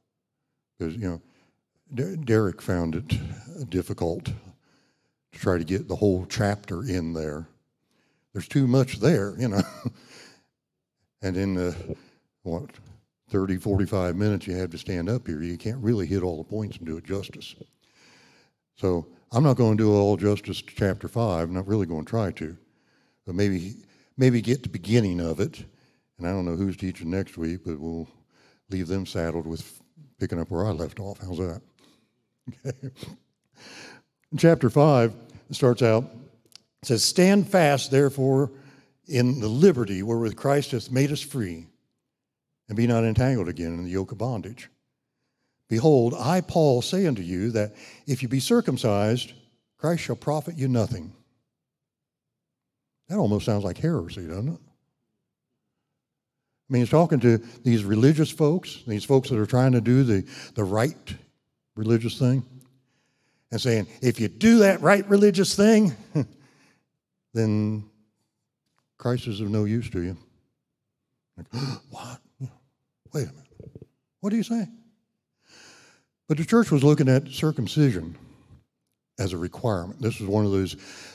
Because, 0.79 0.97
you 0.97 1.09
know, 1.09 2.17
Derek 2.25 2.61
found 2.61 2.97
it 2.97 3.71
difficult 3.71 4.25
to 4.25 5.39
try 5.39 5.59
to 5.59 5.65
get 5.65 5.89
the 5.89 5.97
whole 5.97 6.27
chapter 6.29 6.83
in 6.83 7.13
there. 7.13 7.47
There's 8.33 8.49
too 8.49 8.67
much 8.67 8.99
there, 8.99 9.35
you 9.39 9.49
know. 9.49 9.63
and 11.23 11.37
in 11.37 11.55
the, 11.55 11.97
what, 12.43 12.71
30, 13.31 13.57
45 13.57 14.17
minutes 14.17 14.47
you 14.47 14.55
have 14.57 14.71
to 14.71 14.79
stand 14.79 15.09
up 15.09 15.27
here, 15.27 15.43
you 15.43 15.57
can't 15.57 15.83
really 15.83 16.07
hit 16.07 16.23
all 16.23 16.39
the 16.39 16.49
points 16.49 16.77
and 16.77 16.87
do 16.87 16.97
it 16.97 17.05
justice. 17.05 17.55
So 18.77 19.07
I'm 19.33 19.43
not 19.43 19.57
going 19.57 19.77
to 19.77 19.85
do 19.85 19.93
all 19.93 20.17
justice 20.17 20.63
to 20.63 20.75
chapter 20.75 21.09
5. 21.09 21.49
I'm 21.49 21.55
not 21.55 21.67
really 21.67 21.87
going 21.87 22.05
to 22.05 22.11
try 22.11 22.31
to. 22.33 22.57
But 23.27 23.35
maybe, 23.35 23.77
maybe 24.17 24.41
get 24.41 24.63
the 24.63 24.69
beginning 24.69 25.21
of 25.21 25.41
it. 25.41 25.65
And 26.19 26.27
I 26.27 26.31
don't 26.31 26.45
know 26.45 26.57
who's 26.57 26.77
teaching 26.77 27.11
next 27.11 27.37
week, 27.37 27.61
but 27.65 27.79
we'll 27.79 28.09
leave 28.71 28.89
them 28.89 29.07
saddled 29.07 29.47
with 29.47 29.81
picking 30.19 30.41
up 30.41 30.51
where 30.51 30.67
I 30.67 30.71
left 30.71 31.01
off. 31.01 31.19
How's 31.21 31.39
that? 31.39 31.63
Okay. 32.67 32.91
Chapter 34.37 34.69
5, 34.69 35.15
starts 35.53 35.83
out, 35.83 36.05
it 36.83 36.89
says, 36.89 37.05
Stand 37.05 37.49
fast, 37.49 37.91
therefore, 37.91 38.51
in 39.07 39.41
the 39.41 39.49
liberty 39.49 40.03
wherewith 40.03 40.37
Christ 40.37 40.73
hath 40.73 40.91
made 40.91 41.13
us 41.13 41.21
free, 41.21 41.67
and 42.69 42.77
be 42.77 42.87
not 42.87 43.05
entangled 43.05 43.49
again 43.49 43.75
in 43.75 43.85
the 43.85 43.91
yoke 43.91 44.13
of 44.13 44.19
bondage. 44.19 44.71
Behold, 45.69 46.15
I, 46.19 46.41
Paul, 46.41 46.83
say 46.83 47.07
unto 47.07 47.23
you 47.23 47.51
that 47.53 47.75
if 48.07 48.23
you 48.23 48.29
be 48.29 48.41
circumcised, 48.41 49.33
Christ 49.79 50.05
shall 50.05 50.17
profit 50.17 50.57
you 50.57 50.69
nothing. 50.69 51.13
That 53.09 53.19
almost 53.19 53.47
sounds 53.47 53.65
like 53.65 53.79
heresy, 53.79 54.27
doesn't 54.27 54.49
it? 54.49 54.61
I 56.69 56.73
mean, 56.73 56.81
he's 56.83 56.91
talking 56.91 57.21
to 57.21 57.39
these 57.63 57.85
religious 57.85 58.31
folks, 58.31 58.83
these 58.87 59.05
folks 59.05 59.29
that 59.29 59.39
are 59.39 59.47
trying 59.47 59.73
to 59.73 59.81
do 59.81 60.03
the, 60.03 60.27
the 60.55 60.65
right 60.65 61.15
religious 61.77 62.19
thing 62.19 62.43
and 63.51 63.61
saying, 63.61 63.87
if 64.01 64.19
you 64.19 64.29
do 64.29 64.61
that 64.61 64.81
right 64.81 65.09
religious 65.09 65.55
thing, 65.55 65.95
then 67.35 67.85
Christ 68.97 69.27
is 69.27 69.41
of 69.41 69.51
no 69.51 69.65
use 69.65 69.91
to 69.91 70.01
you. 70.01 70.17
Like, 71.37 71.47
what? 71.91 72.21
Wait 73.15 73.29
a 73.29 73.33
minute. 73.33 73.87
What 74.21 74.31
do 74.31 74.37
you 74.37 74.43
say? 74.43 74.67
But 76.29 76.37
the 76.37 76.45
church 76.45 76.71
was 76.71 76.83
looking 76.83 77.09
at 77.09 77.29
circumcision 77.29 78.19
as 79.19 79.33
a 79.33 79.39
requirement. 79.39 80.03
This 80.03 80.19
was 80.19 80.29
one 80.29 80.45
of 80.45 80.51
those 80.51 80.75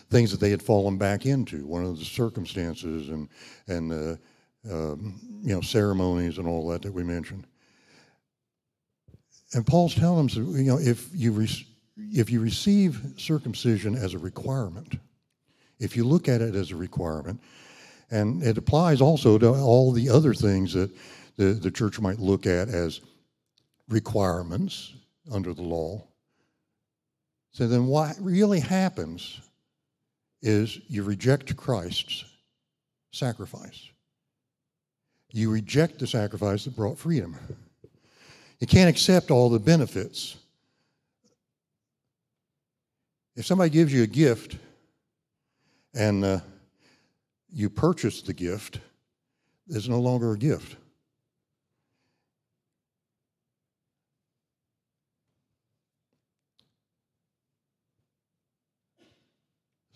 things 0.10 0.32
that 0.32 0.40
they 0.40 0.50
had 0.50 0.64
fallen 0.64 0.98
back 0.98 1.26
into, 1.26 1.66
one 1.66 1.84
of 1.84 2.00
the 2.00 2.06
circumstances 2.06 3.10
and, 3.10 3.28
and 3.68 4.18
um, 4.72 5.20
you 5.42 5.54
know, 5.54 5.62
ceremonies 5.62 6.38
and 6.38 6.48
all 6.48 6.68
that 6.70 6.82
that 6.84 6.94
we 6.94 7.04
mentioned. 7.04 7.46
And 9.54 9.66
Paul's 9.66 9.96
telling 9.96 10.28
them, 10.28 10.56
you 10.56 10.64
know, 10.64 10.80
if 10.80 11.10
you 11.14 11.32
re- 11.32 11.68
if 11.98 12.30
you 12.30 12.40
receive 12.40 13.02
circumcision 13.18 13.96
as 13.96 14.14
a 14.14 14.20
requirement, 14.20 14.96
if 15.80 15.98
you 15.98 16.06
look 16.06 16.30
at 16.30 16.40
it 16.40 16.56
as 16.56 16.72
a 16.72 16.76
requirement, 16.78 17.42
and 18.10 18.42
it 18.42 18.58
applies 18.58 19.02
also 19.02 19.38
to 19.38 19.50
all 19.50 19.92
the 19.92 20.08
other 20.08 20.34
things 20.34 20.74
that 20.74 20.92
the, 21.40 21.54
the 21.54 21.72
church 21.72 22.02
might 22.02 22.20
look 22.20 22.46
at 22.46 22.68
as 22.68 23.00
requirements 23.88 24.94
under 25.32 25.54
the 25.54 25.62
law. 25.62 26.04
So 27.52 27.66
then 27.66 27.88
what 27.88 28.18
really 28.20 28.60
happens 28.60 29.40
is 30.42 30.80
you 30.90 31.04
reject 31.04 31.56
Christ's 31.56 32.26
sacrifice. 33.12 33.88
You 35.32 35.50
reject 35.50 36.00
the 36.00 36.08
sacrifice 36.08 36.66
that 36.66 36.76
brought 36.76 36.98
freedom. 36.98 37.38
You 38.60 38.68
can't 38.68 38.90
accept 38.90 39.32
all 39.32 39.50
the 39.50 39.60
benefits 39.60 40.36
if 43.40 43.46
somebody 43.46 43.70
gives 43.70 43.94
you 43.94 44.04
a 44.04 44.08
gift 44.08 44.58
and 45.94 46.26
uh, 46.26 46.40
you 47.50 47.70
purchase 47.70 48.22
the 48.22 48.34
gift, 48.34 48.82
it's 49.70 49.88
no 49.88 50.02
longer 50.02 50.34
a 50.34 50.38
gift. 50.38 50.76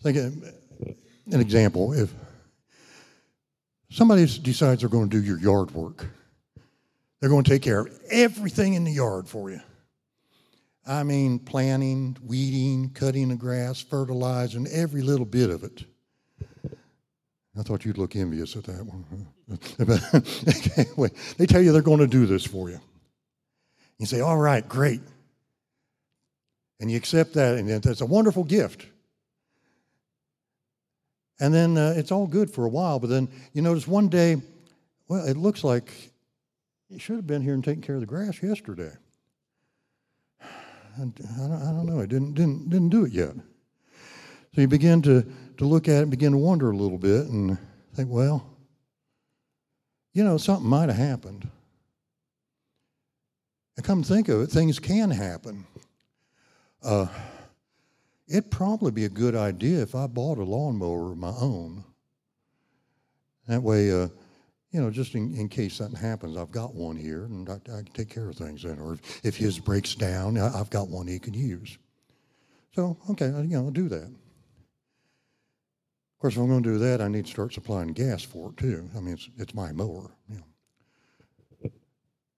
Think 0.04 0.18
of 0.18 0.24
um, 0.24 0.42
an 1.32 1.40
example. 1.40 1.94
If 1.94 2.12
somebody 3.90 4.26
decides 4.26 4.82
they're 4.82 4.90
going 4.90 5.08
to 5.08 5.18
do 5.18 5.24
your 5.24 5.38
yard 5.38 5.70
work, 5.70 6.06
they're 7.18 7.30
going 7.30 7.42
to 7.42 7.50
take 7.50 7.62
care 7.62 7.80
of 7.80 8.00
everything 8.10 8.74
in 8.74 8.84
the 8.84 8.92
yard 8.92 9.26
for 9.26 9.50
you. 9.50 9.60
I 10.86 11.04
mean, 11.04 11.38
planting, 11.38 12.18
weeding, 12.22 12.90
cutting 12.90 13.30
the 13.30 13.36
grass, 13.36 13.80
fertilizing, 13.80 14.66
every 14.66 15.00
little 15.00 15.24
bit 15.24 15.48
of 15.48 15.64
it. 15.64 15.84
I 17.58 17.62
thought 17.62 17.86
you'd 17.86 17.96
look 17.96 18.14
envious 18.14 18.56
at 18.56 18.64
that 18.64 18.84
one. 18.84 19.26
anyway, 20.76 21.10
they 21.38 21.46
tell 21.46 21.62
you 21.62 21.72
they're 21.72 21.80
going 21.80 22.00
to 22.00 22.06
do 22.06 22.26
this 22.26 22.44
for 22.44 22.68
you. 22.68 22.78
You 23.98 24.04
say, 24.04 24.20
all 24.20 24.36
right, 24.36 24.68
great. 24.68 25.00
And 26.78 26.90
you 26.90 26.98
accept 26.98 27.32
that, 27.34 27.56
and 27.56 27.70
that's 27.82 28.02
a 28.02 28.06
wonderful 28.06 28.44
gift. 28.44 28.88
And 31.40 31.52
then 31.52 31.76
uh, 31.76 31.94
it's 31.96 32.12
all 32.12 32.26
good 32.26 32.50
for 32.50 32.64
a 32.64 32.68
while, 32.68 32.98
but 32.98 33.10
then 33.10 33.28
you 33.52 33.62
notice 33.62 33.88
one 33.88 34.08
day, 34.08 34.36
well, 35.08 35.26
it 35.26 35.36
looks 35.36 35.64
like 35.64 35.92
you 36.88 36.98
should 36.98 37.16
have 37.16 37.26
been 37.26 37.42
here 37.42 37.54
and 37.54 37.64
taken 37.64 37.82
care 37.82 37.96
of 37.96 38.00
the 38.00 38.06
grass 38.06 38.42
yesterday. 38.42 38.92
I, 40.40 40.98
don't, 40.98 41.20
I 41.28 41.72
don't 41.72 41.86
know. 41.86 42.00
I 42.00 42.06
didn't, 42.06 42.34
didn't, 42.34 42.70
didn't 42.70 42.90
do 42.90 43.04
it 43.04 43.12
yet. 43.12 43.34
So 44.54 44.60
you 44.60 44.68
begin 44.68 45.02
to, 45.02 45.26
to 45.58 45.64
look 45.64 45.88
at 45.88 46.02
it, 46.02 46.10
begin 46.10 46.32
to 46.32 46.38
wonder 46.38 46.70
a 46.70 46.76
little 46.76 46.98
bit, 46.98 47.26
and 47.26 47.58
think, 47.94 48.08
well, 48.08 48.48
you 50.12 50.22
know, 50.22 50.36
something 50.36 50.68
might 50.68 50.88
have 50.88 50.96
happened. 50.96 51.48
And 53.76 53.84
come 53.84 54.04
think 54.04 54.28
of 54.28 54.42
it, 54.42 54.46
things 54.46 54.78
can 54.78 55.10
happen. 55.10 55.66
Uh, 56.82 57.06
it'd 58.26 58.50
probably 58.50 58.90
be 58.90 59.04
a 59.04 59.10
good 59.10 59.34
idea 59.34 59.82
if 59.82 59.94
I 59.94 60.06
bought 60.06 60.38
a 60.38 60.44
lawnmower 60.44 61.12
of 61.12 61.18
my 61.18 61.32
own. 61.40 61.84
That 63.46 63.62
way, 63.62 63.90
uh, 63.90 64.08
you 64.70 64.80
know, 64.80 64.90
just 64.90 65.14
in, 65.14 65.34
in 65.34 65.48
case 65.48 65.74
something 65.74 66.00
happens, 66.00 66.36
I've 66.36 66.50
got 66.50 66.74
one 66.74 66.96
here 66.96 67.24
and 67.24 67.48
I, 67.48 67.54
I 67.54 67.82
can 67.82 67.92
take 67.92 68.08
care 68.08 68.28
of 68.28 68.36
things 68.36 68.62
then. 68.62 68.78
Or 68.78 68.94
if, 68.94 69.24
if 69.24 69.36
his 69.36 69.58
breaks 69.58 69.94
down, 69.94 70.38
I, 70.38 70.58
I've 70.58 70.70
got 70.70 70.88
one 70.88 71.06
he 71.06 71.18
can 71.18 71.34
use. 71.34 71.78
So, 72.74 72.96
okay, 73.10 73.26
you 73.26 73.42
know, 73.42 73.66
I'll 73.66 73.70
do 73.70 73.88
that. 73.90 74.02
Of 76.14 76.20
course, 76.20 76.34
if 76.34 76.40
I'm 76.40 76.48
going 76.48 76.62
to 76.62 76.72
do 76.72 76.78
that, 76.78 77.02
I 77.02 77.08
need 77.08 77.26
to 77.26 77.30
start 77.30 77.52
supplying 77.52 77.92
gas 77.92 78.22
for 78.22 78.50
it 78.50 78.56
too. 78.56 78.88
I 78.96 79.00
mean, 79.00 79.14
it's, 79.14 79.28
it's 79.36 79.54
my 79.54 79.72
mower. 79.72 80.10
You 80.28 80.36
know. 80.36 81.70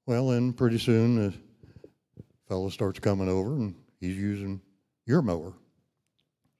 Well, 0.06 0.28
then 0.28 0.52
pretty 0.52 0.78
soon 0.78 1.16
the 1.16 1.34
fellow 2.48 2.68
starts 2.68 2.98
coming 2.98 3.28
over 3.28 3.54
and 3.54 3.74
he's 4.00 4.16
using 4.16 4.60
your 5.06 5.22
mower. 5.22 5.54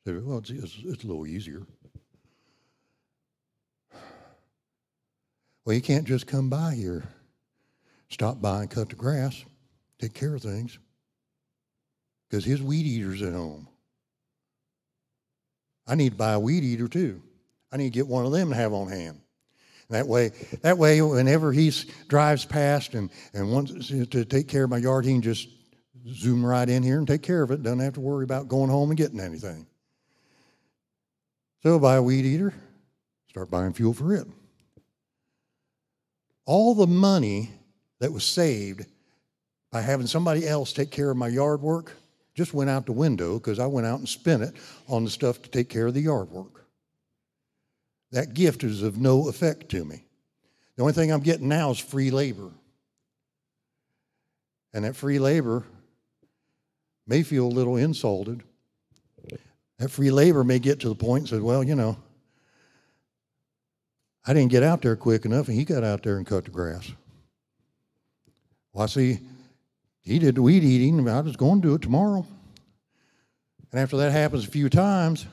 So, 0.07 0.23
well, 0.25 0.39
it's, 0.39 0.51
it's, 0.51 0.79
it's 0.85 1.03
a 1.03 1.07
little 1.09 1.27
easier. 1.27 1.63
Well, 5.65 5.75
you 5.75 5.83
can't 5.83 6.07
just 6.07 6.29
come 6.29 6.49
by 6.49 6.77
here, 6.77 7.03
stop 8.09 8.41
by 8.41 8.61
and 8.61 8.71
cut 8.71 8.89
the 8.89 8.95
grass, 8.95 9.45
take 9.99 10.15
care 10.15 10.37
of 10.37 10.43
things, 10.43 10.79
because 12.31 12.45
his 12.45 12.63
weed 12.63 12.87
eater's 12.87 13.21
at 13.21 13.33
home. 13.33 13.67
I 15.89 15.97
need 15.97 16.11
to 16.11 16.17
buy 16.17 16.35
a 16.35 16.41
weed 16.41 16.63
eater 16.63 16.87
too. 16.87 17.21
I 17.73 17.77
need 17.77 17.93
to 17.93 17.99
get 17.99 18.07
one 18.07 18.25
of 18.25 18.31
them 18.31 18.51
to 18.51 18.55
have 18.55 18.73
on 18.73 18.89
hand. 18.89 19.21
That 19.91 20.07
way, 20.07 20.31
that 20.63 20.79
way, 20.79 21.03
whenever 21.03 21.53
he 21.53 21.73
drives 22.07 22.45
past 22.45 22.95
and, 22.95 23.11
and 23.35 23.51
wants 23.51 23.89
to 23.89 24.25
take 24.25 24.47
care 24.47 24.63
of 24.63 24.71
my 24.71 24.79
yard, 24.79 25.05
he 25.05 25.15
can 25.15 25.23
just 25.23 25.49
zoom 26.09 26.47
right 26.47 26.69
in 26.69 26.85
here 26.85 26.99
and 26.99 27.09
take 27.09 27.23
care 27.23 27.43
of 27.43 27.51
it. 27.51 27.65
Doesn't 27.65 27.81
have 27.81 27.95
to 27.95 28.01
worry 28.01 28.23
about 28.23 28.47
going 28.47 28.71
home 28.71 28.91
and 28.91 28.97
getting 28.97 29.19
anything. 29.19 29.67
So 31.67 31.81
buy 31.81 31.97
a 31.97 32.03
weed 32.03 32.25
eater, 32.25 32.55
start 33.29 33.51
buying 33.51 33.73
fuel 33.73 33.93
for 33.93 34.15
it 34.15 34.29
all 36.45 36.77
the 36.77 36.87
money 36.87 37.51
that 37.99 38.13
was 38.13 38.25
saved 38.25 38.87
by 39.73 39.81
having 39.81 40.07
somebody 40.07 40.47
else 40.47 40.73
take 40.73 40.93
care 40.93 41.11
of 41.11 41.17
my 41.17 41.27
yard 41.27 41.61
work 41.61 41.93
just 42.37 42.55
went 42.55 42.71
out 42.71 42.87
the 42.87 42.93
window 42.93 43.35
because 43.35 43.59
I 43.59 43.67
went 43.67 43.85
out 43.85 43.99
and 43.99 44.09
spent 44.09 44.45
it 44.45 44.55
on 44.89 45.03
the 45.03 45.11
stuff 45.11 45.43
to 45.43 45.51
take 45.51 45.69
care 45.69 45.89
of 45.89 45.95
the 45.95 46.03
yard 46.03 46.31
work. 46.31 46.67
That 48.13 48.33
gift 48.33 48.63
is 48.63 48.85
of 48.85 48.99
no 48.99 49.29
effect 49.29 49.69
to 49.71 49.85
me. 49.85 50.05
The 50.77 50.83
only 50.83 50.93
thing 50.93 51.11
I'm 51.11 51.21
getting 51.21 51.49
now 51.49 51.73
is 51.73 51.81
free 51.81 52.13
labor. 52.13 52.53
And 54.73 54.85
that 54.85 54.95
free 54.95 55.19
labor 55.19 55.65
may 57.09 57.25
feel 57.25 57.47
a 57.47 57.49
little 57.49 57.77
insulted. 57.77 58.45
That 59.79 59.91
free 59.91 60.11
labor 60.11 60.43
may 60.43 60.59
get 60.59 60.81
to 60.81 60.89
the 60.89 60.95
point 60.95 61.23
and 61.23 61.29
say, 61.29 61.39
well, 61.39 61.63
you 61.63 61.75
know, 61.75 61.97
I 64.27 64.33
didn't 64.33 64.51
get 64.51 64.63
out 64.63 64.83
there 64.83 64.97
quick 64.97 65.25
enough, 65.25 65.49
and 65.49 65.57
he 65.57 65.65
got 65.65 65.85
out 65.85 66.03
there 66.03 66.17
and 66.17 66.27
cut 66.27 66.45
the 66.45 66.51
grass. 66.51 66.91
Well, 68.73 68.85
I 68.85 68.87
see, 68.87 69.21
he 70.03 70.19
did 70.19 70.35
the 70.35 70.43
weed 70.43 70.65
eating, 70.65 71.09
I 71.09 71.21
was 71.21 71.37
going 71.37 71.63
to 71.63 71.69
do 71.69 71.75
it 71.75 71.83
tomorrow. 71.83 72.27
And 73.71 73.81
after 73.81 73.97
that 73.99 74.13
happens 74.13 74.47
a 74.47 74.51
few 74.51 74.69
times, 74.69 75.27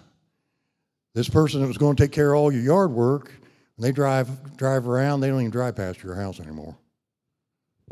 this 1.16 1.30
person 1.30 1.62
that 1.62 1.68
was 1.68 1.78
going 1.78 1.96
to 1.96 2.04
take 2.04 2.12
care 2.12 2.34
of 2.34 2.40
all 2.40 2.52
your 2.52 2.62
yard 2.62 2.92
work, 2.92 3.32
when 3.76 3.88
they 3.88 3.92
drive 3.92 4.58
drive 4.58 4.88
around, 4.88 5.22
they 5.22 5.30
don't 5.30 5.40
even 5.40 5.52
drive 5.52 5.76
past 5.76 6.04
your 6.04 6.16
house 6.16 6.40
anymore. 6.40 6.76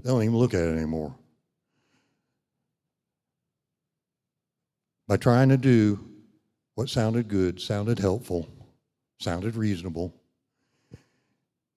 They 0.01 0.09
don't 0.09 0.21
even 0.21 0.35
look 0.35 0.53
at 0.53 0.61
it 0.61 0.75
anymore. 0.75 1.15
By 5.07 5.17
trying 5.17 5.49
to 5.49 5.57
do 5.57 6.10
what 6.81 6.89
sounded 6.89 7.27
good, 7.27 7.61
sounded 7.61 7.99
helpful, 7.99 8.49
sounded 9.19 9.55
reasonable, 9.55 10.11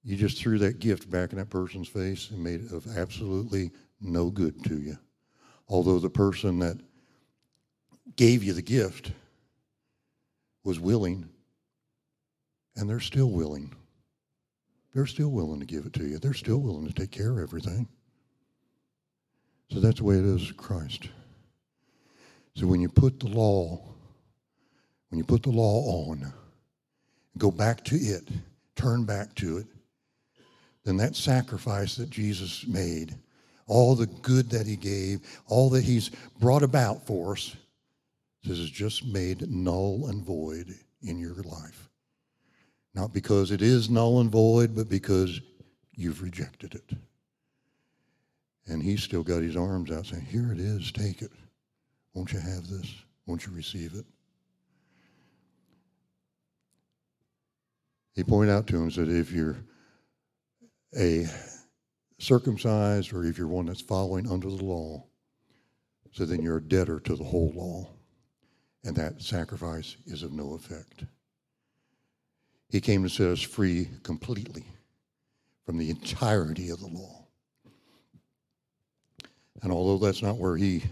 you 0.02 0.16
just 0.16 0.38
threw 0.38 0.56
that 0.56 0.78
gift 0.78 1.10
back 1.10 1.30
in 1.30 1.36
that 1.36 1.50
person's 1.50 1.88
face 1.88 2.30
and 2.30 2.42
made 2.42 2.64
it 2.64 2.72
of 2.72 2.96
absolutely 2.96 3.70
no 4.00 4.30
good 4.30 4.64
to 4.64 4.80
you. 4.80 4.96
Although 5.68 5.98
the 5.98 6.08
person 6.08 6.58
that 6.60 6.78
gave 8.16 8.42
you 8.42 8.54
the 8.54 8.62
gift 8.62 9.12
was 10.64 10.80
willing, 10.80 11.28
and 12.74 12.88
they're 12.88 12.98
still 12.98 13.30
willing. 13.30 13.76
They're 14.94 15.04
still 15.04 15.32
willing 15.32 15.60
to 15.60 15.66
give 15.66 15.84
it 15.84 15.92
to 15.92 16.06
you. 16.06 16.18
They're 16.18 16.32
still 16.32 16.62
willing 16.62 16.86
to 16.86 16.94
take 16.94 17.10
care 17.10 17.32
of 17.32 17.40
everything. 17.40 17.86
So 19.70 19.80
that's 19.80 19.98
the 19.98 20.04
way 20.04 20.16
it 20.16 20.24
is 20.24 20.48
with 20.48 20.56
Christ. 20.56 21.10
So 22.56 22.66
when 22.66 22.80
you 22.80 22.88
put 22.88 23.20
the 23.20 23.28
law, 23.28 23.93
when 25.14 25.18
you 25.20 25.24
put 25.24 25.44
the 25.44 25.50
law 25.50 26.08
on, 26.10 26.32
go 27.38 27.48
back 27.48 27.84
to 27.84 27.94
it, 27.94 28.28
turn 28.74 29.04
back 29.04 29.32
to 29.36 29.58
it, 29.58 29.66
then 30.82 30.96
that 30.96 31.14
sacrifice 31.14 31.94
that 31.94 32.10
Jesus 32.10 32.66
made, 32.66 33.14
all 33.68 33.94
the 33.94 34.08
good 34.08 34.50
that 34.50 34.66
he 34.66 34.74
gave, 34.74 35.20
all 35.46 35.70
that 35.70 35.84
he's 35.84 36.10
brought 36.40 36.64
about 36.64 37.06
for 37.06 37.34
us, 37.34 37.54
this 38.42 38.58
is 38.58 38.68
just 38.68 39.06
made 39.06 39.48
null 39.48 40.08
and 40.08 40.24
void 40.24 40.74
in 41.02 41.20
your 41.20 41.36
life. 41.44 41.88
Not 42.92 43.12
because 43.12 43.52
it 43.52 43.62
is 43.62 43.88
null 43.88 44.18
and 44.18 44.32
void, 44.32 44.74
but 44.74 44.88
because 44.88 45.40
you've 45.94 46.22
rejected 46.24 46.74
it. 46.74 46.90
And 48.66 48.82
he's 48.82 49.04
still 49.04 49.22
got 49.22 49.44
his 49.44 49.56
arms 49.56 49.92
out 49.92 50.06
saying, 50.06 50.24
Here 50.24 50.50
it 50.50 50.58
is, 50.58 50.90
take 50.90 51.22
it. 51.22 51.30
Won't 52.14 52.32
you 52.32 52.40
have 52.40 52.66
this? 52.66 52.92
Won't 53.26 53.46
you 53.46 53.52
receive 53.52 53.94
it? 53.94 54.06
He 58.14 58.22
pointed 58.22 58.52
out 58.52 58.66
to 58.68 58.76
him, 58.76 58.90
that 58.90 59.08
If 59.08 59.32
you're 59.32 59.56
a 60.96 61.26
circumcised 62.18 63.12
or 63.12 63.24
if 63.24 63.36
you're 63.36 63.48
one 63.48 63.66
that's 63.66 63.80
following 63.80 64.30
under 64.30 64.48
the 64.48 64.64
law, 64.64 65.04
so 66.12 66.24
then 66.24 66.40
you're 66.42 66.58
a 66.58 66.62
debtor 66.62 67.00
to 67.00 67.16
the 67.16 67.24
whole 67.24 67.52
law. 67.54 67.90
And 68.84 68.94
that 68.96 69.22
sacrifice 69.22 69.96
is 70.06 70.22
of 70.22 70.32
no 70.32 70.54
effect. 70.54 71.04
He 72.68 72.80
came 72.80 73.02
to 73.02 73.08
set 73.08 73.28
us 73.28 73.40
free 73.40 73.88
completely 74.02 74.64
from 75.64 75.78
the 75.78 75.90
entirety 75.90 76.70
of 76.70 76.80
the 76.80 76.86
law. 76.86 77.26
And 79.62 79.72
although 79.72 80.04
that's 80.04 80.22
not 80.22 80.36
where 80.36 80.56
he 80.56 80.84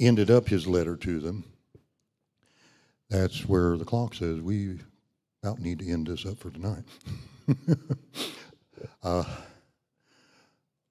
ended 0.00 0.30
up 0.30 0.48
his 0.48 0.66
letter 0.66 0.96
to 0.96 1.20
them, 1.20 1.44
that's 3.08 3.46
where 3.46 3.76
the 3.76 3.84
clock 3.84 4.14
says 4.14 4.40
we 4.40 4.78
about 5.46 5.60
need 5.60 5.78
to 5.78 5.88
end 5.88 6.08
this 6.08 6.26
up 6.26 6.38
for 6.38 6.50
tonight. 6.50 6.84
Uh, 9.02 9.24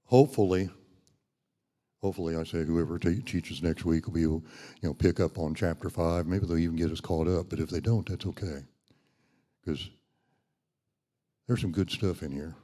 hopefully, 0.06 0.70
hopefully, 2.02 2.36
I 2.36 2.44
say 2.44 2.64
whoever 2.64 2.98
te- 2.98 3.22
teaches 3.22 3.62
next 3.62 3.86
week 3.86 4.06
will 4.06 4.14
be 4.14 4.24
able, 4.24 4.44
you 4.82 4.90
know, 4.90 4.94
pick 4.94 5.20
up 5.20 5.38
on 5.38 5.54
chapter 5.54 5.90
five. 5.90 6.26
Maybe 6.26 6.46
they'll 6.46 6.58
even 6.58 6.78
get 6.78 6.92
us 6.92 7.02
caught 7.02 7.28
up. 7.28 7.50
But 7.50 7.60
if 7.60 7.70
they 7.70 7.82
don't, 7.82 8.08
that's 8.08 8.26
okay, 8.26 8.64
because 9.64 9.90
there's 11.46 11.62
some 11.62 11.72
good 11.72 11.92
stuff 11.92 12.24
in 12.24 12.32
here. 12.32 12.56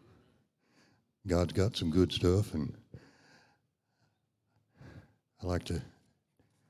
God's 1.28 1.54
got 1.54 1.76
some 1.76 1.92
good 1.92 2.12
stuff, 2.12 2.54
and 2.54 2.74
I 5.44 5.46
like 5.46 5.66
to 5.66 5.82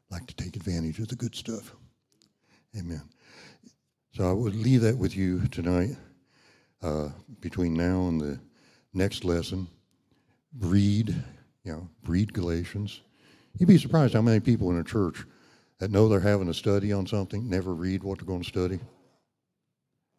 like 0.09 0.25
to 0.27 0.35
take 0.35 0.55
advantage 0.55 0.99
of 0.99 1.07
the 1.07 1.15
good 1.15 1.35
stuff. 1.35 1.75
Amen. 2.77 3.03
So 4.13 4.29
I 4.29 4.33
would 4.33 4.55
leave 4.55 4.81
that 4.81 4.97
with 4.97 5.15
you 5.15 5.47
tonight. 5.47 5.95
Uh, 6.81 7.09
between 7.39 7.75
now 7.75 8.07
and 8.07 8.19
the 8.19 8.39
next 8.93 9.23
lesson, 9.23 9.67
read, 10.59 11.09
you 11.63 11.71
know, 11.71 11.87
read 12.07 12.33
Galatians. 12.33 13.01
You'd 13.57 13.67
be 13.67 13.77
surprised 13.77 14.15
how 14.15 14.21
many 14.21 14.39
people 14.39 14.71
in 14.71 14.79
a 14.79 14.83
church 14.83 15.23
that 15.77 15.91
know 15.91 16.09
they're 16.09 16.19
having 16.19 16.49
a 16.49 16.53
study 16.53 16.91
on 16.91 17.05
something 17.05 17.47
never 17.47 17.75
read 17.75 18.03
what 18.03 18.17
they're 18.17 18.25
going 18.25 18.41
to 18.41 18.47
study. 18.47 18.79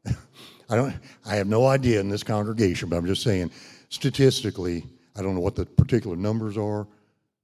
I 0.07 0.77
don't. 0.77 0.95
I 1.27 1.35
have 1.35 1.49
no 1.49 1.67
idea 1.67 2.01
in 2.01 2.09
this 2.09 2.23
congregation, 2.23 2.89
but 2.89 2.97
I'm 2.97 3.07
just 3.07 3.23
saying, 3.23 3.51
statistically, 3.89 4.85
I 5.17 5.23
don't 5.23 5.35
know 5.35 5.41
what 5.41 5.57
the 5.57 5.67
particular 5.67 6.17
numbers 6.17 6.57
are, 6.57 6.87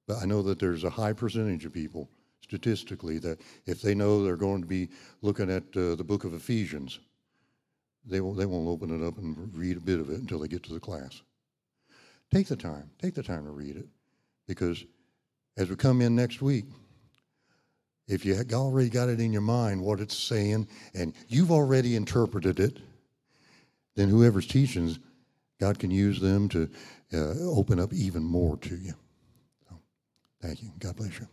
but 0.07 0.19
I 0.23 0.27
know 0.27 0.43
that 0.43 0.61
there's 0.61 0.85
a 0.85 0.91
high 0.91 1.13
percentage 1.13 1.65
of 1.65 1.73
people 1.73 2.09
statistically 2.49 3.19
that 3.19 3.39
if 3.67 3.83
they 3.83 3.95
know 3.95 4.25
they're 4.25 4.37
going 4.37 4.63
to 4.63 4.67
be 4.67 4.89
looking 5.21 5.51
at 5.51 5.65
uh, 5.77 5.95
the 5.95 6.05
book 6.05 6.25
of 6.25 6.33
Ephesians, 6.33 6.99
they 8.07 8.21
won't, 8.21 8.39
they 8.39 8.47
won't 8.47 8.67
open 8.67 8.91
it 8.91 9.07
up 9.07 9.19
and 9.19 9.55
read 9.55 9.77
a 9.77 9.81
bit 9.81 10.01
of 10.01 10.09
it 10.09 10.19
until 10.19 10.39
they 10.39 10.49
get 10.49 10.63
to 10.63 10.73
the 10.73 10.81
class. 10.81 11.21
Take 12.33 12.47
the 12.49 12.57
time. 12.57 12.91
Take 13.01 13.15
the 13.15 13.23
time 13.23 13.45
to 13.45 13.51
read 13.51 13.77
it. 13.77 13.87
Because 14.47 14.85
as 15.59 15.69
we 15.69 15.77
come 15.77 16.01
in 16.01 16.17
next 16.17 16.41
week, 16.41 16.65
if 18.07 18.25
you 18.25 18.43
already 18.55 18.89
got 18.89 19.11
it 19.11 19.21
in 19.21 19.31
your 19.31 19.43
mind 19.43 19.83
what 19.83 20.01
it's 20.01 20.17
saying 20.17 20.67
and 20.95 21.13
you've 21.29 21.53
already 21.53 21.97
interpreted 21.97 22.59
it, 22.59 22.79
then 23.95 24.09
whoever's 24.09 24.47
teaching, 24.47 24.97
God 25.61 25.79
can 25.79 25.91
use 25.91 26.19
them 26.19 26.49
to 26.49 26.71
uh, 27.13 27.35
open 27.41 27.79
up 27.79 27.93
even 27.93 28.23
more 28.23 28.57
to 28.59 28.75
you. 28.75 28.95
So, 29.69 29.79
thank 30.41 30.63
you. 30.63 30.71
God 30.79 30.97
bless 30.97 31.19
you. 31.19 31.29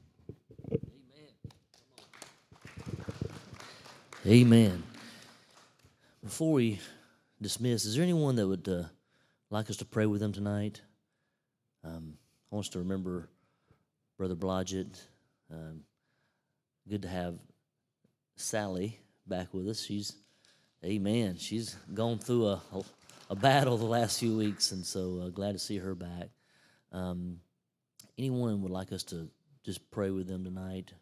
Amen. 4.27 4.81
Before 6.23 6.53
we 6.53 6.79
dismiss, 7.39 7.85
is 7.85 7.93
there 7.93 8.01
anyone 8.01 8.35
that 8.37 8.47
would 8.47 8.67
uh, 8.67 8.85
like 9.51 9.69
us 9.69 9.77
to 9.77 9.85
pray 9.85 10.07
with 10.07 10.19
them 10.19 10.33
tonight? 10.33 10.81
Um, 11.83 12.15
I 12.51 12.55
want 12.55 12.65
us 12.65 12.69
to 12.71 12.79
remember 12.79 13.29
Brother 14.17 14.33
Blodgett. 14.33 14.99
Um, 15.53 15.81
good 16.89 17.03
to 17.03 17.07
have 17.07 17.35
Sally 18.35 18.99
back 19.27 19.53
with 19.53 19.67
us. 19.67 19.83
She's, 19.83 20.13
amen, 20.83 21.37
she's 21.37 21.75
gone 21.93 22.17
through 22.17 22.47
a, 22.47 22.61
a, 22.73 22.81
a 23.29 23.35
battle 23.35 23.77
the 23.77 23.85
last 23.85 24.19
few 24.19 24.35
weeks, 24.35 24.71
and 24.71 24.83
so 24.83 25.21
uh, 25.23 25.29
glad 25.29 25.51
to 25.51 25.59
see 25.59 25.77
her 25.77 25.93
back. 25.93 26.29
Um, 26.91 27.41
anyone 28.17 28.63
would 28.63 28.71
like 28.71 28.91
us 28.91 29.03
to 29.03 29.29
just 29.63 29.91
pray 29.91 30.09
with 30.09 30.27
them 30.27 30.43
tonight? 30.43 30.93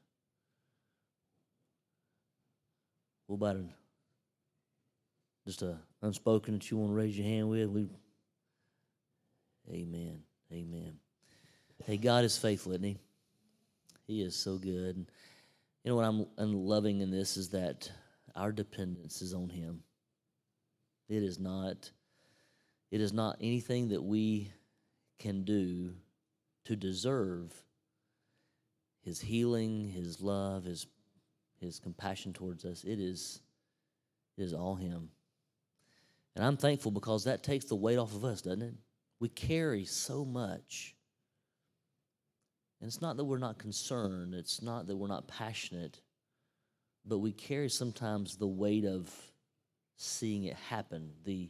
What 3.27 3.35
about 3.35 3.57
just 5.45 5.61
a 5.61 5.77
unspoken 6.01 6.55
that 6.55 6.69
you 6.69 6.77
want 6.77 6.91
to 6.91 6.95
raise 6.95 7.17
your 7.17 7.27
hand 7.27 7.49
with? 7.49 7.69
We, 7.69 7.87
amen, 9.69 10.23
amen. 10.51 10.97
Hey, 11.85 11.97
God 11.97 12.25
is 12.25 12.37
faithful, 12.37 12.73
isn't 12.73 12.83
He? 12.83 12.97
He 14.07 14.21
is 14.21 14.35
so 14.35 14.57
good. 14.57 14.95
And 14.95 15.11
you 15.83 15.91
know 15.91 15.95
what 15.95 16.05
I'm, 16.05 16.25
I'm 16.37 16.53
loving 16.53 17.01
in 17.01 17.11
this 17.11 17.37
is 17.37 17.49
that 17.49 17.91
our 18.35 18.51
dependence 18.51 19.21
is 19.21 19.33
on 19.33 19.49
Him. 19.49 19.83
It 21.09 21.23
is 21.23 21.39
not. 21.39 21.91
It 22.91 23.01
is 23.01 23.11
not 23.11 23.37
anything 23.41 23.89
that 23.89 24.03
we 24.03 24.51
can 25.19 25.43
do 25.43 25.93
to 26.65 26.75
deserve 26.75 27.53
His 29.01 29.19
healing, 29.19 29.89
His 29.89 30.21
love, 30.21 30.65
His 30.65 30.85
his 31.63 31.79
compassion 31.79 32.33
towards 32.33 32.65
us, 32.65 32.83
it 32.83 32.99
is, 32.99 33.41
it 34.37 34.43
is 34.43 34.53
all 34.53 34.75
Him. 34.75 35.09
And 36.35 36.43
I'm 36.45 36.57
thankful 36.57 36.91
because 36.91 37.23
that 37.25 37.43
takes 37.43 37.65
the 37.65 37.75
weight 37.75 37.97
off 37.97 38.13
of 38.13 38.25
us, 38.25 38.41
doesn't 38.41 38.61
it? 38.61 38.73
We 39.19 39.29
carry 39.29 39.85
so 39.85 40.25
much. 40.25 40.95
And 42.81 42.87
it's 42.87 43.01
not 43.01 43.17
that 43.17 43.25
we're 43.25 43.37
not 43.37 43.59
concerned, 43.59 44.33
it's 44.33 44.61
not 44.61 44.87
that 44.87 44.97
we're 44.97 45.07
not 45.07 45.27
passionate, 45.27 46.01
but 47.05 47.19
we 47.19 47.31
carry 47.31 47.69
sometimes 47.69 48.35
the 48.35 48.47
weight 48.47 48.85
of 48.85 49.09
seeing 49.97 50.43
it 50.45 50.55
happen. 50.55 51.11
The, 51.23 51.49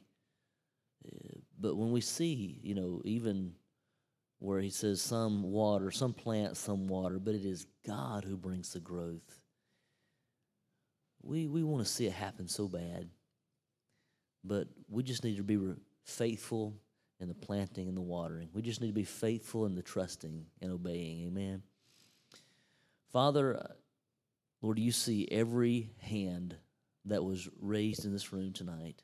uh, 1.05 1.39
but 1.59 1.75
when 1.75 1.91
we 1.91 2.01
see, 2.01 2.59
you 2.61 2.75
know, 2.75 3.01
even 3.03 3.53
where 4.39 4.59
he 4.59 4.69
says 4.69 5.01
some 5.01 5.41
water, 5.41 5.89
some 5.89 6.13
plant, 6.13 6.57
some 6.57 6.87
water, 6.87 7.17
but 7.17 7.33
it 7.33 7.45
is 7.45 7.65
God 7.87 8.25
who 8.25 8.35
brings 8.35 8.73
the 8.73 8.79
growth. 8.81 9.42
We, 11.23 11.47
we 11.47 11.63
want 11.63 11.85
to 11.85 11.91
see 11.91 12.05
it 12.05 12.13
happen 12.13 12.47
so 12.47 12.67
bad. 12.67 13.09
But 14.43 14.67
we 14.89 15.03
just 15.03 15.23
need 15.23 15.37
to 15.37 15.43
be 15.43 15.57
faithful 16.03 16.75
in 17.19 17.29
the 17.29 17.33
planting 17.33 17.87
and 17.87 17.95
the 17.95 18.01
watering. 18.01 18.49
We 18.53 18.61
just 18.61 18.81
need 18.81 18.87
to 18.87 18.93
be 18.93 19.05
faithful 19.05 19.65
in 19.65 19.75
the 19.75 19.81
trusting 19.81 20.45
and 20.61 20.71
obeying. 20.71 21.27
Amen. 21.27 21.63
Father, 23.11 23.55
uh, 23.55 23.73
Lord, 24.61 24.79
you 24.79 24.91
see 24.91 25.27
every 25.31 25.91
hand 25.99 26.55
that 27.05 27.23
was 27.23 27.47
raised 27.61 28.05
in 28.05 28.11
this 28.11 28.33
room 28.33 28.51
tonight. 28.51 29.01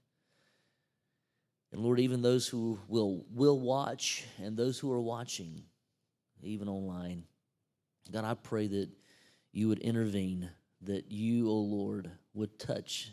And 1.72 1.82
Lord, 1.82 2.00
even 2.00 2.22
those 2.22 2.48
who 2.48 2.80
will 2.88 3.26
will 3.32 3.60
watch 3.60 4.26
and 4.42 4.58
those 4.58 4.80
who 4.80 4.92
are 4.92 5.02
watching, 5.02 5.64
even 6.42 6.68
online, 6.68 7.26
God, 8.12 8.26
I 8.26 8.34
pray 8.34 8.68
that 8.68 8.90
you 9.52 9.68
would 9.68 9.80
intervene 9.80 10.50
that 10.82 11.12
you, 11.12 11.48
O 11.50 11.52
oh 11.52 11.62
Lord, 11.62 12.12
would 12.34 12.58
touch 12.58 13.12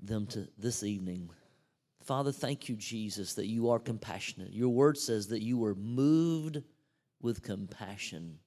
them 0.00 0.26
to 0.26 0.48
this 0.58 0.82
evening. 0.82 1.30
Father, 2.02 2.32
thank 2.32 2.68
you, 2.68 2.76
Jesus, 2.76 3.34
that 3.34 3.46
you 3.46 3.70
are 3.70 3.78
compassionate. 3.78 4.52
Your 4.52 4.70
word 4.70 4.96
says 4.96 5.28
that 5.28 5.42
you 5.42 5.58
were 5.58 5.74
moved 5.74 6.62
with 7.20 7.42
compassion. 7.42 8.38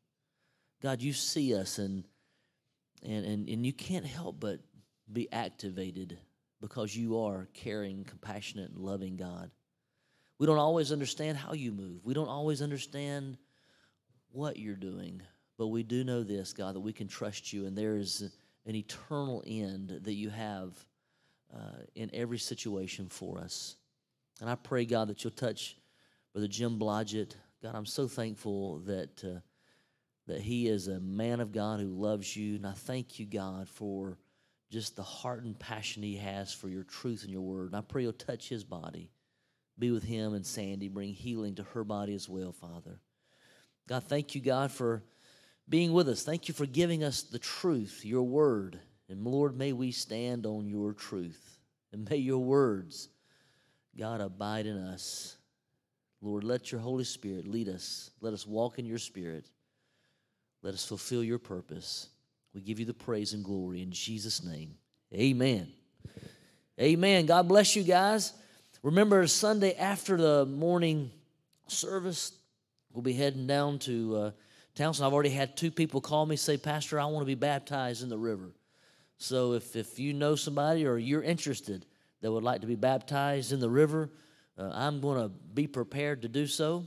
God, 0.81 1.01
you 1.01 1.13
see 1.13 1.55
us 1.55 1.77
and 1.77 2.05
and 3.03 3.25
and, 3.25 3.49
and 3.49 3.65
you 3.65 3.73
can't 3.73 4.05
help 4.05 4.39
but 4.39 4.59
be 5.11 5.31
activated 5.31 6.17
because 6.61 6.95
you 6.95 7.19
are 7.19 7.49
caring, 7.53 8.03
compassionate, 8.03 8.71
and 8.71 8.79
loving 8.79 9.17
God. 9.17 9.51
We 10.37 10.47
don't 10.47 10.57
always 10.57 10.91
understand 10.91 11.37
how 11.37 11.53
you 11.53 11.71
move. 11.71 12.03
We 12.03 12.13
don't 12.13 12.27
always 12.27 12.61
understand 12.61 13.37
what 14.31 14.57
you're 14.57 14.75
doing. 14.75 15.21
But 15.61 15.67
we 15.67 15.83
do 15.83 16.03
know 16.03 16.23
this, 16.23 16.53
God, 16.53 16.73
that 16.73 16.79
we 16.79 16.91
can 16.91 17.07
trust 17.07 17.53
you, 17.53 17.67
and 17.67 17.77
there 17.77 17.95
is 17.95 18.31
an 18.65 18.73
eternal 18.73 19.43
end 19.45 19.99
that 20.01 20.15
you 20.15 20.31
have 20.31 20.73
uh, 21.53 21.83
in 21.93 22.09
every 22.15 22.39
situation 22.39 23.07
for 23.09 23.37
us. 23.37 23.75
And 24.39 24.49
I 24.49 24.55
pray, 24.55 24.85
God, 24.85 25.09
that 25.09 25.23
you'll 25.23 25.29
touch 25.29 25.77
Brother 26.33 26.47
Jim 26.47 26.79
Blodgett. 26.79 27.35
God, 27.61 27.75
I'm 27.75 27.85
so 27.85 28.07
thankful 28.07 28.79
that, 28.87 29.23
uh, 29.23 29.41
that 30.25 30.41
he 30.41 30.67
is 30.67 30.87
a 30.87 30.99
man 30.99 31.39
of 31.39 31.51
God 31.51 31.79
who 31.79 31.89
loves 31.89 32.35
you. 32.35 32.55
And 32.55 32.65
I 32.65 32.73
thank 32.73 33.19
you, 33.19 33.27
God, 33.27 33.69
for 33.69 34.17
just 34.71 34.95
the 34.95 35.03
heart 35.03 35.43
and 35.43 35.59
passion 35.59 36.01
he 36.01 36.17
has 36.17 36.51
for 36.51 36.69
your 36.69 36.85
truth 36.85 37.21
and 37.21 37.31
your 37.31 37.43
word. 37.43 37.67
And 37.67 37.75
I 37.75 37.81
pray 37.81 38.01
you'll 38.01 38.13
touch 38.13 38.49
his 38.49 38.63
body. 38.63 39.11
Be 39.77 39.91
with 39.91 40.05
him 40.05 40.33
and 40.33 40.43
Sandy. 40.43 40.87
Bring 40.87 41.13
healing 41.13 41.53
to 41.53 41.63
her 41.75 41.83
body 41.83 42.15
as 42.15 42.27
well, 42.27 42.51
Father. 42.51 42.99
God, 43.87 44.05
thank 44.05 44.33
you, 44.33 44.41
God, 44.41 44.71
for 44.71 45.03
being 45.71 45.93
with 45.93 46.09
us. 46.09 46.21
Thank 46.21 46.49
you 46.49 46.53
for 46.53 46.65
giving 46.65 47.01
us 47.01 47.23
the 47.23 47.39
truth, 47.39 48.01
your 48.03 48.23
word. 48.23 48.77
And 49.09 49.23
Lord, 49.23 49.57
may 49.57 49.71
we 49.71 49.91
stand 49.91 50.45
on 50.45 50.67
your 50.67 50.93
truth. 50.93 51.57
And 51.93 52.07
may 52.09 52.17
your 52.17 52.39
words, 52.39 53.07
God, 53.97 54.21
abide 54.21 54.65
in 54.65 54.77
us. 54.77 55.37
Lord, 56.21 56.43
let 56.43 56.71
your 56.71 56.81
Holy 56.81 57.05
Spirit 57.05 57.47
lead 57.47 57.69
us. 57.69 58.11
Let 58.19 58.33
us 58.33 58.45
walk 58.45 58.79
in 58.79 58.85
your 58.85 58.97
spirit. 58.97 59.49
Let 60.61 60.73
us 60.73 60.85
fulfill 60.85 61.23
your 61.23 61.39
purpose. 61.39 62.09
We 62.53 62.61
give 62.61 62.79
you 62.79 62.85
the 62.85 62.93
praise 62.93 63.33
and 63.33 63.43
glory 63.43 63.81
in 63.81 63.91
Jesus' 63.91 64.43
name. 64.43 64.75
Amen. 65.13 65.71
Amen. 66.79 67.25
God 67.25 67.47
bless 67.47 67.75
you 67.77 67.83
guys. 67.83 68.33
Remember, 68.83 69.25
Sunday 69.25 69.73
after 69.75 70.17
the 70.17 70.45
morning 70.45 71.11
service, 71.67 72.33
we'll 72.91 73.03
be 73.03 73.13
heading 73.13 73.47
down 73.47 73.79
to. 73.79 74.15
Uh, 74.17 74.31
Townsend, 74.75 75.05
I've 75.05 75.13
already 75.13 75.29
had 75.29 75.57
two 75.57 75.71
people 75.71 76.01
call 76.01 76.25
me 76.25 76.35
say, 76.35 76.57
Pastor, 76.57 76.99
I 76.99 77.05
want 77.05 77.21
to 77.21 77.25
be 77.25 77.35
baptized 77.35 78.03
in 78.03 78.09
the 78.09 78.17
river. 78.17 78.51
So 79.17 79.53
if, 79.53 79.75
if 79.75 79.99
you 79.99 80.13
know 80.13 80.35
somebody 80.35 80.85
or 80.85 80.97
you're 80.97 81.21
interested 81.21 81.85
that 82.21 82.31
would 82.31 82.43
like 82.43 82.61
to 82.61 82.67
be 82.67 82.75
baptized 82.75 83.51
in 83.51 83.59
the 83.59 83.69
river, 83.69 84.09
uh, 84.57 84.71
I'm 84.73 85.01
going 85.01 85.21
to 85.21 85.29
be 85.29 85.67
prepared 85.67 86.21
to 86.23 86.27
do 86.27 86.47
so. 86.47 86.85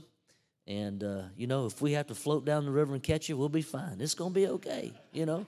And, 0.67 1.03
uh, 1.03 1.23
you 1.37 1.45
know, 1.47 1.67
if 1.67 1.81
we 1.81 1.93
have 1.93 2.07
to 2.07 2.15
float 2.15 2.43
down 2.43 2.65
the 2.65 2.71
river 2.71 2.93
and 2.93 3.03
catch 3.03 3.29
you, 3.29 3.37
we'll 3.37 3.49
be 3.49 3.61
fine. 3.61 4.01
It's 4.01 4.15
going 4.15 4.33
to 4.33 4.39
be 4.39 4.47
okay, 4.47 4.91
you 5.13 5.25
know. 5.25 5.45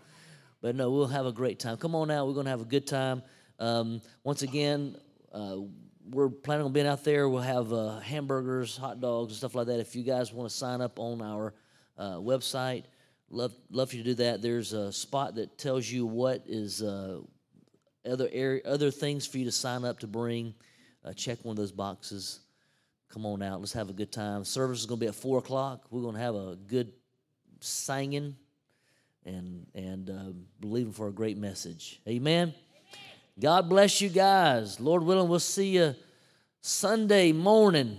But 0.61 0.75
no, 0.75 0.91
we'll 0.91 1.07
have 1.07 1.25
a 1.25 1.31
great 1.31 1.59
time. 1.59 1.77
Come 1.77 1.95
on 1.95 2.11
out. 2.11 2.27
We're 2.27 2.33
going 2.33 2.45
to 2.45 2.51
have 2.51 2.61
a 2.61 2.65
good 2.65 2.85
time. 2.85 3.23
Um, 3.59 4.01
once 4.23 4.43
again, 4.43 4.95
uh, 5.33 5.57
we're 6.09 6.29
planning 6.29 6.65
on 6.65 6.71
being 6.71 6.88
out 6.88 7.03
there. 7.03 7.27
We'll 7.27 7.41
have 7.41 7.73
uh, 7.73 7.99
hamburgers, 7.99 8.77
hot 8.77 9.01
dogs, 9.01 9.31
and 9.31 9.38
stuff 9.38 9.55
like 9.55 9.67
that. 9.67 9.79
If 9.79 9.95
you 9.95 10.03
guys 10.03 10.31
want 10.31 10.49
to 10.49 10.55
sign 10.55 10.81
up 10.81 10.99
on 10.99 11.21
our 11.21 11.53
uh, 11.98 12.16
website. 12.16 12.84
Love, 13.30 13.54
love 13.70 13.93
you 13.93 14.04
to 14.04 14.10
do 14.10 14.16
that. 14.16 14.41
There's 14.41 14.74
a 14.74 14.91
spot 14.91 15.36
that 15.36 15.58
tells 15.58 15.89
you 15.89 16.06
what 16.06 16.43
is 16.48 16.82
uh, 16.82 17.20
other 18.10 18.30
area, 18.32 18.62
other 18.66 18.91
things 18.91 19.28
for 19.28 19.38
you 19.38 19.45
to 19.45 19.52
sign 19.52 19.84
up 19.84 20.00
to 20.00 20.08
bring. 20.08 20.54
Uh, 21.04 21.14
check 21.14 21.43
one 21.43 21.54
of 21.54 21.58
those 21.58 21.72
boxes. 21.72 22.39
Come 23.10 23.26
on 23.26 23.41
out. 23.41 23.60
Let's 23.60 23.74
have 23.74 23.89
a 23.89 23.93
good 23.93 24.12
time. 24.12 24.43
Service 24.43 24.80
is 24.80 24.86
going 24.86 25.00
to 25.00 25.06
be 25.06 25.08
at 25.08 25.16
four 25.16 25.39
o'clock. 25.39 25.86
We're 25.89 26.02
going 26.02 26.16
to 26.16 26.22
have 26.22 26.36
a 26.36 26.58
good 26.68 26.91
singing 27.60 28.36
and 29.26 29.66
and 29.76 30.10
uh, 30.10 30.32
believing 30.60 30.93
for 30.93 31.08
a 31.08 31.12
great 31.12 31.38
message. 31.38 32.00
Amen. 32.08 32.54
God 33.39 33.70
bless 33.70 34.02
you 34.02 34.10
guys. 34.10 34.80
Lord 34.80 35.04
willing, 35.04 35.30
we'll 35.30 35.39
see 35.39 35.70
you 35.70 35.95
Sunday 36.62 37.32
morning. 37.32 37.98